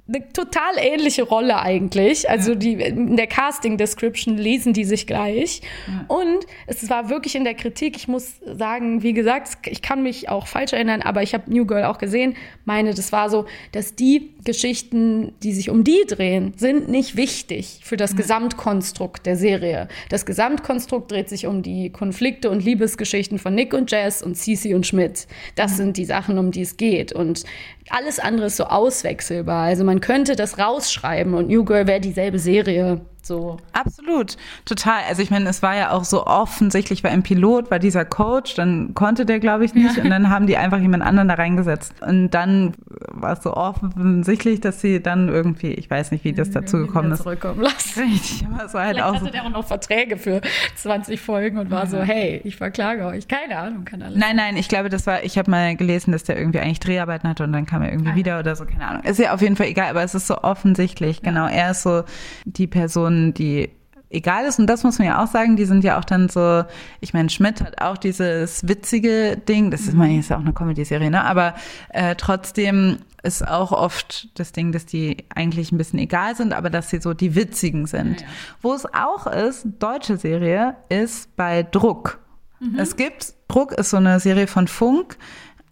eine 0.08 0.26
total 0.32 0.78
ähnliche 0.78 1.22
Rolle 1.22 1.60
eigentlich. 1.60 2.30
Also 2.30 2.54
die 2.54 2.74
in 2.74 3.16
der 3.16 3.26
Casting 3.26 3.76
Description 3.76 4.38
lesen 4.38 4.72
die 4.72 4.84
sich 4.84 5.06
gleich. 5.06 5.60
Ja. 5.86 6.04
Und 6.08 6.46
es 6.66 6.88
war 6.88 7.10
wirklich 7.10 7.34
in 7.34 7.44
der 7.44 7.54
Kritik, 7.54 7.96
ich 7.96 8.08
muss 8.08 8.36
sagen, 8.44 9.02
wie 9.02 9.12
gesagt, 9.12 9.66
ich 9.66 9.82
kann 9.82 10.02
mich 10.02 10.30
auch 10.30 10.46
falsch 10.46 10.72
erinnern, 10.72 11.02
aber 11.02 11.22
ich 11.22 11.34
habe 11.34 11.52
New 11.52 11.66
Girl 11.66 11.84
auch 11.84 11.98
gesehen, 11.98 12.36
meine, 12.64 12.94
das 12.94 13.12
war 13.12 13.28
so, 13.28 13.44
dass 13.72 13.94
die 13.94 14.34
Geschichten, 14.44 15.34
die 15.42 15.52
sich 15.52 15.68
um 15.68 15.84
die 15.84 16.04
drehen, 16.06 16.54
sind 16.56 16.88
nicht 16.88 17.16
wichtig 17.16 17.80
für 17.82 17.98
das 17.98 18.12
ja. 18.12 18.16
Gesamtkonstrukt 18.16 19.26
der 19.26 19.36
Serie. 19.36 19.88
Das 20.08 20.24
Gesamtkonstrukt 20.24 21.12
dreht 21.12 21.28
sich 21.28 21.46
um 21.46 21.62
die 21.62 21.90
Konflikte 21.90 22.48
und 22.48 22.64
Liebesgeschichten 22.64 23.38
von 23.38 23.54
Nick 23.54 23.74
und 23.74 23.90
Jess 23.90 24.22
und 24.22 24.36
Cece 24.36 24.74
und 24.74 24.86
Schmidt. 24.86 25.26
Das 25.54 25.76
sind 25.76 25.98
die 25.98 26.06
Sachen, 26.06 26.38
um 26.38 26.50
die 26.50 26.62
es 26.62 26.78
geht. 26.78 27.12
Und 27.12 27.44
alles 27.90 28.18
andere 28.18 28.46
ist 28.46 28.56
so 28.56 28.64
auswechselbar. 28.64 29.64
Also 29.64 29.84
man 29.84 30.00
könnte 30.00 30.36
das 30.36 30.58
rausschreiben 30.58 31.34
und 31.34 31.48
New 31.48 31.64
Girl 31.64 31.86
wäre 31.86 32.00
dieselbe 32.00 32.38
Serie. 32.38 33.00
So. 33.22 33.58
Absolut, 33.72 34.36
total. 34.64 35.00
Also 35.08 35.22
ich 35.22 35.30
meine, 35.30 35.48
es 35.48 35.62
war 35.62 35.76
ja 35.76 35.90
auch 35.90 36.04
so 36.04 36.26
offensichtlich, 36.26 37.04
weil 37.04 37.14
im 37.14 37.22
Pilot 37.22 37.70
war 37.70 37.78
dieser 37.78 38.04
Coach, 38.04 38.54
dann 38.54 38.94
konnte 38.94 39.26
der, 39.26 39.38
glaube 39.38 39.64
ich, 39.64 39.74
nicht. 39.74 39.96
Ja. 39.96 40.02
Und 40.02 40.10
dann 40.10 40.30
haben 40.30 40.46
die 40.46 40.56
einfach 40.56 40.78
jemand 40.78 41.02
anderen 41.02 41.28
da 41.28 41.34
reingesetzt. 41.34 41.94
Und 42.00 42.30
dann 42.30 42.74
war 43.10 43.34
es 43.34 43.42
so 43.42 43.54
offensichtlich, 43.54 44.60
dass 44.60 44.80
sie 44.80 45.02
dann 45.02 45.28
irgendwie, 45.28 45.72
ich 45.72 45.90
weiß 45.90 46.10
nicht, 46.10 46.24
wie 46.24 46.32
das 46.32 46.50
dazu 46.50 46.78
gekommen 46.78 47.12
ist. 47.12 47.22
Zurückkommen 47.22 47.60
lassen. 47.60 48.00
Richtig, 48.10 48.46
aber 48.46 48.72
war 48.72 48.84
halt 48.84 48.96
Vielleicht 48.96 49.08
auch 49.08 49.14
hatte 49.14 49.24
so. 49.26 49.30
der 49.30 49.44
auch 49.44 49.50
noch 49.50 49.66
Verträge 49.66 50.16
für 50.16 50.40
20 50.76 51.20
Folgen 51.20 51.58
und 51.58 51.70
war 51.70 51.86
so, 51.86 51.98
hey, 52.00 52.40
ich 52.44 52.56
verklage 52.56 53.04
euch. 53.06 53.28
Keine 53.28 53.58
Ahnung, 53.58 53.84
kann 53.84 54.02
alles. 54.02 54.18
Nein, 54.18 54.36
nein, 54.36 54.56
ich 54.56 54.68
glaube, 54.68 54.88
das 54.88 55.06
war, 55.06 55.22
ich 55.24 55.38
habe 55.38 55.50
mal 55.50 55.76
gelesen, 55.76 56.12
dass 56.12 56.24
der 56.24 56.38
irgendwie 56.38 56.60
eigentlich 56.60 56.80
Dreharbeiten 56.80 57.28
hatte 57.28 57.44
und 57.44 57.52
dann 57.52 57.66
kam 57.66 57.82
er 57.82 57.90
irgendwie 57.90 58.10
ah, 58.12 58.16
wieder 58.16 58.38
oder 58.38 58.56
so, 58.56 58.64
keine 58.64 58.86
Ahnung. 58.86 59.02
Ist 59.04 59.18
ja 59.18 59.34
auf 59.34 59.42
jeden 59.42 59.56
Fall 59.56 59.66
egal, 59.66 59.90
aber 59.90 60.02
es 60.02 60.14
ist 60.14 60.26
so 60.26 60.38
offensichtlich, 60.38 61.18
ja. 61.18 61.30
genau. 61.30 61.46
Er 61.46 61.72
ist 61.72 61.82
so 61.82 62.04
die 62.44 62.66
Person, 62.66 63.17
die 63.34 63.70
egal 64.10 64.44
ist. 64.46 64.58
Und 64.58 64.66
das 64.66 64.84
muss 64.84 64.98
man 64.98 65.08
ja 65.08 65.22
auch 65.22 65.26
sagen, 65.26 65.56
die 65.56 65.64
sind 65.64 65.84
ja 65.84 65.98
auch 65.98 66.04
dann 66.04 66.28
so, 66.28 66.64
ich 67.00 67.12
meine, 67.12 67.28
Schmidt 67.28 67.60
hat 67.60 67.80
auch 67.80 67.96
dieses 67.96 68.66
witzige 68.66 69.36
Ding, 69.36 69.70
das 69.70 69.82
ist, 69.82 69.94
man 69.94 70.18
ist 70.18 70.30
ja 70.30 70.36
auch 70.36 70.40
eine 70.40 70.52
Comedy-Serie, 70.52 71.10
ne? 71.10 71.24
Aber 71.24 71.54
äh, 71.90 72.14
trotzdem 72.16 72.98
ist 73.22 73.46
auch 73.46 73.72
oft 73.72 74.28
das 74.38 74.52
Ding, 74.52 74.72
dass 74.72 74.86
die 74.86 75.24
eigentlich 75.34 75.72
ein 75.72 75.78
bisschen 75.78 75.98
egal 75.98 76.36
sind, 76.36 76.52
aber 76.52 76.70
dass 76.70 76.90
sie 76.90 77.00
so 77.00 77.14
die 77.14 77.34
witzigen 77.34 77.86
sind. 77.86 78.20
Ja, 78.20 78.26
ja. 78.26 78.32
Wo 78.62 78.72
es 78.72 78.86
auch 78.94 79.26
ist, 79.26 79.66
deutsche 79.78 80.16
Serie, 80.16 80.76
ist 80.88 81.34
bei 81.36 81.62
Druck. 81.62 82.20
Mhm. 82.60 82.78
Es 82.78 82.96
gibt, 82.96 83.34
Druck 83.48 83.72
ist 83.72 83.90
so 83.90 83.96
eine 83.96 84.20
Serie 84.20 84.46
von 84.46 84.68
Funk. 84.68 85.16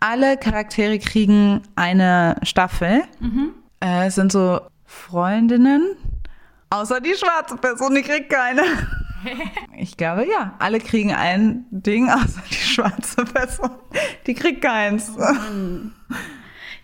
Alle 0.00 0.36
Charaktere 0.36 0.98
kriegen 0.98 1.62
eine 1.74 2.36
Staffel. 2.42 3.02
Mhm. 3.20 3.50
Äh, 3.80 4.08
es 4.08 4.16
sind 4.16 4.32
so 4.32 4.60
Freundinnen, 4.84 5.96
Außer 6.80 7.00
die 7.00 7.14
schwarze 7.14 7.56
Person, 7.56 7.94
die 7.94 8.02
kriegt 8.02 8.30
keine. 8.30 8.62
Ich 9.76 9.96
glaube, 9.96 10.24
ja. 10.30 10.54
Alle 10.60 10.78
kriegen 10.78 11.12
ein 11.12 11.64
Ding, 11.70 12.08
außer 12.08 12.42
die 12.48 12.54
schwarze 12.54 13.24
Person. 13.24 13.70
Die 14.26 14.34
kriegt 14.34 14.62
keins. 14.62 15.10
Oh 15.18 15.22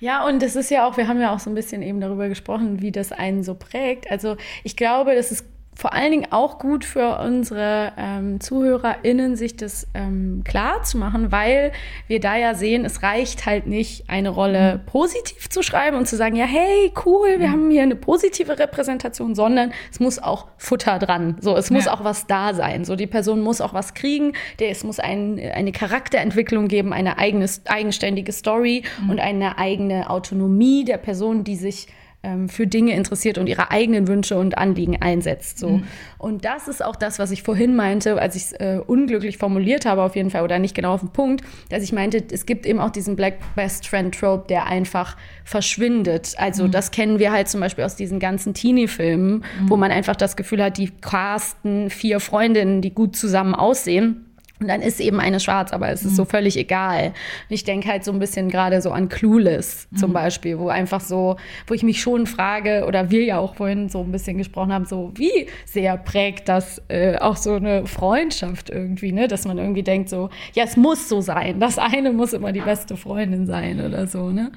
ja, 0.01 0.27
und 0.27 0.43
das 0.43 0.57
ist 0.57 0.69
ja 0.69 0.85
auch, 0.85 0.97
wir 0.97 1.07
haben 1.07 1.21
ja 1.21 1.33
auch 1.33 1.39
so 1.39 1.49
ein 1.49 1.55
bisschen 1.55 1.81
eben 1.83 2.01
darüber 2.01 2.29
gesprochen, 2.29 2.83
wie 2.83 2.91
das 2.91 3.13
einen 3.13 3.45
so 3.45 3.55
prägt. 3.55 4.11
Also 4.11 4.37
ich 4.65 4.77
glaube, 4.77 5.15
das 5.15 5.31
ist 5.31 5.47
vor 5.83 5.95
allen 5.95 6.13
Dingen 6.13 6.31
auch 6.31 6.61
gut 6.61 6.85
für 6.85 7.19
unsere 7.19 7.93
ähm, 7.97 8.41
ZuhörerInnen, 8.41 9.35
sich 9.35 9.57
das 9.57 9.89
ähm, 9.95 10.45
klar 10.45 10.85
zu 10.85 10.97
machen, 10.97 11.33
weil 11.33 11.73
wir 12.07 12.21
da 12.21 12.37
ja 12.37 12.55
sehen, 12.55 12.85
es 12.85 13.03
reicht 13.03 13.47
halt 13.47 13.67
nicht, 13.67 14.09
eine 14.09 14.29
Rolle 14.29 14.77
mhm. 14.77 14.87
positiv 14.87 15.51
zu 15.51 15.61
schreiben 15.65 15.97
und 15.97 16.07
zu 16.07 16.17
sagen, 16.17 16.37
ja, 16.37 16.45
hey, 16.45 16.93
cool, 17.05 17.41
wir 17.41 17.49
mhm. 17.49 17.53
haben 17.53 17.71
hier 17.73 17.83
eine 17.83 17.97
positive 17.97 18.61
Repräsentation, 18.61 19.35
sondern 19.35 19.73
es 19.91 19.99
muss 19.99 20.21
auch 20.21 20.47
Futter 20.57 21.01
dran. 21.01 21.37
So, 21.41 21.57
es 21.57 21.73
muss 21.73 21.87
ja. 21.87 21.95
auch 21.95 22.05
was 22.05 22.29
da 22.29 22.55
sein. 22.55 22.85
So, 22.85 22.95
die 22.95 23.09
Person 23.09 23.41
muss 23.41 23.61
auch 23.61 23.75
was 23.75 23.93
kriegen, 23.93 24.35
der, 24.61 24.71
es 24.71 24.85
muss 24.85 25.01
ein, 25.01 25.41
eine 25.53 25.73
Charakterentwicklung 25.73 26.69
geben, 26.69 26.93
eine 26.93 27.19
eigene, 27.19 27.47
eigenständige 27.65 28.31
Story 28.31 28.85
mhm. 29.03 29.11
und 29.11 29.19
eine 29.19 29.59
eigene 29.59 30.11
Autonomie 30.11 30.85
der 30.85 30.99
Person, 30.99 31.43
die 31.43 31.57
sich 31.57 31.89
ähm, 32.23 32.49
für 32.49 32.67
Dinge 32.67 32.95
interessiert 32.95 33.39
und 33.39 33.49
ihre 33.49 33.71
eigenen 33.71 34.07
Wünsche 34.07 34.39
und 34.39 34.57
Anliegen 34.57 35.01
einsetzt. 35.01 35.59
So. 35.59 35.71
Mhm. 35.71 35.85
Und 36.19 36.45
das 36.45 36.69
ist 36.69 36.85
auch 36.85 36.97
das, 36.97 37.19
was 37.19 37.31
ich 37.31 37.43
vorhin 37.43 37.75
meinte, 37.75 38.21
als 38.21 38.37
ich 38.37 38.45
es 38.45 38.53
äh, 38.53 38.81
unglücklich 38.87 39.39
formuliert 39.39 39.87
habe, 39.87 40.03
auf 40.03 40.15
jeden 40.15 40.31
Fall, 40.31 40.43
oder 40.43 40.59
nicht 40.59 40.75
genau 40.75 40.95
auf 40.95 41.01
den 41.01 41.11
Punkt, 41.11 41.45
dass 41.71 41.83
ich 41.83 41.93
meinte, 41.93 42.23
es 42.31 42.47
gibt 42.47 42.67
eben 42.67 42.79
auch 42.81 42.91
diesen 42.91 43.17
Black 43.17 43.39
Best 43.57 43.89
Friend 43.89 44.15
Trope, 44.15 44.47
der 44.49 44.67
einfach 44.67 45.17
verschwindet. 45.45 46.35
Also, 46.39 46.65
mhm. 46.65 46.71
das 46.71 46.91
kennen 46.91 47.19
wir 47.19 47.33
halt 47.33 47.49
zum 47.49 47.61
Beispiel 47.61 47.85
aus 47.85 47.97
diesen 47.97 48.21
ganzen 48.21 48.55
Teenie-Filmen, 48.55 49.39
mhm. 49.39 49.71
wo 49.71 49.77
man 49.77 49.91
einfach 49.91 50.17
das 50.17 50.37
Gefühl 50.37 50.63
hat, 50.63 50.79
die 50.79 50.91
casten 50.91 51.91
vier 51.91 52.21
Freundinnen, 52.21 52.83
die 52.83 52.95
gut 52.95 53.17
zusammen 53.17 53.55
aussehen 53.55 54.27
und 54.63 54.69
dann 54.69 54.81
ist 54.81 55.01
eben 55.01 55.19
eine 55.19 55.41
schwarz, 55.41 55.73
aber 55.73 55.91
es 55.91 56.05
ist 56.05 56.15
so 56.15 56.23
mhm. 56.23 56.29
völlig 56.29 56.57
egal. 56.57 57.07
Und 57.07 57.15
ich 57.55 57.65
denke 57.65 57.89
halt 57.89 58.05
so 58.05 58.13
ein 58.13 58.19
bisschen 58.21 58.49
gerade 58.49 58.81
so 58.81 58.93
an 58.93 59.09
Clueless 59.09 59.89
zum 59.95 60.11
mhm. 60.11 60.15
Beispiel, 60.15 60.59
wo 60.59 60.69
einfach 60.69 61.01
so, 61.01 61.37
wo 61.67 61.75
ich 61.75 61.83
mich 61.83 62.01
schon 62.01 62.27
frage, 62.27 62.85
oder 62.87 63.11
wir 63.11 63.25
ja 63.25 63.39
auch 63.39 63.57
vorhin 63.57 63.89
so 63.89 64.01
ein 64.01 64.13
bisschen 64.13 64.39
gesprochen 64.39 64.73
haben, 64.73 64.85
so 64.85 65.11
wie 65.15 65.49
sehr 65.65 65.97
prägt 65.97 66.49
das 66.49 66.81
äh, 66.89 67.19
auch 67.19 67.37
so 67.37 67.55
eine 67.55 67.87
Freundschaft 67.87 68.71
irgendwie, 68.71 69.13
ne? 69.13 69.27
Dass 69.27 69.47
man 69.47 69.59
irgendwie 69.59 69.83
denkt 69.83 70.09
so, 70.09 70.31
ja, 70.55 70.65
es 70.65 70.77
muss 70.77 71.09
so 71.09 71.21
sein. 71.21 71.59
Das 71.59 71.79
eine 71.79 72.13
muss 72.13 72.33
immer 72.33 72.53
die 72.53 72.61
beste 72.61 72.97
Freundin 72.97 73.47
sein 73.47 73.85
oder 73.85 74.07
so, 74.07 74.31
ne? 74.31 74.53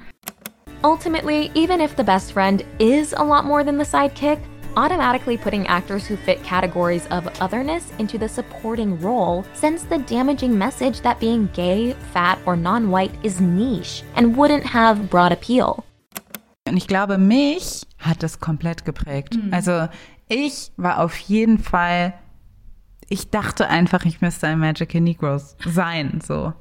Ultimately, 0.82 1.50
even 1.54 1.80
if 1.80 1.94
the 1.96 2.04
best 2.04 2.32
friend 2.32 2.64
is 2.78 3.12
a 3.12 3.24
lot 3.24 3.44
more 3.44 3.64
than 3.64 3.78
the 3.78 3.84
sidekick, 3.84 4.38
automatically 4.76 5.36
putting 5.36 5.66
actors 5.66 6.06
who 6.06 6.16
fit 6.16 6.42
categories 6.42 7.06
of 7.10 7.26
otherness 7.40 7.92
into 7.98 8.18
the 8.18 8.28
supporting 8.28 9.00
role 9.00 9.44
sends 9.54 9.84
the 9.84 9.98
damaging 9.98 10.56
message 10.56 11.00
that 11.00 11.18
being 11.18 11.48
gay, 11.52 11.94
fat, 12.12 12.38
or 12.46 12.56
non 12.56 12.90
white 12.90 13.12
is 13.22 13.40
niche 13.40 14.02
and 14.14 14.36
wouldn't 14.36 14.64
have 14.64 15.10
broad 15.10 15.32
appeal. 15.32 15.84
Und 16.66 16.76
ich 16.76 16.86
glaube, 16.86 17.18
mich 17.18 17.86
hat 17.98 18.22
das 18.22 18.40
komplett 18.40 18.84
geprägt. 18.84 19.36
Mhm. 19.36 19.54
Also 19.54 19.88
ich 20.28 20.72
war 20.76 21.00
auf 21.00 21.16
jeden 21.16 21.58
Fall, 21.58 22.14
ich 23.08 23.30
dachte 23.30 23.68
einfach, 23.68 24.04
ich 24.04 24.20
müsste 24.20 24.48
ein 24.48 24.58
Magical 24.58 25.00
Negroes 25.00 25.56
sein, 25.64 26.20
so. 26.24 26.52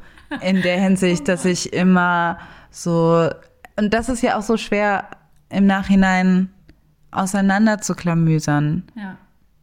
In 0.41 0.61
der 0.61 0.80
Hinsicht, 0.80 1.28
dass 1.28 1.45
ich 1.45 1.74
immer 1.74 2.39
so, 2.70 3.30
und 3.78 3.93
das 3.93 4.09
ist 4.09 4.22
ja 4.22 4.38
auch 4.38 4.41
so 4.41 4.57
schwer 4.57 5.07
im 5.49 5.66
Nachhinein 5.66 6.49
auseinanderzuklamüsern. 7.16 8.84
Ja. 8.95 9.18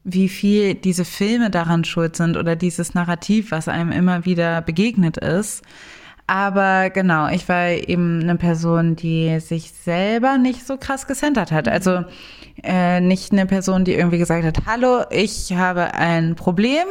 Wie 0.04 0.28
viel 0.28 0.74
diese 0.74 1.04
Filme 1.04 1.50
daran 1.50 1.84
schuld 1.84 2.16
sind 2.16 2.36
oder 2.36 2.56
dieses 2.56 2.94
Narrativ, 2.94 3.52
was 3.52 3.68
einem 3.68 3.92
immer 3.92 4.24
wieder 4.24 4.60
begegnet 4.60 5.16
ist. 5.16 5.62
Aber 6.26 6.90
genau, 6.90 7.28
ich 7.28 7.48
war 7.48 7.68
eben 7.68 8.20
eine 8.22 8.36
Person, 8.36 8.96
die 8.96 9.38
sich 9.40 9.70
selber 9.72 10.38
nicht 10.38 10.66
so 10.66 10.76
krass 10.76 11.06
gecentert 11.06 11.52
hat. 11.52 11.68
Also 11.68 12.04
äh, 12.62 13.00
nicht 13.00 13.32
eine 13.32 13.46
Person, 13.46 13.84
die 13.84 13.94
irgendwie 13.94 14.18
gesagt 14.18 14.44
hat, 14.44 14.66
hallo, 14.66 15.04
ich 15.10 15.52
habe 15.54 15.94
ein 15.94 16.34
Problem 16.34 16.86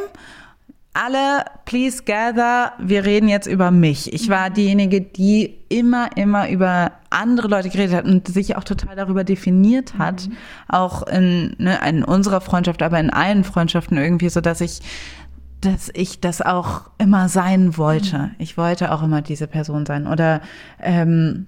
alle, 0.94 1.44
please 1.64 2.02
gather, 2.04 2.72
wir 2.78 3.04
reden 3.04 3.28
jetzt 3.28 3.46
über 3.46 3.70
mich. 3.70 4.12
Ich 4.12 4.28
war 4.28 4.50
mhm. 4.50 4.54
diejenige, 4.54 5.00
die 5.00 5.58
immer, 5.68 6.16
immer 6.16 6.50
über 6.50 6.92
andere 7.08 7.48
Leute 7.48 7.70
geredet 7.70 7.96
hat 7.96 8.04
und 8.04 8.28
sich 8.28 8.56
auch 8.56 8.64
total 8.64 8.96
darüber 8.96 9.24
definiert 9.24 9.94
hat, 9.98 10.28
mhm. 10.28 10.36
auch 10.68 11.06
in, 11.06 11.56
ne, 11.58 11.78
in 11.88 12.04
unserer 12.04 12.40
Freundschaft, 12.40 12.82
aber 12.82 13.00
in 13.00 13.10
allen 13.10 13.44
Freundschaften 13.44 13.96
irgendwie, 13.96 14.28
so 14.28 14.40
dass 14.42 14.60
ich, 14.60 14.80
dass 15.60 15.90
ich 15.94 16.20
das 16.20 16.42
auch 16.42 16.90
immer 16.98 17.28
sein 17.28 17.78
wollte. 17.78 18.18
Mhm. 18.18 18.30
Ich 18.38 18.58
wollte 18.58 18.92
auch 18.92 19.02
immer 19.02 19.22
diese 19.22 19.46
Person 19.46 19.86
sein 19.86 20.06
oder 20.06 20.42
ähm, 20.78 21.46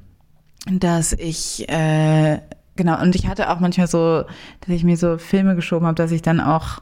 dass 0.66 1.12
ich 1.12 1.68
äh, 1.68 2.40
genau 2.76 3.02
und 3.02 3.14
ich 3.14 3.26
hatte 3.26 3.50
auch 3.50 3.60
manchmal 3.60 3.88
so, 3.88 4.24
dass 4.60 4.68
ich 4.68 4.84
mir 4.84 4.96
so 4.96 5.18
Filme 5.18 5.54
geschoben 5.54 5.86
habe, 5.86 5.96
dass 5.96 6.12
ich 6.12 6.22
dann 6.22 6.40
auch 6.40 6.78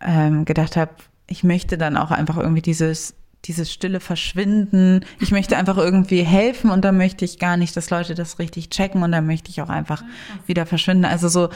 ähm, 0.00 0.46
gedacht 0.46 0.76
habe, 0.76 0.92
ich 1.28 1.44
möchte 1.44 1.78
dann 1.78 1.96
auch 1.96 2.10
einfach 2.10 2.36
irgendwie 2.36 2.62
dieses 2.62 3.14
dieses 3.44 3.72
stille 3.72 4.00
Verschwinden. 4.00 5.04
Ich 5.20 5.30
möchte 5.30 5.56
einfach 5.56 5.76
irgendwie 5.76 6.22
helfen 6.22 6.70
und 6.70 6.84
da 6.84 6.92
möchte 6.92 7.24
ich 7.24 7.38
gar 7.38 7.56
nicht, 7.56 7.76
dass 7.76 7.90
Leute 7.90 8.14
das 8.14 8.38
richtig 8.38 8.68
checken 8.70 9.02
und 9.02 9.12
da 9.12 9.20
möchte 9.20 9.50
ich 9.50 9.62
auch 9.62 9.68
einfach 9.68 10.02
wieder 10.46 10.66
verschwinden. 10.66 11.04
Also 11.04 11.28
so, 11.28 11.48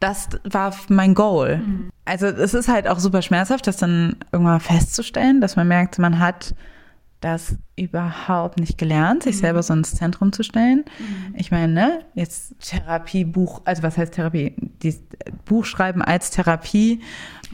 das 0.00 0.28
war 0.44 0.74
mein 0.88 1.14
Goal. 1.14 1.58
Mhm. 1.58 1.90
Also 2.04 2.26
es 2.26 2.54
ist 2.54 2.68
halt 2.68 2.86
auch 2.88 2.98
super 2.98 3.22
schmerzhaft, 3.22 3.66
das 3.66 3.78
dann 3.78 4.16
irgendwann 4.32 4.60
festzustellen, 4.60 5.40
dass 5.40 5.56
man 5.56 5.66
merkt, 5.66 5.98
man 5.98 6.18
hat 6.18 6.54
das 7.20 7.56
überhaupt 7.76 8.58
nicht 8.58 8.78
gelernt, 8.78 9.22
sich 9.22 9.36
mhm. 9.36 9.40
selber 9.40 9.62
so 9.62 9.74
ins 9.74 9.94
Zentrum 9.94 10.32
zu 10.32 10.42
stellen. 10.42 10.84
Mhm. 10.98 11.34
Ich 11.36 11.50
meine, 11.50 11.72
ne, 11.72 12.00
jetzt 12.14 12.54
Therapiebuch, 12.60 13.62
also 13.64 13.82
was 13.82 13.98
heißt 13.98 14.14
Therapie? 14.14 14.54
Die 14.82 14.94
Buch 15.44 15.64
schreiben 15.64 16.02
als 16.02 16.30
Therapie 16.30 17.00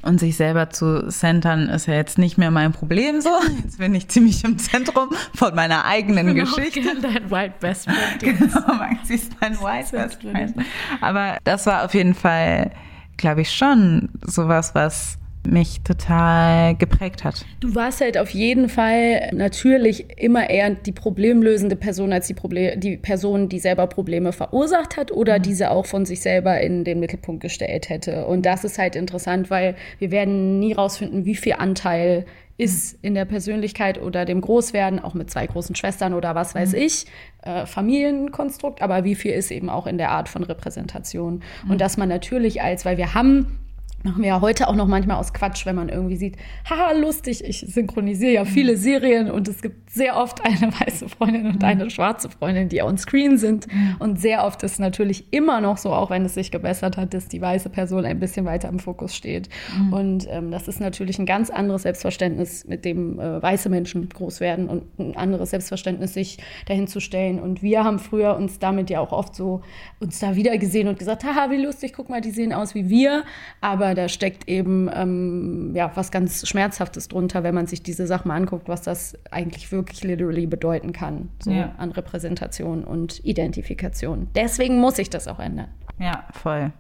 und 0.07 0.21
sich 0.21 0.37
selber 0.37 0.71
zu 0.71 1.09
centern 1.09 1.69
ist 1.69 1.87
ja 1.87 1.95
jetzt 1.95 2.17
nicht 2.17 2.39
mehr 2.39 2.51
mein 2.51 2.73
Problem 2.73 3.21
so. 3.21 3.31
Jetzt 3.63 3.79
bin 3.79 3.95
ich 3.95 4.09
ziemlich 4.09 4.45
im 4.45 4.57
Zentrum 4.59 5.11
von 5.35 5.55
meiner 5.55 5.85
eigenen 5.85 6.35
genau, 6.35 6.45
Geschichte. 6.45 7.01
Dein 7.03 7.31
White 7.31 7.55
Best 7.61 7.85
Friend. 7.85 8.21
genau, 8.21 8.75
Maxi 8.75 9.15
ist 9.15 9.33
dein 9.41 9.59
White 9.61 9.91
Best 9.91 10.23
Friend. 10.23 10.55
Aber 11.01 11.39
das 11.45 11.67
war 11.67 11.85
auf 11.85 11.95
jeden 11.95 12.15
Fall, 12.15 12.71
glaube 13.17 13.41
ich, 13.41 13.53
schon 13.53 14.09
sowas, 14.23 14.75
was 14.75 15.19
mich 15.51 15.83
total 15.83 16.75
geprägt 16.77 17.25
hat. 17.25 17.45
Du 17.61 17.75
warst 17.75 18.01
halt 18.01 18.19
auf 18.19 18.31
jeden 18.31 18.69
Fall 18.69 19.31
natürlich 19.33 20.19
immer 20.19 20.51
eher 20.51 20.71
die 20.71 20.93
problemlösende 20.93 21.77
Person 21.77 22.13
als 22.13 22.27
die, 22.27 22.35
Problem 22.35 22.79
die 22.81 22.97
Person, 22.97 23.49
die 23.49 23.59
selber 23.59 23.87
Probleme 23.87 24.33
verursacht 24.33 24.97
hat 24.97 25.13
oder 25.13 25.39
diese 25.39 25.71
auch 25.71 25.87
von 25.87 26.05
sich 26.05 26.21
selber 26.21 26.61
in 26.61 26.85
den 26.85 27.01
Mittelpunkt 27.01 27.43
gestellt 27.43 27.89
hätte. 27.89 28.27
Und 28.27 28.47
das 28.47 28.65
ist 28.65 28.79
halt 28.79 28.97
interessant, 28.97 29.51
weil 29.51 29.77
wir 29.99 30.11
werden 30.11 30.59
nie 30.59 30.73
rausfinden, 30.73 31.25
wie 31.25 31.37
viel 31.37 31.55
Anteil 31.55 32.27
ist 32.59 32.99
in 33.03 33.15
der 33.15 33.27
Persönlichkeit 33.27 34.01
oder 34.01 34.25
dem 34.25 34.41
Großwerden, 34.41 34.99
auch 34.99 35.15
mit 35.15 35.31
zwei 35.31 35.47
großen 35.47 35.75
Schwestern 35.75 36.15
oder 36.15 36.35
was 36.35 36.55
weiß 36.55 36.73
ich, 36.73 37.07
äh, 37.43 37.67
Familienkonstrukt, 37.67 38.81
aber 38.81 39.05
wie 39.05 39.15
viel 39.15 39.33
ist 39.33 39.51
eben 39.51 39.69
auch 39.69 39.87
in 39.87 39.99
der 39.99 40.11
Art 40.11 40.29
von 40.29 40.43
Repräsentation. 40.43 41.43
Und 41.69 41.81
dass 41.81 41.99
man 41.99 42.09
natürlich 42.09 42.63
als, 42.63 42.87
weil 42.87 42.97
wir 42.97 43.15
haben 43.15 43.59
machen 44.03 44.23
wir 44.23 44.29
ja 44.29 44.41
heute 44.41 44.69
auch 44.69 44.75
noch 44.75 44.87
manchmal 44.87 45.17
aus 45.17 45.33
Quatsch, 45.33 45.67
wenn 45.67 45.77
man 45.77 45.89
irgendwie 45.89 46.17
sieht, 46.17 46.37
haha, 46.69 46.93
lustig, 46.93 47.45
ich 47.45 47.61
synchronisiere 47.61 48.33
ja 48.33 48.45
viele 48.45 48.77
Serien 48.77 49.31
und 49.31 49.49
es 49.49 49.63
gibt 49.63 49.91
sehr 49.91 50.17
oft 50.17 50.45
eine 50.45 50.73
weiße 50.73 51.09
Freundin 51.09 51.47
und 51.47 51.65
eine 51.65 51.91
schwarze 51.91 52.31
Freundin, 52.31 52.69
die 52.69 52.83
on 52.83 52.99
screen 52.99 53.39
sind. 53.39 53.67
Und 53.99 54.21
sehr 54.21 54.45
oft 54.45 54.63
ist 54.63 54.79
natürlich 54.79 55.33
immer 55.33 55.61
noch 55.61 55.77
so, 55.79 55.93
auch 55.93 56.11
wenn 56.11 56.25
es 56.25 56.35
sich 56.35 56.51
gebessert 56.51 56.97
hat, 56.97 57.15
dass 57.15 57.29
die 57.29 57.41
weiße 57.41 57.71
Person 57.71 58.05
ein 58.05 58.21
bisschen 58.21 58.47
weiter 58.47 58.69
im 58.69 58.79
Fokus 58.79 59.15
steht. 59.17 59.49
Und 59.91 60.27
ähm, 60.31 60.51
das 60.51 60.69
ist 60.69 60.81
natürlich 60.81 61.19
ein 61.19 61.27
ganz 61.27 61.51
anderes 61.51 61.83
Selbstverständnis, 61.83 62.67
mit 62.67 62.85
dem 62.85 63.19
äh, 63.19 63.43
weiße 63.43 63.69
Menschen 63.69 64.09
groß 64.09 64.41
werden 64.41 64.69
und 64.69 64.99
ein 64.99 65.17
anderes 65.17 65.51
Selbstverständnis, 65.51 66.15
sich 66.15 66.39
dahin 66.67 66.87
zu 66.87 67.01
stellen. 67.01 67.41
Und 67.41 67.63
wir 67.63 67.85
haben 67.85 67.99
früher 67.99 68.37
uns 68.37 68.59
damit 68.59 68.91
ja 68.91 69.01
auch 69.01 69.13
oft 69.13 69.35
so 69.35 69.63
uns 69.99 70.19
da 70.19 70.37
wieder 70.37 70.57
gesehen 70.59 70.89
und 70.89 70.99
gesagt, 70.99 71.25
haha, 71.25 71.51
wie 71.51 71.63
lustig, 71.63 71.93
guck 71.95 72.09
mal, 72.09 72.21
die 72.21 72.31
sehen 72.31 72.53
aus 72.53 72.75
wie 72.75 72.89
wir. 72.89 73.25
Aber 73.61 73.86
da 73.95 74.09
steckt 74.09 74.49
eben 74.49 74.91
ähm, 74.93 75.72
ja, 75.74 75.91
was 75.95 76.11
ganz 76.11 76.47
Schmerzhaftes 76.49 77.09
drunter, 77.09 77.43
wenn 77.43 77.55
man 77.55 77.66
sich 77.66 77.82
diese 77.82 78.07
Sachen 78.07 78.28
mal 78.28 78.37
anguckt, 78.37 78.68
was 78.68 78.82
das 78.82 79.16
eigentlich 79.30 79.70
wirklich 79.72 80.03
literally 80.05 80.47
bedeuten 80.47 80.93
kann, 80.93 81.28
so 81.39 81.51
Ja. 81.51 81.72
an 81.78 81.93
Repräsentation 81.93 82.84
und 82.84 83.24
Identifikation. 83.24 84.28
Deswegen 84.34 84.78
muss 84.80 84.99
ich 84.99 85.11
das 85.11 85.28
auch 85.28 85.39
ändern. 85.39 85.68
Ja, 85.99 86.24
voll. 86.32 86.72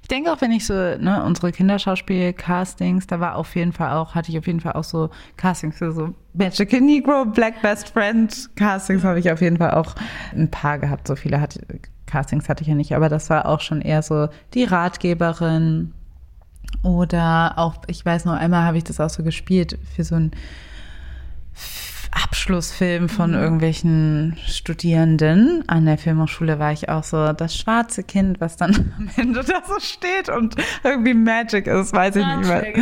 Ich 0.00 0.08
denke 0.08 0.32
auch, 0.32 0.40
wenn 0.40 0.52
ich 0.52 0.66
so, 0.66 0.72
ne, 0.72 1.22
unsere 1.26 1.52
Kinderschauspiel-Castings, 1.52 3.06
da 3.06 3.20
war 3.20 3.36
auf 3.36 3.54
jeden 3.56 3.72
Fall 3.72 3.92
auch, 3.92 4.14
hatte 4.14 4.30
ich 4.30 4.38
auf 4.38 4.46
jeden 4.46 4.60
Fall 4.60 4.72
auch 4.72 4.84
so 4.84 5.10
Castings 5.36 5.76
für 5.78 5.92
so 5.92 6.14
Magical 6.34 6.80
Negro, 6.80 7.26
Black 7.26 7.60
Best 7.62 7.90
Friend 7.90 8.50
Castings 8.56 9.04
habe 9.04 9.18
ich 9.18 9.30
auf 9.30 9.40
jeden 9.42 9.58
Fall 9.58 9.72
auch 9.72 9.94
ein 10.34 10.50
paar 10.50 10.78
gehabt. 10.78 11.06
So 11.08 11.16
viele 11.16 11.40
hatte, 11.40 11.60
Castings 12.06 12.48
hatte 12.48 12.62
ich 12.62 12.68
ja 12.68 12.74
nicht, 12.74 12.94
aber 12.94 13.08
das 13.08 13.28
war 13.28 13.46
auch 13.46 13.60
schon 13.60 13.80
eher 13.82 14.00
so 14.02 14.28
die 14.54 14.64
Ratgeberin 14.64 15.92
oder 16.82 17.54
auch, 17.56 17.76
ich 17.86 18.04
weiß 18.04 18.24
noch 18.24 18.34
einmal 18.34 18.64
habe 18.64 18.78
ich 18.78 18.84
das 18.84 19.00
auch 19.00 19.10
so 19.10 19.22
gespielt 19.22 19.78
für 19.94 20.04
so 20.04 20.14
ein 20.14 20.30
Abschlussfilm 22.12 23.08
von 23.08 23.34
irgendwelchen 23.34 24.36
Studierenden. 24.46 25.64
An 25.66 25.84
der 25.84 25.98
Filmhochschule 25.98 26.58
war 26.58 26.72
ich 26.72 26.88
auch 26.88 27.04
so 27.04 27.32
das 27.32 27.56
schwarze 27.56 28.04
Kind, 28.04 28.40
was 28.40 28.56
dann 28.56 28.94
am 28.98 29.10
Ende 29.16 29.44
da 29.44 29.62
so 29.66 29.78
steht 29.80 30.28
und 30.28 30.56
irgendwie 30.82 31.12
Magic 31.12 31.66
ist, 31.66 31.92
weiß 31.92 32.16
ich 32.16 32.26
nicht 32.26 32.48
mehr. 32.48 32.74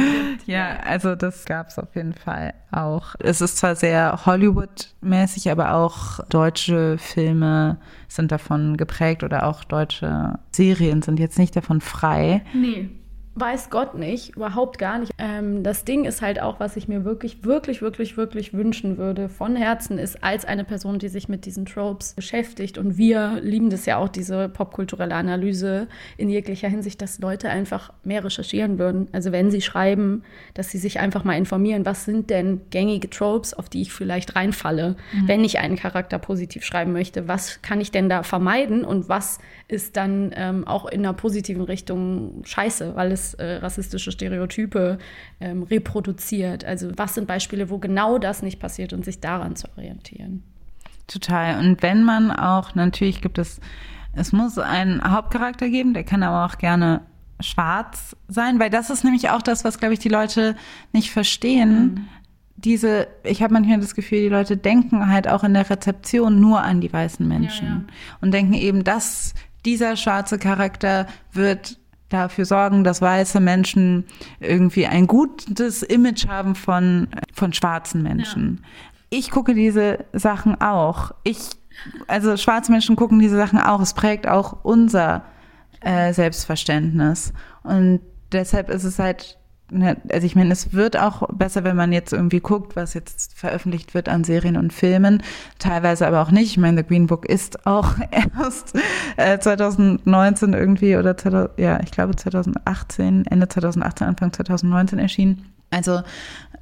Ja, 0.46 0.78
also 0.84 1.16
das 1.16 1.44
gab 1.46 1.68
es 1.68 1.78
auf 1.78 1.96
jeden 1.96 2.14
Fall 2.14 2.54
auch. 2.70 3.14
Es 3.18 3.40
ist 3.40 3.58
zwar 3.58 3.74
sehr 3.74 4.24
Hollywood-mäßig, 4.24 5.50
aber 5.50 5.74
auch 5.74 6.20
deutsche 6.28 6.98
Filme 6.98 7.78
sind 8.08 8.30
davon 8.30 8.76
geprägt 8.76 9.24
oder 9.24 9.46
auch 9.46 9.64
deutsche 9.64 10.38
Serien 10.52 11.02
sind 11.02 11.18
jetzt 11.18 11.38
nicht 11.38 11.56
davon 11.56 11.80
frei. 11.80 12.42
Nee. 12.54 12.90
Weiß 13.36 13.68
Gott 13.68 13.96
nicht, 13.96 14.36
überhaupt 14.36 14.78
gar 14.78 15.00
nicht. 15.00 15.10
Ähm, 15.18 15.64
das 15.64 15.84
Ding 15.84 16.04
ist 16.04 16.22
halt 16.22 16.40
auch, 16.40 16.60
was 16.60 16.76
ich 16.76 16.86
mir 16.86 17.04
wirklich, 17.04 17.42
wirklich, 17.44 17.82
wirklich, 17.82 18.16
wirklich 18.16 18.54
wünschen 18.54 18.96
würde 18.96 19.28
von 19.28 19.56
Herzen, 19.56 19.98
ist 19.98 20.22
als 20.22 20.44
eine 20.44 20.62
Person, 20.62 21.00
die 21.00 21.08
sich 21.08 21.28
mit 21.28 21.44
diesen 21.44 21.66
Tropes 21.66 22.14
beschäftigt. 22.14 22.78
Und 22.78 22.96
wir 22.96 23.40
lieben 23.42 23.70
das 23.70 23.86
ja 23.86 23.96
auch, 23.96 24.08
diese 24.08 24.48
popkulturelle 24.48 25.16
Analyse 25.16 25.88
in 26.16 26.28
jeglicher 26.28 26.68
Hinsicht, 26.68 27.02
dass 27.02 27.18
Leute 27.18 27.50
einfach 27.50 27.92
mehr 28.04 28.22
recherchieren 28.22 28.78
würden. 28.78 29.08
Also 29.10 29.32
wenn 29.32 29.50
sie 29.50 29.62
schreiben, 29.62 30.22
dass 30.54 30.70
sie 30.70 30.78
sich 30.78 31.00
einfach 31.00 31.24
mal 31.24 31.36
informieren, 31.36 31.84
was 31.84 32.04
sind 32.04 32.30
denn 32.30 32.60
gängige 32.70 33.10
Tropes, 33.10 33.52
auf 33.52 33.68
die 33.68 33.82
ich 33.82 33.92
vielleicht 33.92 34.36
reinfalle, 34.36 34.94
wenn 35.26 35.42
ich 35.42 35.58
einen 35.58 35.74
Charakter 35.74 36.20
positiv 36.20 36.64
schreiben 36.64 36.92
möchte. 36.92 37.26
Was 37.26 37.62
kann 37.62 37.80
ich 37.80 37.90
denn 37.90 38.08
da 38.08 38.22
vermeiden 38.22 38.84
und 38.84 39.08
was 39.08 39.38
ist 39.66 39.96
dann 39.96 40.32
ähm, 40.36 40.68
auch 40.68 40.86
in 40.86 41.00
einer 41.00 41.14
positiven 41.14 41.62
Richtung 41.62 42.42
scheiße, 42.44 42.94
weil 42.94 43.10
es 43.10 43.23
äh, 43.32 43.56
rassistische 43.56 44.12
Stereotype 44.12 44.98
ähm, 45.40 45.62
reproduziert. 45.62 46.66
Also 46.66 46.90
was 46.96 47.14
sind 47.14 47.26
Beispiele, 47.26 47.70
wo 47.70 47.78
genau 47.78 48.18
das 48.18 48.42
nicht 48.42 48.60
passiert 48.60 48.92
und 48.92 49.06
sich 49.06 49.20
daran 49.20 49.56
zu 49.56 49.68
orientieren. 49.76 50.42
Total. 51.06 51.58
Und 51.58 51.82
wenn 51.82 52.04
man 52.04 52.30
auch, 52.30 52.74
natürlich 52.74 53.22
gibt 53.22 53.38
es, 53.38 53.60
es 54.12 54.32
muss 54.32 54.58
einen 54.58 55.02
Hauptcharakter 55.02 55.68
geben, 55.70 55.94
der 55.94 56.04
kann 56.04 56.22
aber 56.22 56.44
auch 56.44 56.58
gerne 56.58 57.00
schwarz 57.40 58.16
sein, 58.28 58.58
weil 58.58 58.70
das 58.70 58.90
ist 58.90 59.04
nämlich 59.04 59.30
auch 59.30 59.42
das, 59.42 59.64
was, 59.64 59.78
glaube 59.78 59.94
ich, 59.94 60.00
die 60.00 60.08
Leute 60.08 60.56
nicht 60.92 61.10
verstehen. 61.10 62.08
Diese, 62.56 63.08
ich 63.24 63.42
habe 63.42 63.52
manchmal 63.52 63.80
das 63.80 63.94
Gefühl, 63.94 64.20
die 64.20 64.28
Leute 64.28 64.56
denken 64.56 65.10
halt 65.10 65.28
auch 65.28 65.44
in 65.44 65.54
der 65.54 65.68
Rezeption 65.68 66.40
nur 66.40 66.62
an 66.62 66.80
die 66.80 66.92
weißen 66.92 67.26
Menschen 67.26 67.88
und 68.20 68.32
denken 68.32 68.54
eben, 68.54 68.84
dass 68.84 69.34
dieser 69.64 69.96
schwarze 69.96 70.38
Charakter 70.38 71.06
wird 71.32 71.78
dafür 72.14 72.44
sorgen, 72.44 72.84
dass 72.84 73.02
weiße 73.02 73.40
Menschen 73.40 74.04
irgendwie 74.40 74.86
ein 74.86 75.06
gutes 75.06 75.82
Image 75.82 76.26
haben 76.26 76.54
von, 76.54 77.08
von 77.32 77.52
schwarzen 77.52 78.02
Menschen. 78.02 78.64
Ich 79.10 79.30
gucke 79.30 79.54
diese 79.54 80.04
Sachen 80.12 80.60
auch. 80.60 81.12
Ich, 81.24 81.50
also 82.06 82.36
schwarze 82.36 82.72
Menschen 82.72 82.96
gucken 82.96 83.18
diese 83.18 83.36
Sachen 83.36 83.58
auch. 83.58 83.80
Es 83.80 83.94
prägt 83.94 84.26
auch 84.26 84.64
unser 84.64 85.24
äh, 85.80 86.12
Selbstverständnis. 86.12 87.32
Und 87.62 88.00
deshalb 88.32 88.70
ist 88.70 88.84
es 88.84 88.98
halt, 88.98 89.38
also 89.82 90.26
ich 90.26 90.36
meine, 90.36 90.52
es 90.52 90.72
wird 90.72 90.96
auch 90.98 91.28
besser, 91.28 91.64
wenn 91.64 91.76
man 91.76 91.92
jetzt 91.92 92.12
irgendwie 92.12 92.40
guckt, 92.40 92.76
was 92.76 92.94
jetzt 92.94 93.36
veröffentlicht 93.38 93.94
wird 93.94 94.08
an 94.08 94.24
Serien 94.24 94.56
und 94.56 94.72
Filmen, 94.72 95.22
teilweise 95.58 96.06
aber 96.06 96.22
auch 96.22 96.30
nicht. 96.30 96.50
Ich 96.50 96.58
meine, 96.58 96.78
The 96.78 96.86
Green 96.86 97.06
Book 97.06 97.26
ist 97.26 97.66
auch 97.66 97.94
erst 98.38 98.74
äh, 99.16 99.38
2019 99.38 100.52
irgendwie 100.52 100.96
oder 100.96 101.16
2000, 101.16 101.58
ja, 101.58 101.80
ich 101.82 101.90
glaube 101.90 102.16
2018, 102.16 103.26
Ende 103.26 103.48
2018, 103.48 104.06
Anfang 104.06 104.32
2019 104.32 104.98
erschienen. 104.98 105.50
Also 105.70 106.02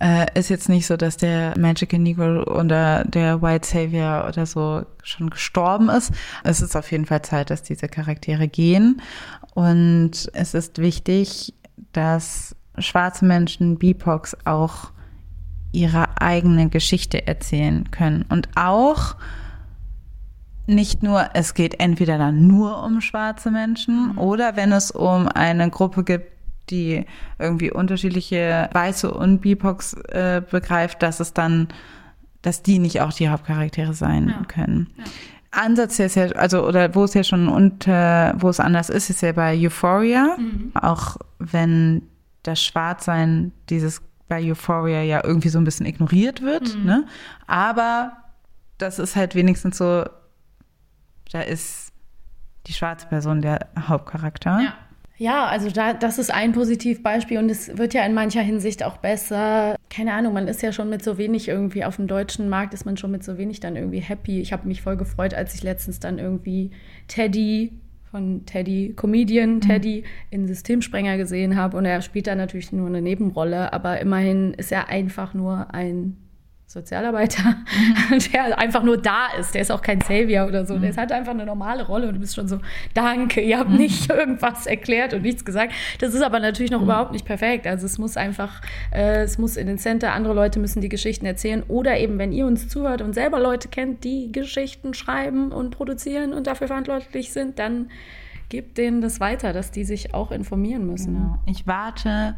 äh, 0.00 0.26
ist 0.38 0.48
jetzt 0.48 0.68
nicht 0.68 0.86
so, 0.86 0.96
dass 0.96 1.16
der 1.16 1.56
Magical 1.58 2.00
Negro 2.00 2.44
oder 2.44 3.04
der 3.04 3.42
White 3.42 3.68
Savior 3.68 4.26
oder 4.26 4.46
so 4.46 4.84
schon 5.02 5.30
gestorben 5.30 5.90
ist. 5.90 6.12
Es 6.44 6.62
ist 6.62 6.74
auf 6.76 6.90
jeden 6.90 7.06
Fall 7.06 7.22
Zeit, 7.22 7.50
dass 7.50 7.62
diese 7.62 7.88
Charaktere 7.88 8.48
gehen. 8.48 9.02
Und 9.54 10.30
es 10.32 10.54
ist 10.54 10.78
wichtig, 10.78 11.54
dass 11.92 12.56
schwarze 12.78 13.24
Menschen, 13.24 13.78
BIPOX 13.78 14.36
auch 14.44 14.90
ihre 15.72 16.20
eigene 16.20 16.68
Geschichte 16.68 17.26
erzählen 17.26 17.90
können. 17.90 18.24
Und 18.28 18.48
auch 18.56 19.16
nicht 20.66 21.02
nur, 21.02 21.30
es 21.34 21.54
geht 21.54 21.80
entweder 21.80 22.18
dann 22.18 22.46
nur 22.46 22.82
um 22.84 23.00
schwarze 23.00 23.50
Menschen 23.50 24.16
oder 24.16 24.56
wenn 24.56 24.72
es 24.72 24.90
um 24.90 25.28
eine 25.28 25.68
Gruppe 25.70 26.04
gibt, 26.04 26.30
die 26.70 27.04
irgendwie 27.38 27.72
unterschiedliche 27.72 28.70
Weiße 28.72 29.12
und 29.12 29.40
BIPOX 29.40 29.94
äh, 29.94 30.42
begreift, 30.48 31.02
dass 31.02 31.20
es 31.20 31.34
dann, 31.34 31.68
dass 32.42 32.62
die 32.62 32.78
nicht 32.78 33.00
auch 33.00 33.12
die 33.12 33.28
Hauptcharaktere 33.28 33.94
sein 33.94 34.46
können. 34.46 34.88
Ansatz 35.50 35.98
ist 35.98 36.14
ja, 36.14 36.26
also, 36.32 36.66
oder 36.66 36.94
wo 36.94 37.04
es 37.04 37.14
ja 37.14 37.24
schon 37.24 37.48
unter, 37.48 38.34
wo 38.38 38.48
es 38.48 38.58
anders 38.60 38.88
ist, 38.88 39.10
ist 39.10 39.20
ja 39.20 39.32
bei 39.32 39.54
Euphoria. 39.58 40.36
Auch 40.74 41.18
wenn 41.38 42.02
das 42.42 42.62
Schwarzsein 42.62 43.52
dieses 43.68 44.02
bei 44.28 44.42
Euphoria 44.42 45.02
ja 45.02 45.22
irgendwie 45.24 45.48
so 45.50 45.58
ein 45.58 45.64
bisschen 45.64 45.86
ignoriert 45.86 46.42
wird, 46.42 46.76
ne? 46.84 47.06
Aber 47.46 48.16
das 48.78 48.98
ist 48.98 49.14
halt 49.14 49.34
wenigstens 49.34 49.78
so, 49.78 50.04
da 51.30 51.40
ist 51.40 51.92
die 52.66 52.72
schwarze 52.72 53.06
Person 53.06 53.42
der 53.42 53.68
Hauptcharakter. 53.78 54.60
Ja. 54.62 54.74
Ja, 55.18 55.46
also 55.46 55.70
da, 55.70 55.92
das 55.92 56.18
ist 56.18 56.32
ein 56.32 56.50
Positivbeispiel 56.50 57.38
und 57.38 57.48
es 57.48 57.78
wird 57.78 57.94
ja 57.94 58.04
in 58.04 58.12
mancher 58.12 58.40
Hinsicht 58.40 58.82
auch 58.82 58.96
besser. 58.96 59.76
Keine 59.88 60.14
Ahnung, 60.14 60.32
man 60.32 60.48
ist 60.48 60.62
ja 60.62 60.72
schon 60.72 60.88
mit 60.90 61.04
so 61.04 61.16
wenig 61.16 61.46
irgendwie 61.46 61.84
auf 61.84 61.94
dem 61.94 62.08
deutschen 62.08 62.48
Markt, 62.48 62.74
ist 62.74 62.86
man 62.86 62.96
schon 62.96 63.12
mit 63.12 63.22
so 63.22 63.38
wenig 63.38 63.60
dann 63.60 63.76
irgendwie 63.76 64.00
happy. 64.00 64.40
Ich 64.40 64.52
habe 64.52 64.66
mich 64.66 64.82
voll 64.82 64.96
gefreut, 64.96 65.32
als 65.32 65.54
ich 65.54 65.62
letztens 65.62 66.00
dann 66.00 66.18
irgendwie 66.18 66.72
Teddy 67.06 67.72
von 68.12 68.44
Teddy, 68.44 68.92
Comedian 68.94 69.60
Teddy 69.60 70.04
in 70.30 70.46
Systemsprenger 70.46 71.16
gesehen 71.16 71.56
habe. 71.56 71.76
Und 71.78 71.86
er 71.86 72.02
spielt 72.02 72.28
da 72.28 72.36
natürlich 72.36 72.70
nur 72.70 72.86
eine 72.86 73.02
Nebenrolle, 73.02 73.72
aber 73.72 74.00
immerhin 74.00 74.54
ist 74.54 74.70
er 74.70 74.88
einfach 74.88 75.34
nur 75.34 75.74
ein 75.74 76.18
Sozialarbeiter, 76.72 77.56
der 78.32 78.58
einfach 78.58 78.82
nur 78.82 78.96
da 78.96 79.26
ist. 79.38 79.54
Der 79.54 79.60
ist 79.60 79.70
auch 79.70 79.82
kein 79.82 80.00
Savior 80.00 80.46
oder 80.46 80.64
so. 80.64 80.78
Der 80.78 80.90
ist 80.90 80.96
halt 80.96 81.12
einfach 81.12 81.32
eine 81.32 81.44
normale 81.44 81.86
Rolle 81.86 82.08
und 82.08 82.14
du 82.14 82.20
bist 82.20 82.34
schon 82.34 82.48
so, 82.48 82.60
danke, 82.94 83.42
ihr 83.42 83.58
habt 83.58 83.70
nicht 83.70 84.10
irgendwas 84.10 84.66
erklärt 84.66 85.12
und 85.12 85.20
nichts 85.20 85.44
gesagt. 85.44 85.74
Das 85.98 86.14
ist 86.14 86.22
aber 86.22 86.40
natürlich 86.40 86.72
noch 86.72 86.80
überhaupt 86.80 87.12
nicht 87.12 87.26
perfekt. 87.26 87.66
Also 87.66 87.84
es 87.84 87.98
muss 87.98 88.16
einfach, 88.16 88.62
äh, 88.90 89.22
es 89.22 89.36
muss 89.36 89.58
in 89.58 89.66
den 89.66 89.76
Center, 89.76 90.14
andere 90.14 90.32
Leute 90.32 90.58
müssen 90.60 90.80
die 90.80 90.88
Geschichten 90.88 91.26
erzählen. 91.26 91.62
Oder 91.68 91.98
eben, 91.98 92.18
wenn 92.18 92.32
ihr 92.32 92.46
uns 92.46 92.68
zuhört 92.68 93.02
und 93.02 93.12
selber 93.12 93.38
Leute 93.38 93.68
kennt, 93.68 94.02
die 94.02 94.32
Geschichten 94.32 94.94
schreiben 94.94 95.52
und 95.52 95.72
produzieren 95.72 96.32
und 96.32 96.46
dafür 96.46 96.68
verantwortlich 96.68 97.34
sind, 97.34 97.58
dann 97.58 97.90
gebt 98.48 98.78
denen 98.78 99.02
das 99.02 99.20
weiter, 99.20 99.52
dass 99.52 99.72
die 99.72 99.84
sich 99.84 100.14
auch 100.14 100.30
informieren 100.30 100.86
müssen. 100.86 101.14
Genau. 101.14 101.38
Ich 101.44 101.66
warte 101.66 102.36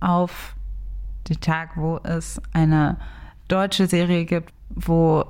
auf 0.00 0.56
den 1.28 1.40
Tag, 1.40 1.76
wo 1.76 2.00
es 2.04 2.40
eine 2.54 2.96
deutsche 3.48 3.86
Serie 3.86 4.24
gibt, 4.24 4.52
wo 4.70 5.24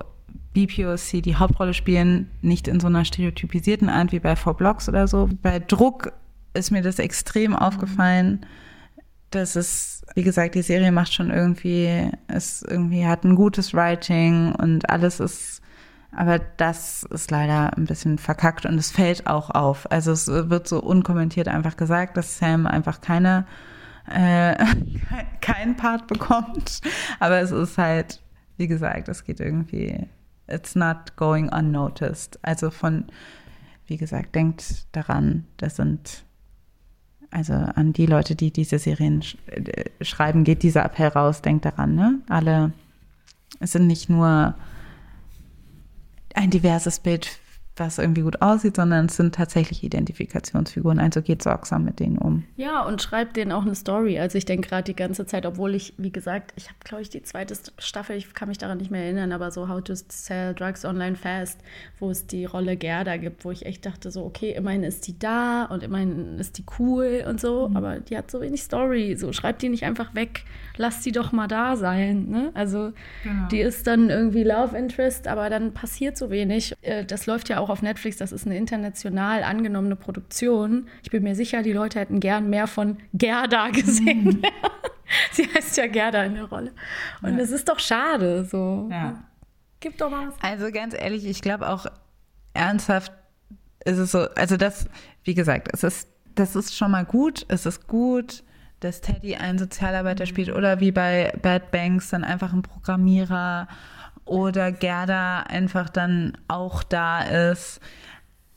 BPOC 0.54 1.22
die 1.22 1.36
Hauptrolle 1.36 1.74
spielen, 1.74 2.30
nicht 2.40 2.66
in 2.66 2.80
so 2.80 2.86
einer 2.86 3.04
stereotypisierten 3.04 3.88
Art 3.90 4.12
wie 4.12 4.20
bei 4.20 4.36
Four 4.36 4.54
Blocks 4.54 4.88
oder 4.88 5.06
so. 5.06 5.28
Bei 5.42 5.58
Druck 5.58 6.12
ist 6.54 6.70
mir 6.70 6.82
das 6.82 6.98
extrem 6.98 7.54
aufgefallen. 7.54 8.46
dass 9.30 9.56
es, 9.56 10.04
wie 10.14 10.22
gesagt, 10.22 10.54
die 10.54 10.62
Serie 10.62 10.92
macht 10.92 11.12
schon 11.12 11.30
irgendwie, 11.30 12.10
es 12.28 12.62
irgendwie 12.62 13.06
hat 13.06 13.24
ein 13.24 13.34
gutes 13.34 13.74
Writing 13.74 14.54
und 14.54 14.88
alles 14.88 15.20
ist, 15.20 15.60
aber 16.12 16.38
das 16.38 17.02
ist 17.02 17.30
leider 17.30 17.76
ein 17.76 17.84
bisschen 17.84 18.18
verkackt 18.18 18.64
und 18.64 18.78
es 18.78 18.90
fällt 18.90 19.26
auch 19.26 19.50
auf. 19.50 19.90
Also 19.90 20.12
es 20.12 20.28
wird 20.28 20.68
so 20.68 20.80
unkommentiert 20.80 21.48
einfach 21.48 21.76
gesagt, 21.76 22.16
dass 22.16 22.38
Sam 22.38 22.66
einfach 22.66 23.00
keine 23.00 23.46
äh, 24.10 24.56
kein 25.40 25.76
Part 25.76 26.06
bekommt. 26.06 26.80
Aber 27.20 27.40
es 27.40 27.50
ist 27.50 27.78
halt, 27.78 28.22
wie 28.56 28.66
gesagt, 28.66 29.08
es 29.08 29.24
geht 29.24 29.40
irgendwie, 29.40 30.06
it's 30.48 30.74
not 30.74 31.16
going 31.16 31.48
unnoticed. 31.52 32.38
Also 32.42 32.70
von, 32.70 33.06
wie 33.86 33.96
gesagt, 33.96 34.34
denkt 34.34 34.86
daran, 34.92 35.44
das 35.56 35.76
sind, 35.76 36.24
also 37.30 37.54
an 37.54 37.92
die 37.92 38.06
Leute, 38.06 38.34
die 38.36 38.52
diese 38.52 38.78
Serien 38.78 39.22
sch 39.22 39.36
äh, 39.46 40.04
schreiben, 40.04 40.44
geht 40.44 40.62
dieser 40.62 40.84
Appell 40.84 41.08
raus, 41.08 41.42
denkt 41.42 41.64
daran, 41.64 41.94
ne? 41.94 42.20
Alle, 42.28 42.72
es 43.60 43.72
sind 43.72 43.86
nicht 43.86 44.08
nur 44.08 44.54
ein 46.34 46.50
diverses 46.50 47.00
Bild 47.00 47.40
was 47.78 47.98
irgendwie 47.98 48.22
gut 48.22 48.42
aussieht, 48.42 48.76
sondern 48.76 49.06
es 49.06 49.16
sind 49.16 49.34
tatsächlich 49.34 49.84
Identifikationsfiguren. 49.84 50.98
Also 50.98 51.22
geht 51.22 51.42
sorgsam 51.42 51.84
mit 51.84 52.00
denen 52.00 52.18
um. 52.18 52.44
Ja, 52.56 52.82
und 52.82 53.02
schreibt 53.02 53.36
denen 53.36 53.52
auch 53.52 53.64
eine 53.64 53.74
Story. 53.74 54.18
Also 54.18 54.38
ich 54.38 54.44
denke 54.44 54.68
gerade 54.68 54.84
die 54.84 54.96
ganze 54.96 55.26
Zeit, 55.26 55.46
obwohl 55.46 55.74
ich, 55.74 55.94
wie 55.98 56.10
gesagt, 56.10 56.52
ich 56.56 56.66
habe, 56.68 56.78
glaube 56.84 57.02
ich, 57.02 57.10
die 57.10 57.22
zweite 57.22 57.54
Staffel, 57.78 58.16
ich 58.16 58.34
kann 58.34 58.48
mich 58.48 58.58
daran 58.58 58.78
nicht 58.78 58.90
mehr 58.90 59.02
erinnern, 59.02 59.32
aber 59.32 59.50
so 59.50 59.68
How 59.68 59.82
to 59.82 59.94
Sell 59.94 60.54
Drugs 60.54 60.84
Online 60.84 61.16
Fast, 61.16 61.60
wo 61.98 62.10
es 62.10 62.26
die 62.26 62.44
Rolle 62.44 62.76
Gerda 62.76 63.16
gibt, 63.16 63.44
wo 63.44 63.50
ich 63.50 63.66
echt 63.66 63.86
dachte, 63.86 64.10
so, 64.10 64.24
okay, 64.24 64.52
immerhin 64.52 64.82
ist 64.82 65.06
die 65.06 65.18
da 65.18 65.64
und 65.64 65.82
immerhin 65.82 66.38
ist 66.38 66.58
die 66.58 66.64
cool 66.78 67.24
und 67.28 67.40
so, 67.40 67.68
mhm. 67.68 67.76
aber 67.76 68.00
die 68.00 68.16
hat 68.16 68.30
so 68.30 68.40
wenig 68.40 68.62
Story. 68.62 69.16
So, 69.16 69.32
schreibt 69.32 69.62
die 69.62 69.68
nicht 69.68 69.84
einfach 69.84 70.14
weg, 70.14 70.44
lass 70.76 71.00
die 71.00 71.12
doch 71.12 71.32
mal 71.32 71.48
da 71.48 71.76
sein. 71.76 72.28
Ne? 72.28 72.50
Also 72.54 72.92
genau. 73.22 73.48
die 73.48 73.60
ist 73.60 73.86
dann 73.86 74.10
irgendwie 74.10 74.44
Love 74.44 74.76
Interest, 74.76 75.28
aber 75.28 75.50
dann 75.50 75.72
passiert 75.72 76.16
so 76.16 76.30
wenig. 76.30 76.74
Äh, 76.82 77.04
das 77.04 77.26
läuft 77.26 77.48
ja 77.48 77.58
auch 77.58 77.65
auf 77.70 77.82
Netflix, 77.82 78.16
das 78.16 78.32
ist 78.32 78.46
eine 78.46 78.56
international 78.56 79.42
angenommene 79.42 79.96
Produktion. 79.96 80.88
Ich 81.02 81.10
bin 81.10 81.22
mir 81.22 81.34
sicher, 81.34 81.62
die 81.62 81.72
Leute 81.72 82.00
hätten 82.00 82.20
gern 82.20 82.50
mehr 82.50 82.66
von 82.66 82.98
Gerda 83.12 83.68
gesehen. 83.70 84.24
Mhm. 84.24 84.42
Sie 85.32 85.48
heißt 85.52 85.76
ja 85.76 85.86
Gerda 85.86 86.24
in 86.24 86.34
der 86.34 86.44
Rolle. 86.44 86.72
Und 87.22 87.38
es 87.38 87.50
ja. 87.50 87.56
ist 87.56 87.68
doch 87.68 87.78
schade. 87.78 88.44
So. 88.44 88.88
Ja. 88.90 89.22
Gib 89.80 89.98
doch 89.98 90.10
mal 90.10 90.28
was. 90.28 90.34
Also 90.42 90.70
ganz 90.70 90.94
ehrlich, 90.94 91.24
ich 91.26 91.42
glaube 91.42 91.68
auch 91.68 91.86
ernsthaft 92.54 93.12
ist 93.84 93.98
es 93.98 94.12
so, 94.12 94.28
also 94.34 94.56
das, 94.56 94.88
wie 95.24 95.34
gesagt, 95.34 95.68
es 95.72 95.84
ist, 95.84 96.08
das 96.34 96.56
ist 96.56 96.76
schon 96.76 96.90
mal 96.90 97.04
gut, 97.04 97.46
es 97.48 97.66
ist 97.66 97.86
gut, 97.86 98.42
dass 98.80 99.00
Teddy 99.00 99.36
einen 99.36 99.58
Sozialarbeiter 99.58 100.24
mhm. 100.24 100.28
spielt 100.28 100.50
oder 100.50 100.80
wie 100.80 100.92
bei 100.92 101.32
Bad 101.40 101.70
Banks 101.70 102.10
dann 102.10 102.24
einfach 102.24 102.52
ein 102.52 102.62
Programmierer 102.62 103.68
oder 104.26 104.72
Gerda 104.72 105.40
einfach 105.40 105.88
dann 105.88 106.36
auch 106.48 106.82
da 106.82 107.22
ist. 107.22 107.80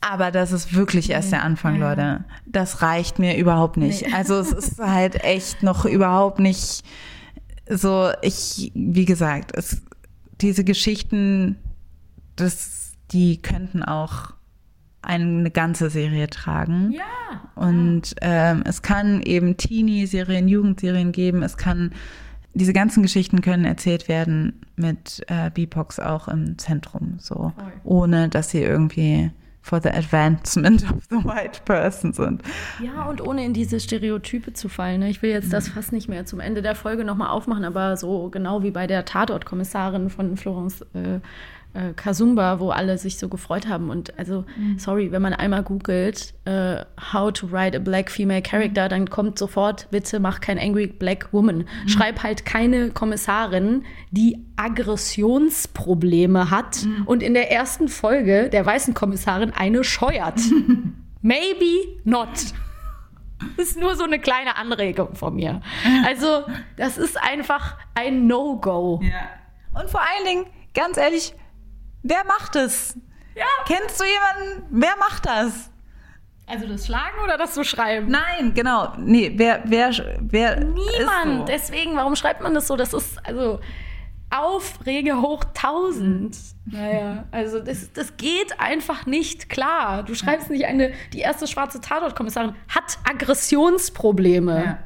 Aber 0.02 0.30
das 0.30 0.52
ist 0.52 0.74
wirklich 0.74 1.10
erst 1.10 1.32
der 1.32 1.42
Anfang. 1.42 1.78
Leute. 1.78 2.24
Das 2.46 2.82
reicht 2.82 3.18
mir 3.18 3.36
überhaupt 3.36 3.76
nicht. 3.76 4.06
Nee. 4.06 4.14
Also 4.14 4.38
es 4.38 4.52
ist 4.52 4.78
halt 4.78 5.24
echt 5.24 5.62
noch 5.62 5.84
überhaupt 5.84 6.38
nicht 6.38 6.84
so, 7.68 8.10
ich, 8.22 8.72
wie 8.74 9.04
gesagt, 9.04 9.52
es, 9.54 9.82
diese 10.40 10.64
Geschichten, 10.64 11.56
das, 12.36 12.92
die 13.12 13.40
könnten 13.40 13.82
auch 13.82 14.32
eine 15.02 15.50
ganze 15.50 15.88
Serie 15.88 16.28
tragen. 16.28 16.92
Ja. 16.92 17.50
Und 17.54 18.14
ähm, 18.20 18.62
es 18.66 18.82
kann 18.82 19.22
eben 19.22 19.56
Teenie-Serien, 19.56 20.48
Jugendserien 20.48 21.12
geben. 21.12 21.42
Es 21.42 21.56
kann 21.56 21.92
diese 22.54 22.72
ganzen 22.72 23.02
Geschichten 23.02 23.40
können 23.42 23.64
erzählt 23.64 24.08
werden 24.08 24.60
mit 24.76 25.22
äh, 25.28 25.50
BIPOX 25.50 26.00
auch 26.00 26.28
im 26.28 26.58
Zentrum, 26.58 27.14
so 27.18 27.52
Voll. 27.56 27.72
ohne 27.84 28.28
dass 28.28 28.50
sie 28.50 28.62
irgendwie 28.62 29.30
for 29.62 29.80
the 29.80 29.90
advancement 29.90 30.82
of 30.90 31.04
the 31.10 31.16
white 31.16 31.60
person 31.64 32.12
sind. 32.12 32.42
Ja, 32.82 33.04
und 33.04 33.20
ohne 33.20 33.44
in 33.44 33.52
diese 33.52 33.78
Stereotype 33.78 34.52
zu 34.54 34.68
fallen. 34.68 35.00
Ne? 35.00 35.10
Ich 35.10 35.22
will 35.22 35.30
jetzt 35.30 35.52
das 35.52 35.68
mhm. 35.68 35.72
fast 35.72 35.92
nicht 35.92 36.08
mehr 36.08 36.24
zum 36.24 36.40
Ende 36.40 36.62
der 36.62 36.74
Folge 36.74 37.04
nochmal 37.04 37.28
aufmachen, 37.28 37.64
aber 37.64 37.96
so 37.96 38.30
genau 38.30 38.62
wie 38.62 38.70
bei 38.70 38.86
der 38.86 39.04
Tatortkommissarin 39.04 40.08
von 40.08 40.36
Florence 40.36 40.82
äh, 40.94 41.20
äh, 41.72 41.92
Kasumba, 41.94 42.58
wo 42.58 42.70
alle 42.70 42.98
sich 42.98 43.18
so 43.18 43.28
gefreut 43.28 43.68
haben. 43.68 43.90
Und 43.90 44.18
also, 44.18 44.44
mhm. 44.56 44.78
sorry, 44.78 45.12
wenn 45.12 45.22
man 45.22 45.32
einmal 45.32 45.62
googelt, 45.62 46.34
äh, 46.44 46.84
how 47.12 47.32
to 47.32 47.50
write 47.50 47.76
a 47.76 47.80
black 47.80 48.10
female 48.10 48.42
character, 48.42 48.86
mhm. 48.86 48.88
dann 48.88 49.10
kommt 49.10 49.38
sofort, 49.38 49.88
bitte 49.90 50.18
mach 50.20 50.40
kein 50.40 50.58
angry 50.58 50.88
black 50.88 51.32
woman. 51.32 51.58
Mhm. 51.58 51.88
Schreib 51.88 52.22
halt 52.22 52.44
keine 52.44 52.90
Kommissarin, 52.90 53.84
die 54.10 54.44
Aggressionsprobleme 54.56 56.50
hat 56.50 56.84
mhm. 56.84 57.04
und 57.06 57.22
in 57.22 57.34
der 57.34 57.52
ersten 57.52 57.88
Folge 57.88 58.48
der 58.50 58.66
weißen 58.66 58.94
Kommissarin 58.94 59.52
eine 59.52 59.84
scheuert. 59.84 60.40
Maybe 61.22 61.98
not. 62.04 62.28
Das 63.56 63.68
ist 63.68 63.78
nur 63.78 63.94
so 63.94 64.04
eine 64.04 64.18
kleine 64.18 64.56
Anregung 64.56 65.14
von 65.14 65.34
mir. 65.34 65.62
Also, 66.04 66.44
das 66.76 66.98
ist 66.98 67.16
einfach 67.22 67.78
ein 67.94 68.26
No-Go. 68.26 69.00
Ja. 69.02 69.80
Und 69.80 69.88
vor 69.88 70.00
allen 70.00 70.26
Dingen, 70.26 70.46
ganz 70.74 70.98
ehrlich, 70.98 71.34
Wer 72.02 72.24
macht 72.24 72.56
es? 72.56 72.96
Ja. 73.34 73.44
Kennst 73.66 74.00
du 74.00 74.04
jemanden? 74.04 74.66
Wer 74.70 74.96
macht 74.98 75.26
das? 75.26 75.70
Also 76.46 76.66
das 76.66 76.86
Schlagen 76.86 77.16
oder 77.22 77.38
das 77.38 77.54
so 77.54 77.62
schreiben? 77.62 78.10
Nein, 78.10 78.52
genau. 78.54 78.92
Nee, 78.98 79.32
wer, 79.36 79.62
wer, 79.66 79.92
wer. 80.20 80.56
Niemand. 80.56 81.40
So? 81.40 81.44
Deswegen, 81.44 81.96
warum 81.96 82.16
schreibt 82.16 82.40
man 82.40 82.54
das 82.54 82.66
so? 82.66 82.76
Das 82.76 82.92
ist, 82.92 83.24
also, 83.24 83.60
Aufrege 84.30 85.20
hoch 85.20 85.44
1000. 85.44 86.36
Naja, 86.66 87.24
also 87.32 87.58
das, 87.58 87.92
das 87.92 88.16
geht 88.16 88.60
einfach 88.60 89.04
nicht 89.04 89.48
klar. 89.48 90.04
Du 90.04 90.14
schreibst 90.14 90.50
nicht 90.50 90.66
eine, 90.66 90.92
die 91.12 91.18
erste 91.18 91.48
schwarze 91.48 91.80
Tatortkommissarin 91.80 92.54
hat 92.68 92.98
Aggressionsprobleme. 93.08 94.64
Ja, 94.64 94.78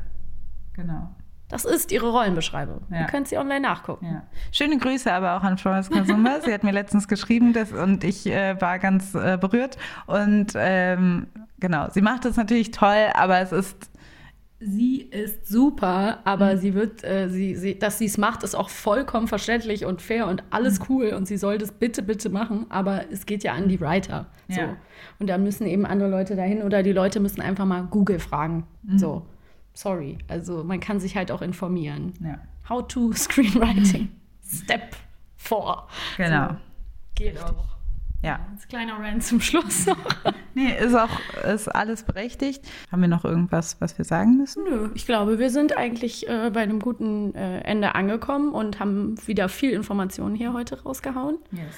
genau. 0.72 1.14
Das 1.48 1.64
ist 1.64 1.92
ihre 1.92 2.08
Rollenbeschreibung. 2.08 2.82
Ja. 2.90 3.00
Ihr 3.00 3.06
könnt 3.06 3.28
sie 3.28 3.36
online 3.36 3.60
nachgucken. 3.60 4.06
Ja. 4.06 4.22
Schöne 4.50 4.78
Grüße 4.78 5.12
aber 5.12 5.36
auch 5.36 5.42
an 5.42 5.58
Florence 5.58 5.90
Kasumba. 5.90 6.40
sie 6.44 6.52
hat 6.52 6.64
mir 6.64 6.72
letztens 6.72 7.06
geschrieben 7.06 7.52
das, 7.52 7.72
und 7.72 8.02
ich 8.02 8.26
äh, 8.26 8.60
war 8.60 8.78
ganz 8.78 9.14
äh, 9.14 9.36
berührt. 9.38 9.76
Und 10.06 10.52
ähm, 10.56 11.26
genau, 11.60 11.88
sie 11.90 12.00
macht 12.00 12.24
es 12.24 12.36
natürlich 12.36 12.70
toll, 12.70 13.10
aber 13.14 13.40
es 13.40 13.52
ist 13.52 13.90
sie 14.66 15.02
ist 15.02 15.46
super, 15.46 16.20
aber 16.24 16.54
mhm. 16.54 16.58
sie 16.58 16.74
wird, 16.74 17.04
äh, 17.04 17.28
sie, 17.28 17.54
sie, 17.54 17.78
dass 17.78 17.98
sie 17.98 18.06
es 18.06 18.16
macht, 18.16 18.42
ist 18.42 18.54
auch 18.54 18.70
vollkommen 18.70 19.28
verständlich 19.28 19.84
und 19.84 20.00
fair 20.00 20.26
und 20.26 20.42
alles 20.50 20.80
mhm. 20.80 20.86
cool 20.88 21.08
und 21.08 21.26
sie 21.26 21.36
soll 21.36 21.58
das 21.58 21.72
bitte, 21.72 22.02
bitte 22.02 22.30
machen, 22.30 22.66
aber 22.70 23.10
es 23.10 23.26
geht 23.26 23.44
ja 23.44 23.52
an 23.52 23.68
die 23.68 23.80
Writer. 23.80 24.26
So. 24.48 24.60
Ja. 24.60 24.76
Und 25.18 25.28
da 25.28 25.38
müssen 25.38 25.66
eben 25.66 25.84
andere 25.84 26.08
Leute 26.08 26.36
dahin 26.36 26.62
oder 26.62 26.82
die 26.82 26.92
Leute 26.92 27.20
müssen 27.20 27.42
einfach 27.42 27.66
mal 27.66 27.82
Google 27.82 28.18
fragen. 28.18 28.64
Mhm. 28.82 28.98
So 28.98 29.26
sorry. 29.74 30.18
Also 30.28 30.64
man 30.64 30.80
kann 30.80 31.00
sich 31.00 31.16
halt 31.16 31.30
auch 31.30 31.42
informieren. 31.42 32.14
Ja. 32.20 32.38
How 32.68 32.86
to 32.86 33.12
Screenwriting. 33.12 34.10
Step 34.46 34.96
4. 35.36 35.82
Genau. 36.16 36.48
So, 36.48 36.56
geht 37.14 37.38
auch. 37.38 37.74
Ja. 38.22 38.40
Als 38.50 38.66
kleiner 38.68 38.98
Rant 38.98 39.22
zum 39.22 39.38
Schluss 39.38 39.84
noch. 39.84 39.98
nee, 40.54 40.74
ist 40.78 40.94
auch 40.94 41.10
ist 41.44 41.68
alles 41.68 42.04
berechtigt. 42.04 42.64
Haben 42.90 43.02
wir 43.02 43.08
noch 43.08 43.26
irgendwas, 43.26 43.82
was 43.82 43.98
wir 43.98 44.06
sagen 44.06 44.38
müssen? 44.38 44.64
Nö, 44.64 44.88
ich 44.94 45.04
glaube, 45.04 45.38
wir 45.38 45.50
sind 45.50 45.76
eigentlich 45.76 46.26
äh, 46.26 46.50
bei 46.50 46.60
einem 46.60 46.80
guten 46.80 47.34
äh, 47.34 47.60
Ende 47.60 47.94
angekommen 47.94 48.54
und 48.54 48.80
haben 48.80 49.16
wieder 49.26 49.50
viel 49.50 49.72
Informationen 49.72 50.34
hier 50.34 50.54
heute 50.54 50.82
rausgehauen. 50.82 51.36
Yes. 51.50 51.74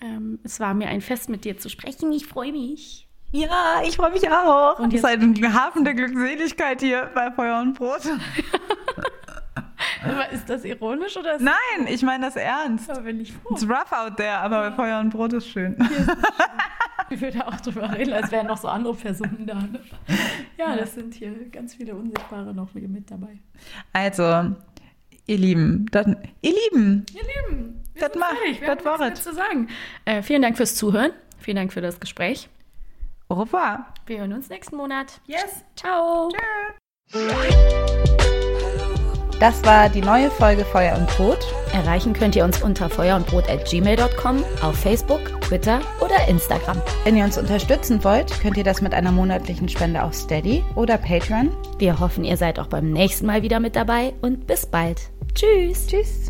Ähm, 0.00 0.38
es 0.42 0.58
war 0.58 0.72
mir 0.72 0.88
ein 0.88 1.02
Fest, 1.02 1.28
mit 1.28 1.44
dir 1.44 1.58
zu 1.58 1.68
sprechen. 1.68 2.10
Ich 2.12 2.26
freue 2.26 2.52
mich. 2.52 3.09
Ja, 3.32 3.80
ich 3.86 3.96
freue 3.96 4.10
mich 4.10 4.28
auch. 4.30 4.78
Und 4.80 4.92
jetzt 4.92 5.00
ist 5.04 5.08
halt 5.08 5.20
ein 5.22 5.54
Hafen 5.54 5.84
der 5.84 5.94
Glückseligkeit 5.94 6.80
hier 6.80 7.08
bei 7.14 7.30
Feuer 7.30 7.60
und 7.60 7.74
Brot. 7.74 8.00
Aber 10.04 10.30
ist 10.30 10.48
das 10.48 10.64
ironisch 10.64 11.16
oder 11.16 11.36
ist 11.36 11.42
Nein, 11.42 11.86
ich 11.88 12.02
meine 12.02 12.26
das 12.26 12.36
ernst. 12.36 12.88
das 12.88 13.02
bin 13.02 13.20
ich 13.20 13.32
froh? 13.32 13.54
It's 13.54 13.64
rough 13.68 13.92
out 13.92 14.16
there, 14.16 14.38
aber 14.38 14.72
Feuer 14.72 14.98
und 15.00 15.10
Brot 15.10 15.32
ist 15.34 15.48
schön. 15.48 15.76
Ich 17.10 17.20
würde 17.20 17.46
auch 17.46 17.56
drüber 17.60 17.90
reden, 17.92 18.12
als 18.12 18.30
wären 18.30 18.46
noch 18.46 18.56
so 18.58 18.68
andere 18.68 18.94
Personen 18.94 19.46
da. 19.46 19.54
Ne? 19.54 19.80
Ja, 20.58 20.76
das 20.76 20.94
sind 20.94 21.14
hier 21.14 21.32
ganz 21.50 21.74
viele 21.74 21.94
Unsichtbare 21.94 22.54
noch 22.54 22.72
mit 22.74 23.10
dabei. 23.10 23.38
Also, 23.92 24.54
ihr 25.26 25.38
Lieben, 25.38 25.86
dann, 25.90 26.16
ihr 26.40 26.52
Lieben, 26.70 27.04
Ihr 27.14 27.22
Lieben, 27.50 27.82
Das 27.94 28.12
sind 28.12 28.20
mach- 28.20 28.28
fertig. 28.36 28.60
Wir 28.60 28.74
das 28.76 28.84
war 29.26 29.32
sagen. 29.34 29.68
Äh, 30.04 30.22
vielen 30.22 30.42
Dank 30.42 30.56
fürs 30.56 30.74
Zuhören. 30.76 31.10
Vielen 31.38 31.56
Dank 31.56 31.72
für 31.72 31.80
das 31.80 31.98
Gespräch. 32.00 32.48
Au 33.30 33.34
revoir. 33.34 33.86
Wir 34.06 34.18
hören 34.18 34.32
uns 34.32 34.48
nächsten 34.48 34.76
Monat. 34.76 35.20
Yes. 35.26 35.64
Ciao. 35.76 36.30
Das 39.40 39.64
war 39.64 39.88
die 39.88 40.02
neue 40.02 40.30
Folge 40.30 40.66
Feuer 40.66 40.98
und 40.98 41.08
Brot. 41.16 41.38
Erreichen 41.72 42.12
könnt 42.12 42.36
ihr 42.36 42.44
uns 42.44 42.62
unter 42.62 42.90
feuerundbrot.gmail.com, 42.90 44.44
auf 44.62 44.76
Facebook, 44.78 45.40
Twitter 45.40 45.80
oder 46.00 46.28
Instagram. 46.28 46.76
Wenn 47.04 47.16
ihr 47.16 47.24
uns 47.24 47.38
unterstützen 47.38 48.04
wollt, 48.04 48.38
könnt 48.42 48.58
ihr 48.58 48.64
das 48.64 48.82
mit 48.82 48.92
einer 48.92 49.12
monatlichen 49.12 49.68
Spende 49.68 50.02
auf 50.02 50.14
Steady 50.14 50.62
oder 50.74 50.98
Patreon. 50.98 51.50
Wir 51.78 51.98
hoffen, 51.98 52.24
ihr 52.24 52.36
seid 52.36 52.58
auch 52.58 52.66
beim 52.66 52.90
nächsten 52.90 53.26
Mal 53.26 53.42
wieder 53.42 53.60
mit 53.60 53.76
dabei 53.76 54.12
und 54.20 54.46
bis 54.46 54.66
bald. 54.66 55.10
Tschüss. 55.34 55.86
Tschüss. 55.86 56.29